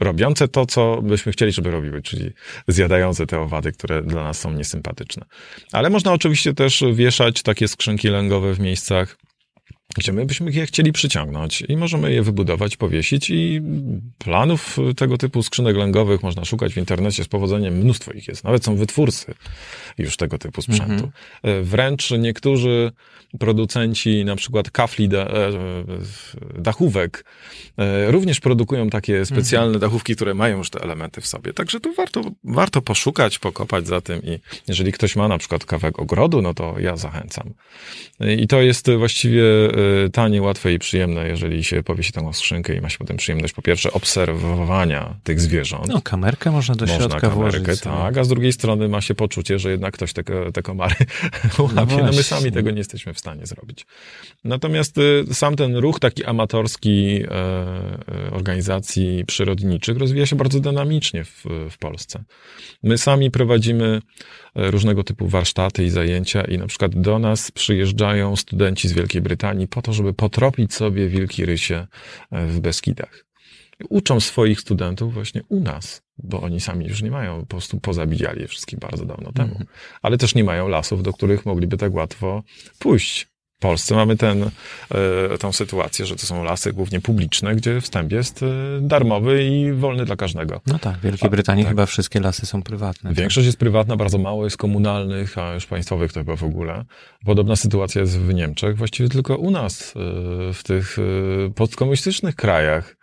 robiące 0.00 0.48
to, 0.48 0.66
co 0.66 1.02
byśmy 1.02 1.32
chcieli, 1.32 1.52
żeby 1.52 1.70
robiły, 1.70 2.02
czyli 2.02 2.30
zjadające 2.68 3.26
te 3.26 3.40
owady, 3.40 3.72
które 3.72 4.02
dla 4.02 4.24
nas 4.24 4.38
są 4.38 4.52
niesympatyczne. 4.52 5.26
Ale 5.72 5.90
można 5.90 6.12
oczywiście 6.12 6.54
też 6.54 6.84
wieszać 6.94 7.42
takie 7.42 7.68
skrzynki 7.68 8.08
lęgowe 8.08 8.54
w 8.54 8.60
miejscach, 8.60 9.16
gdzie 9.98 10.12
my 10.12 10.26
byśmy 10.26 10.52
je 10.52 10.66
chcieli 10.66 10.92
przyciągnąć 10.92 11.62
i 11.68 11.76
możemy 11.76 12.12
je 12.12 12.22
wybudować, 12.22 12.76
powiesić 12.76 13.30
i 13.30 13.62
planów 14.18 14.76
tego 14.96 15.18
typu 15.18 15.42
skrzynek 15.42 15.76
lęgowych 15.76 16.22
można 16.22 16.44
szukać 16.44 16.74
w 16.74 16.76
internecie 16.76 17.24
z 17.24 17.28
powodzeniem, 17.28 17.74
mnóstwo 17.74 18.12
ich 18.12 18.28
jest, 18.28 18.44
nawet 18.44 18.64
są 18.64 18.76
wytwórcy 18.76 19.34
już 19.98 20.16
tego 20.16 20.38
typu 20.38 20.62
sprzętu. 20.62 20.92
Mm 21.42 21.62
-hmm. 21.62 21.64
Wręcz 21.64 22.10
niektórzy 22.10 22.92
producenci 23.38 24.24
na 24.24 24.36
przykład 24.36 24.70
kafli 24.70 25.08
da, 25.08 25.18
e, 25.18 25.52
dachówek 26.58 27.24
e, 27.78 28.10
również 28.10 28.40
produkują 28.40 28.90
takie 28.90 29.26
specjalne 29.26 29.68
mm 29.68 29.78
-hmm. 29.78 29.80
dachówki, 29.80 30.16
które 30.16 30.34
mają 30.34 30.58
już 30.58 30.70
te 30.70 30.80
elementy 30.80 31.20
w 31.20 31.26
sobie. 31.26 31.52
Także 31.52 31.80
tu 31.80 31.94
warto, 31.94 32.22
warto 32.44 32.82
poszukać, 32.82 33.38
pokopać 33.38 33.86
za 33.86 34.00
tym 34.00 34.22
i 34.22 34.38
jeżeli 34.68 34.92
ktoś 34.92 35.16
ma 35.16 35.28
na 35.28 35.38
przykład 35.38 35.64
kawałek 35.64 35.98
ogrodu, 35.98 36.42
no 36.42 36.54
to 36.54 36.74
ja 36.78 36.96
zachęcam. 36.96 37.54
I 38.38 38.46
to 38.46 38.62
jest 38.62 38.90
właściwie 38.90 39.42
tanie, 40.12 40.42
łatwe 40.42 40.72
i 40.72 40.78
przyjemne, 40.78 41.28
jeżeli 41.28 41.64
się 41.64 41.82
powiesi 41.82 42.12
tą 42.12 42.32
skrzynkę 42.32 42.74
i 42.74 42.80
ma 42.80 42.88
się 42.88 42.98
potem 42.98 43.16
przyjemność 43.16 43.54
po 43.54 43.62
pierwsze 43.62 43.92
obserwowania 43.92 45.14
tych 45.22 45.40
zwierząt. 45.40 45.88
No, 45.88 46.02
kamerkę 46.02 46.50
można 46.50 46.74
do 46.74 46.86
można 46.86 46.98
środka 46.98 47.20
kamerkę, 47.20 47.58
włożyć. 47.58 47.80
Tak, 47.80 48.18
a 48.18 48.24
z 48.24 48.28
drugiej 48.28 48.52
strony 48.52 48.88
ma 48.88 49.00
się 49.00 49.14
poczucie, 49.14 49.58
że 49.58 49.70
jednak 49.70 49.94
ktoś 49.94 50.12
te, 50.12 50.22
te 50.52 50.62
komary 50.62 50.94
łapie. 51.58 51.96
No, 51.96 52.06
no 52.06 52.12
my 52.12 52.22
sami 52.22 52.52
tego 52.52 52.70
nie 52.70 52.78
jesteśmy 52.78 53.14
w 53.14 53.18
stanie 53.18 53.46
zrobić. 53.46 53.86
Natomiast 54.44 54.98
y, 54.98 55.24
sam 55.32 55.56
ten 55.56 55.76
ruch 55.76 56.00
taki 56.00 56.24
amatorski 56.24 57.22
e, 57.22 57.30
e, 57.30 58.30
organizacji 58.30 59.24
przyrodniczych 59.26 59.98
rozwija 59.98 60.26
się 60.26 60.36
bardzo 60.36 60.60
dynamicznie 60.60 61.24
w, 61.24 61.44
w 61.70 61.78
Polsce. 61.78 62.24
My 62.82 62.98
sami 62.98 63.30
prowadzimy 63.30 64.00
różnego 64.56 65.04
typu 65.04 65.28
warsztaty 65.28 65.84
i 65.84 65.90
zajęcia 65.90 66.42
i 66.42 66.58
na 66.58 66.66
przykład 66.66 67.00
do 67.00 67.18
nas 67.18 67.50
przyjeżdżają 67.50 68.36
studenci 68.36 68.88
z 68.88 68.92
Wielkiej 68.92 69.22
Brytanii 69.22 69.68
po 69.76 69.82
to, 69.82 69.92
żeby 69.92 70.14
potropić 70.14 70.74
sobie 70.74 71.08
wilki 71.08 71.46
rysie 71.46 71.86
e, 72.30 72.46
w 72.46 72.60
Beskidach. 72.60 73.24
Uczą 73.88 74.20
swoich 74.20 74.60
studentów 74.60 75.14
właśnie 75.14 75.42
u 75.48 75.60
nas, 75.60 76.02
bo 76.18 76.40
oni 76.40 76.60
sami 76.60 76.86
już 76.86 77.02
nie 77.02 77.10
mają, 77.10 77.40
po 77.40 77.46
prostu 77.46 77.80
pozabijali 77.80 78.40
je 78.40 78.48
wszystkich 78.48 78.78
bardzo 78.78 79.04
dawno 79.04 79.32
temu. 79.32 79.50
Mhm. 79.50 79.66
Ale 80.02 80.18
też 80.18 80.34
nie 80.34 80.44
mają 80.44 80.68
lasów, 80.68 81.02
do 81.02 81.12
których 81.12 81.46
mogliby 81.46 81.76
tak 81.76 81.94
łatwo 81.94 82.42
pójść. 82.78 83.28
W 83.56 83.58
Polsce 83.58 83.94
mamy 83.94 84.16
ten, 84.16 84.50
e, 85.32 85.38
tą 85.38 85.52
sytuację, 85.52 86.06
że 86.06 86.16
to 86.16 86.26
są 86.26 86.44
lasy 86.44 86.72
głównie 86.72 87.00
publiczne, 87.00 87.54
gdzie 87.54 87.80
wstęp 87.80 88.12
jest 88.12 88.42
e, 88.42 88.46
darmowy 88.80 89.44
i 89.44 89.72
wolny 89.72 90.04
dla 90.04 90.16
każdego. 90.16 90.60
No 90.66 90.78
tak, 90.78 90.98
w 90.98 91.00
Wielkiej 91.00 91.30
Brytanii 91.30 91.64
tak. 91.64 91.70
chyba 91.70 91.86
wszystkie 91.86 92.20
lasy 92.20 92.46
są 92.46 92.62
prywatne. 92.62 93.10
Tak? 93.10 93.18
Większość 93.18 93.44
tak? 93.44 93.46
jest 93.46 93.58
prywatna, 93.58 93.96
bardzo 93.96 94.18
mało 94.18 94.44
jest 94.44 94.56
komunalnych, 94.56 95.38
a 95.38 95.54
już 95.54 95.66
państwowych 95.66 96.12
to 96.12 96.20
chyba 96.20 96.36
w 96.36 96.44
ogóle. 96.44 96.84
Podobna 97.24 97.56
sytuacja 97.56 98.00
jest 98.00 98.18
w 98.18 98.34
Niemczech, 98.34 98.76
właściwie 98.76 99.08
tylko 99.08 99.36
u 99.36 99.50
nas, 99.50 99.94
e, 99.96 100.52
w 100.52 100.62
tych 100.62 100.96
postkomunistycznych 101.54 102.34
krajach. 102.34 102.96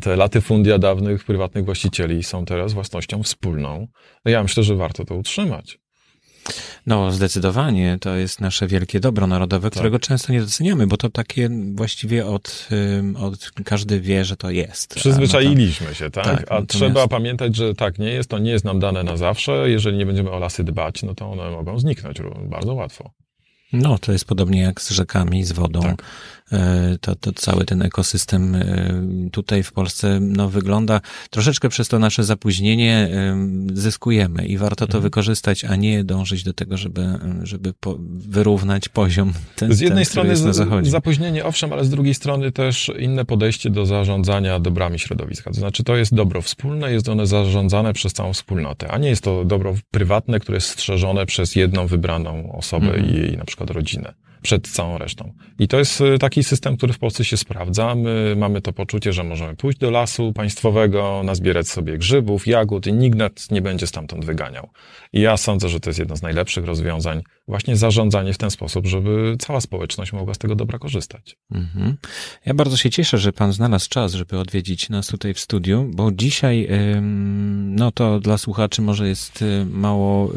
Te 0.00 0.16
latyfundia 0.16 0.78
dawnych 0.78 1.24
prywatnych 1.24 1.64
właścicieli 1.64 2.22
są 2.22 2.44
teraz 2.44 2.72
własnością 2.72 3.22
wspólną. 3.22 3.86
Ja 4.24 4.42
myślę, 4.42 4.62
że 4.62 4.76
warto 4.76 5.04
to 5.04 5.14
utrzymać. 5.14 5.81
No, 6.86 7.12
zdecydowanie. 7.12 7.98
To 8.00 8.14
jest 8.14 8.40
nasze 8.40 8.66
wielkie 8.66 9.00
dobro 9.00 9.26
narodowe, 9.26 9.70
tak. 9.70 9.72
którego 9.72 9.98
często 9.98 10.32
nie 10.32 10.40
doceniamy, 10.40 10.86
bo 10.86 10.96
to 10.96 11.10
takie 11.10 11.48
właściwie 11.74 12.26
od, 12.26 12.68
od 13.16 13.50
każdy 13.64 14.00
wie, 14.00 14.24
że 14.24 14.36
to 14.36 14.50
jest. 14.50 14.94
Przyzwyczailiśmy 14.94 15.86
no 15.86 15.92
to, 15.92 15.98
się, 15.98 16.10
tak? 16.10 16.24
tak 16.24 16.34
A 16.38 16.38
natomiast... 16.40 16.68
trzeba 16.68 17.08
pamiętać, 17.08 17.56
że 17.56 17.74
tak 17.74 17.98
nie 17.98 18.10
jest, 18.10 18.30
to 18.30 18.38
nie 18.38 18.50
jest 18.50 18.64
nam 18.64 18.80
dane 18.80 19.02
na 19.02 19.16
zawsze. 19.16 19.70
Jeżeli 19.70 19.98
nie 19.98 20.06
będziemy 20.06 20.30
o 20.30 20.38
lasy 20.38 20.64
dbać, 20.64 21.02
no 21.02 21.14
to 21.14 21.30
one 21.30 21.50
mogą 21.50 21.78
zniknąć 21.78 22.18
bardzo 22.48 22.74
łatwo. 22.74 23.10
No, 23.72 23.98
to 23.98 24.12
jest 24.12 24.24
podobnie 24.24 24.60
jak 24.60 24.80
z 24.80 24.90
rzekami, 24.90 25.44
z 25.44 25.52
wodą. 25.52 25.80
Tak. 25.80 26.02
E, 26.52 26.98
to, 27.00 27.16
to 27.16 27.32
cały 27.32 27.64
ten 27.64 27.82
ekosystem 27.82 28.54
e, 28.54 28.94
tutaj 29.32 29.62
w 29.62 29.72
Polsce 29.72 30.18
no, 30.20 30.48
wygląda 30.48 31.00
troszeczkę 31.30 31.68
przez 31.68 31.88
to 31.88 31.98
nasze 31.98 32.24
zapóźnienie 32.24 33.10
zyskujemy 33.72 34.46
i 34.46 34.58
warto 34.58 34.86
to 34.86 34.90
mhm. 34.90 35.02
wykorzystać, 35.02 35.64
a 35.64 35.76
nie 35.76 36.04
dążyć 36.04 36.42
do 36.44 36.52
tego, 36.52 36.76
żeby, 36.76 37.18
żeby 37.42 37.74
po, 37.80 37.98
wyrównać 38.10 38.88
poziom 38.88 39.32
ten, 39.56 39.72
Z 39.72 39.80
jednej 39.80 40.04
ten, 40.04 40.10
strony 40.10 40.36
zapóźnienie, 40.90 41.44
owszem, 41.44 41.72
ale 41.72 41.84
z 41.84 41.90
drugiej 41.90 42.14
strony 42.14 42.52
też 42.52 42.90
inne 42.98 43.24
podejście 43.24 43.70
do 43.70 43.86
zarządzania 43.86 44.60
dobrami 44.60 44.98
środowiska. 44.98 45.50
To 45.50 45.56
znaczy 45.56 45.84
to 45.84 45.96
jest 45.96 46.14
dobro 46.14 46.42
wspólne, 46.42 46.92
jest 46.92 47.08
one 47.08 47.26
zarządzane 47.26 47.92
przez 47.92 48.12
całą 48.12 48.32
wspólnotę, 48.32 48.90
a 48.90 48.98
nie 48.98 49.08
jest 49.08 49.22
to 49.22 49.44
dobro 49.44 49.74
prywatne, 49.90 50.40
które 50.40 50.56
jest 50.56 50.68
strzeżone 50.68 51.26
przez 51.26 51.56
jedną 51.56 51.86
wybraną 51.86 52.52
osobę 52.52 52.86
mhm. 52.86 53.06
i 53.06 53.18
jej 53.18 53.36
na 53.36 53.44
przykład 53.44 53.70
rodzinę 53.70 54.14
przed 54.42 54.68
całą 54.68 54.98
resztą. 54.98 55.32
I 55.58 55.68
to 55.68 55.78
jest 55.78 56.00
y, 56.00 56.18
taki 56.18 56.44
system, 56.44 56.76
który 56.76 56.92
w 56.92 56.98
Polsce 56.98 57.24
się 57.24 57.36
sprawdza. 57.36 57.94
My 57.94 58.34
mamy 58.36 58.60
to 58.60 58.72
poczucie, 58.72 59.12
że 59.12 59.24
możemy 59.24 59.56
pójść 59.56 59.78
do 59.78 59.90
lasu 59.90 60.32
państwowego, 60.32 61.22
nazbierać 61.24 61.68
sobie 61.68 61.98
grzybów, 61.98 62.46
jagód 62.46 62.86
i 62.86 62.92
nikt 62.92 63.18
nas 63.18 63.50
nie 63.50 63.62
będzie 63.62 63.86
stamtąd 63.86 64.24
wyganiał. 64.24 64.68
I 65.12 65.20
ja 65.20 65.36
sądzę, 65.36 65.68
że 65.68 65.80
to 65.80 65.90
jest 65.90 65.98
jedno 65.98 66.16
z 66.16 66.22
najlepszych 66.22 66.64
rozwiązań, 66.64 67.22
właśnie 67.48 67.76
zarządzanie 67.76 68.32
w 68.32 68.38
ten 68.38 68.50
sposób, 68.50 68.86
żeby 68.86 69.36
cała 69.38 69.60
społeczność 69.60 70.12
mogła 70.12 70.34
z 70.34 70.38
tego 70.38 70.54
dobra 70.54 70.78
korzystać. 70.78 71.36
Mhm. 71.50 71.96
Ja 72.46 72.54
bardzo 72.54 72.76
się 72.76 72.90
cieszę, 72.90 73.18
że 73.18 73.32
pan 73.32 73.52
znalazł 73.52 73.88
czas, 73.88 74.12
żeby 74.12 74.38
odwiedzić 74.38 74.88
nas 74.88 75.06
tutaj 75.06 75.34
w 75.34 75.40
studiu, 75.40 75.90
bo 75.94 76.12
dzisiaj, 76.12 76.68
no 77.62 77.92
to 77.92 78.20
dla 78.20 78.38
słuchaczy 78.38 78.82
może 78.82 79.08
jest 79.08 79.42
y, 79.42 79.66
mało 79.66 80.32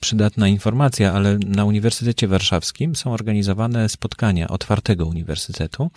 przydatna 0.00 0.48
informacja, 0.48 1.12
ale 1.12 1.38
na 1.46 1.64
Uniwersytecie 1.64 2.28
Warszawskim 2.28 2.91
są 2.96 3.12
organizowane 3.12 3.88
spotkania 3.88 4.48
otwartego 4.48 5.06
uniwersytetu 5.06 5.90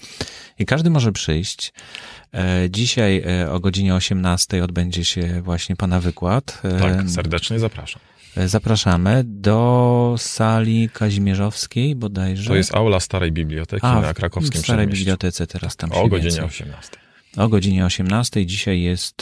i 0.60 0.66
każdy 0.66 0.89
może 0.89 1.12
przyjść. 1.12 1.74
E, 2.34 2.70
dzisiaj 2.70 3.24
e, 3.41 3.52
o 3.52 3.60
godzinie 3.60 3.96
18 3.96 4.64
odbędzie 4.64 5.06
się 5.06 5.41
właśnie 5.41 5.76
Pana 5.76 6.00
wykład. 6.00 6.62
E, 6.64 6.80
tak, 6.80 7.10
serdecznie 7.10 7.60
zapraszam. 7.60 8.02
Zapraszamy 8.46 9.24
do 9.26 10.16
sali 10.18 10.89
Kazimierzowskiej 10.93 11.96
bodajże. 11.96 12.50
To 12.50 12.56
jest 12.56 12.76
aula 12.76 13.00
Starej 13.00 13.32
Biblioteki 13.32 13.86
A, 13.86 14.02
na 14.02 14.14
krakowskim 14.14 14.62
w 14.62 14.64
Starej 14.64 14.88
Bibliotece 14.88 15.48
teraz 15.48 15.76
tam 15.76 15.89
tak, 15.89 16.00
O 16.00 16.08
godzinie 16.08 16.43
18 16.43 17.05
o 17.38 17.50
godzinie 17.50 17.86
18. 17.86 18.46
Dzisiaj 18.46 18.82
jest 18.82 19.22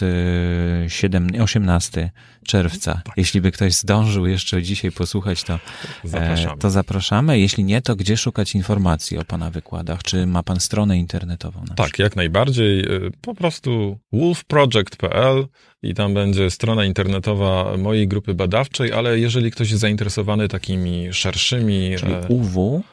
7, 0.87 1.27
e, 1.35 1.43
18 1.43 2.11
czerwca. 2.47 3.01
Tak. 3.05 3.17
Jeśli 3.17 3.41
by 3.41 3.51
ktoś 3.51 3.73
zdążył 3.73 4.27
jeszcze 4.27 4.63
dzisiaj 4.63 4.91
posłuchać, 4.91 5.43
to 5.43 5.53
e, 5.53 5.59
zapraszamy. 6.03 6.61
to 6.61 6.69
zapraszamy. 6.69 7.39
Jeśli 7.39 7.63
nie, 7.63 7.81
to 7.81 7.95
gdzie 7.95 8.17
szukać 8.17 8.55
informacji 8.55 9.17
o 9.17 9.23
Pana 9.23 9.49
wykładach? 9.49 10.03
Czy 10.03 10.25
ma 10.25 10.43
Pan 10.43 10.59
stronę 10.59 10.97
internetową? 10.97 11.63
tak, 11.75 11.99
jak 11.99 12.15
najbardziej. 12.15 12.79
E, 12.79 12.85
po 13.21 13.35
prostu 13.35 13.99
wolfproject.pl 14.11 15.47
i 15.83 15.93
tam 15.93 16.13
będzie 16.13 16.51
strona 16.51 16.85
internetowa 16.85 17.77
mojej 17.77 18.07
grupy 18.07 18.33
badawczej, 18.33 18.93
ale 18.93 19.19
jeżeli 19.19 19.51
ktoś 19.51 19.69
jest 19.69 19.81
zainteresowany 19.81 20.47
takimi 20.47 21.13
szerszymi... 21.13 21.95
Czyli 21.99 22.13
UW? 22.29 22.83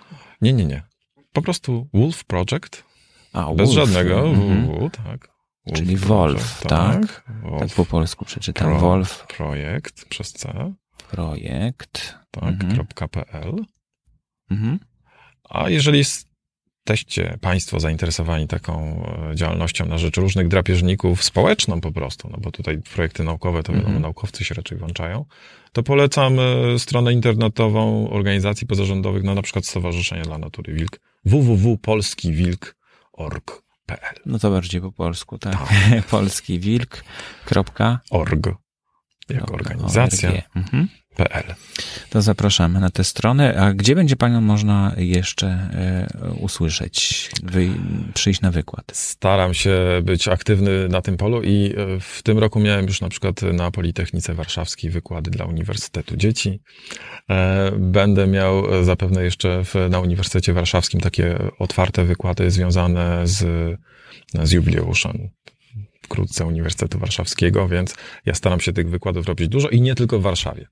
Nie, 0.42 0.52
nie, 0.52 0.64
nie. 0.64 0.82
Po 1.32 1.42
prostu 1.42 1.88
Project 2.26 2.89
a, 3.32 3.54
Bez 3.54 3.74
Wolf. 3.74 3.90
żadnego 3.90 4.28
mhm. 4.28 4.66
www, 4.66 4.90
tak. 4.90 5.40
Wolf 5.66 5.78
Czyli 5.78 5.96
Wolf, 5.96 6.60
tak? 6.60 6.70
Tak, 6.70 7.24
Wolf. 7.42 7.60
tak 7.60 7.70
po 7.76 7.84
polsku 7.84 8.24
przeczytam. 8.24 8.68
Pro, 8.68 8.80
Wolf. 8.80 9.26
Projekt 9.36 10.08
przez 10.08 10.32
C. 10.32 10.72
Projekt. 11.10 12.14
Tak, 12.30 12.44
mhm. 12.44 12.86
.pl. 13.10 13.64
Mhm. 14.50 14.78
A 15.48 15.70
jeżeli 15.70 15.98
jesteście 15.98 17.38
Państwo 17.40 17.80
zainteresowani 17.80 18.46
taką 18.46 19.04
e, 19.30 19.36
działalnością 19.36 19.86
na 19.86 19.98
rzecz 19.98 20.16
różnych 20.16 20.48
drapieżników, 20.48 21.24
społeczną 21.24 21.80
po 21.80 21.92
prostu, 21.92 22.28
no 22.32 22.38
bo 22.40 22.50
tutaj 22.50 22.78
projekty 22.94 23.24
naukowe 23.24 23.62
to 23.62 23.72
wiadomo, 23.72 23.86
mhm. 23.86 24.02
naukowcy 24.02 24.44
się 24.44 24.54
raczej 24.54 24.78
włączają, 24.78 25.24
to 25.72 25.82
polecam 25.82 26.36
e, 26.38 26.78
stronę 26.78 27.12
internetową 27.12 28.10
organizacji 28.10 28.66
pozarządowych, 28.66 29.22
no 29.22 29.34
na 29.34 29.42
przykład 29.42 29.66
Stowarzyszenia 29.66 30.22
dla 30.22 30.38
Natury 30.38 30.74
Wilk, 30.74 31.00
www.polskiwilk.com 31.24 32.79
org.pl. 33.20 34.16
No 34.26 34.38
to 34.38 34.50
bardziej 34.50 34.80
po 34.80 34.92
polsku, 34.92 35.38
tak? 35.38 35.52
tak. 35.52 36.06
Polski 36.10 36.58
wilk. 36.58 37.04
Org. 38.10 38.46
Jako 39.28 39.54
organizacja. 39.54 40.42
Mhm. 40.54 40.88
To 42.10 42.22
zapraszamy 42.22 42.80
na 42.80 42.90
tę 42.90 43.04
stronę. 43.04 43.60
A 43.60 43.72
gdzie 43.72 43.94
będzie 43.94 44.16
Panią 44.16 44.40
można 44.40 44.92
jeszcze 44.96 45.46
e, 45.46 46.32
usłyszeć, 46.40 47.30
wy, 47.42 47.68
przyjść 48.14 48.40
na 48.40 48.50
wykład? 48.50 48.84
Staram 48.92 49.54
się 49.54 49.76
być 50.02 50.28
aktywny 50.28 50.88
na 50.88 51.02
tym 51.02 51.16
polu 51.16 51.42
i 51.42 51.74
e, 51.76 52.00
w 52.00 52.22
tym 52.22 52.38
roku 52.38 52.60
miałem 52.60 52.86
już 52.86 53.00
na 53.00 53.08
przykład 53.08 53.42
na 53.42 53.70
Politechnice 53.70 54.34
Warszawskiej 54.34 54.90
wykłady 54.90 55.30
dla 55.30 55.44
Uniwersytetu 55.44 56.16
Dzieci. 56.16 56.60
E, 57.30 57.70
będę 57.78 58.26
miał 58.26 58.84
zapewne 58.84 59.24
jeszcze 59.24 59.64
w, 59.64 59.74
na 59.90 60.00
Uniwersytecie 60.00 60.52
Warszawskim 60.52 61.00
takie 61.00 61.38
otwarte 61.58 62.04
wykłady 62.04 62.50
związane 62.50 63.26
z, 63.26 63.46
z 64.42 64.52
jubileuszem 64.52 65.30
wkrótce 66.10 66.46
Uniwersytetu 66.46 66.98
Warszawskiego, 66.98 67.68
więc 67.68 67.94
ja 68.26 68.34
staram 68.34 68.60
się 68.60 68.72
tych 68.72 68.90
wykładów 68.90 69.26
robić 69.26 69.48
dużo 69.48 69.68
i 69.68 69.80
nie 69.80 69.94
tylko 69.94 70.18
w 70.18 70.22
Warszawie. 70.22 70.66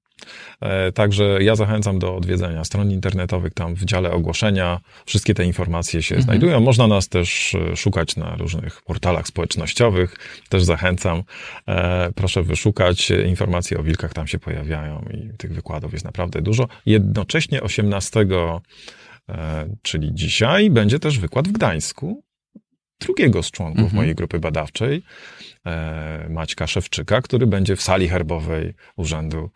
E, 0.60 0.92
także 0.92 1.38
ja 1.40 1.56
zachęcam 1.56 1.98
do 1.98 2.16
odwiedzenia 2.16 2.64
stron 2.64 2.90
internetowych, 2.90 3.54
tam 3.54 3.74
w 3.74 3.84
dziale 3.84 4.10
ogłoszenia 4.10 4.80
wszystkie 5.06 5.34
te 5.34 5.44
informacje 5.44 6.02
się 6.02 6.14
mhm. 6.14 6.24
znajdują. 6.24 6.60
Można 6.60 6.86
nas 6.86 7.08
też 7.08 7.54
e, 7.54 7.76
szukać 7.76 8.16
na 8.16 8.36
różnych 8.36 8.82
portalach 8.82 9.26
społecznościowych, 9.26 10.16
też 10.48 10.64
zachęcam. 10.64 11.22
E, 11.68 12.12
proszę 12.14 12.42
wyszukać, 12.42 13.10
informacje 13.10 13.78
o 13.78 13.82
wilkach 13.82 14.12
tam 14.12 14.26
się 14.26 14.38
pojawiają 14.38 15.04
i 15.14 15.36
tych 15.36 15.52
wykładów 15.54 15.92
jest 15.92 16.04
naprawdę 16.04 16.42
dużo. 16.42 16.68
Jednocześnie 16.86 17.62
18 17.62 18.26
czyli 19.82 20.14
dzisiaj, 20.14 20.70
będzie 20.70 20.98
też 20.98 21.18
wykład 21.18 21.48
w 21.48 21.52
Gdańsku 21.52 22.22
drugiego 23.00 23.42
z 23.42 23.50
członków 23.50 23.82
mhm. 23.82 23.96
mojej 23.96 24.14
grupy 24.14 24.38
badawczej, 24.38 25.02
e, 25.66 26.26
Maćka 26.30 26.66
Szewczyka, 26.66 27.22
który 27.22 27.46
będzie 27.46 27.76
w 27.76 27.82
sali 27.82 28.08
herbowej 28.08 28.74
urzędu 28.96 29.50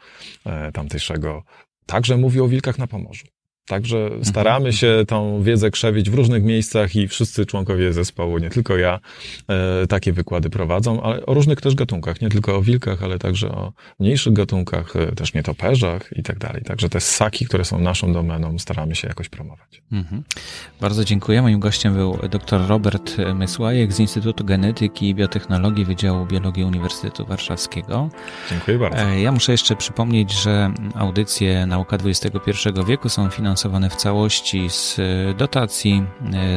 e, 0.47 0.73
tamtejszego. 0.73 1.43
Także 1.87 2.17
mówi 2.17 2.41
o 2.41 2.49
wilkach 2.49 2.79
na 2.79 2.87
Pomorzu. 2.87 3.27
Także 3.73 3.99
mhm. 3.99 4.25
staramy 4.25 4.73
się 4.73 5.05
tą 5.09 5.43
wiedzę 5.43 5.71
krzewić 5.71 6.11
w 6.11 6.15
różnych 6.15 6.43
miejscach 6.43 6.97
i 6.97 7.09
wszyscy 7.09 7.47
członkowie 7.47 7.93
zespołu, 7.93 8.39
nie 8.39 8.51
tylko 8.51 8.77
ja, 8.77 9.01
e, 9.49 9.87
takie 9.87 10.13
wykłady 10.13 10.51
prowadzą, 10.51 11.03
ale 11.03 11.27
o 11.27 11.35
różnych 11.35 11.61
też 11.61 11.75
gatunkach, 11.75 12.21
nie 12.21 12.29
tylko 12.29 12.57
o 12.57 12.63
wilkach, 12.63 13.03
ale 13.03 13.19
także 13.19 13.49
o 13.53 13.73
mniejszych 14.01 14.33
gatunkach, 14.33 14.97
e, 14.97 15.13
też 15.13 15.35
nietoperzach 15.35 16.11
i 16.17 16.23
tak 16.23 16.39
dalej. 16.39 16.63
Także 16.63 16.89
te 16.89 17.01
ssaki, 17.01 17.47
które 17.47 17.65
są 17.65 17.81
naszą 17.81 18.13
domeną, 18.13 18.59
staramy 18.59 18.95
się 18.95 19.09
jakoś 19.09 19.29
promować. 19.29 19.83
Mhm. 19.93 20.23
Bardzo 20.81 21.05
dziękuję. 21.05 21.43
Moim 21.43 21.61
gościem 21.61 21.95
był 21.95 22.19
dr 22.31 22.69
Robert 22.69 23.17
Mysłajek 23.35 23.93
z 23.93 24.01
Instytutu 24.01 24.45
Genetyki 24.45 25.09
i 25.09 25.15
Biotechnologii 25.15 25.85
Wydziału 25.85 26.27
Biologii 26.27 26.65
Uniwersytetu 26.65 27.27
Warszawskiego. 27.27 28.11
Dziękuję 28.51 28.79
bardzo. 28.79 28.99
E, 28.99 29.21
ja 29.21 29.33
muszę 29.33 29.53
jeszcze 29.53 29.77
przypomnieć, 29.77 30.33
że 30.33 30.73
audycje 30.95 31.67
Nauka 31.67 31.97
XXI 31.97 32.69
wieku 32.87 33.09
są 33.09 33.31
finansowane 33.31 33.62
w 33.91 33.97
całości 33.97 34.71
z 34.71 34.99
e, 34.99 35.03
dotacji, 35.35 36.05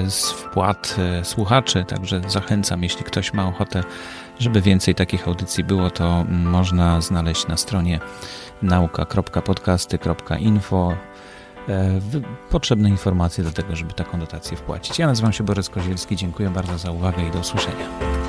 e, 0.06 0.10
z 0.10 0.32
wpłat 0.32 0.96
e, 1.00 1.26
słuchaczy, 1.26 1.86
także 1.88 2.22
zachęcam, 2.28 2.84
jeśli 2.84 3.04
ktoś 3.04 3.34
ma 3.34 3.48
ochotę, 3.48 3.84
żeby 4.40 4.62
więcej 4.62 4.96
takich 4.96 5.28
audycji 5.28 5.64
było, 5.64 5.90
to 5.90 6.26
można 6.30 7.02
znaleźć 7.02 7.48
na 7.48 7.58
stronie 7.58 8.00
nauka.podcasty.info 8.62 10.96
potrzebne 12.50 12.90
informacje 12.90 13.44
do 13.44 13.52
tego, 13.52 13.76
żeby 13.76 13.94
taką 13.94 14.20
dotację 14.20 14.58
wpłacić. 14.58 15.00
Ja 15.00 15.08
nazywam 15.08 15.34
się 15.34 15.44
Borys 15.44 15.70
Kozielski, 15.70 16.16
dziękuję 16.16 16.50
bardzo 16.50 16.78
za 16.78 16.92
uwagę 16.92 17.28
i 17.28 17.32
do 17.32 17.40
usłyszenia. 17.40 18.25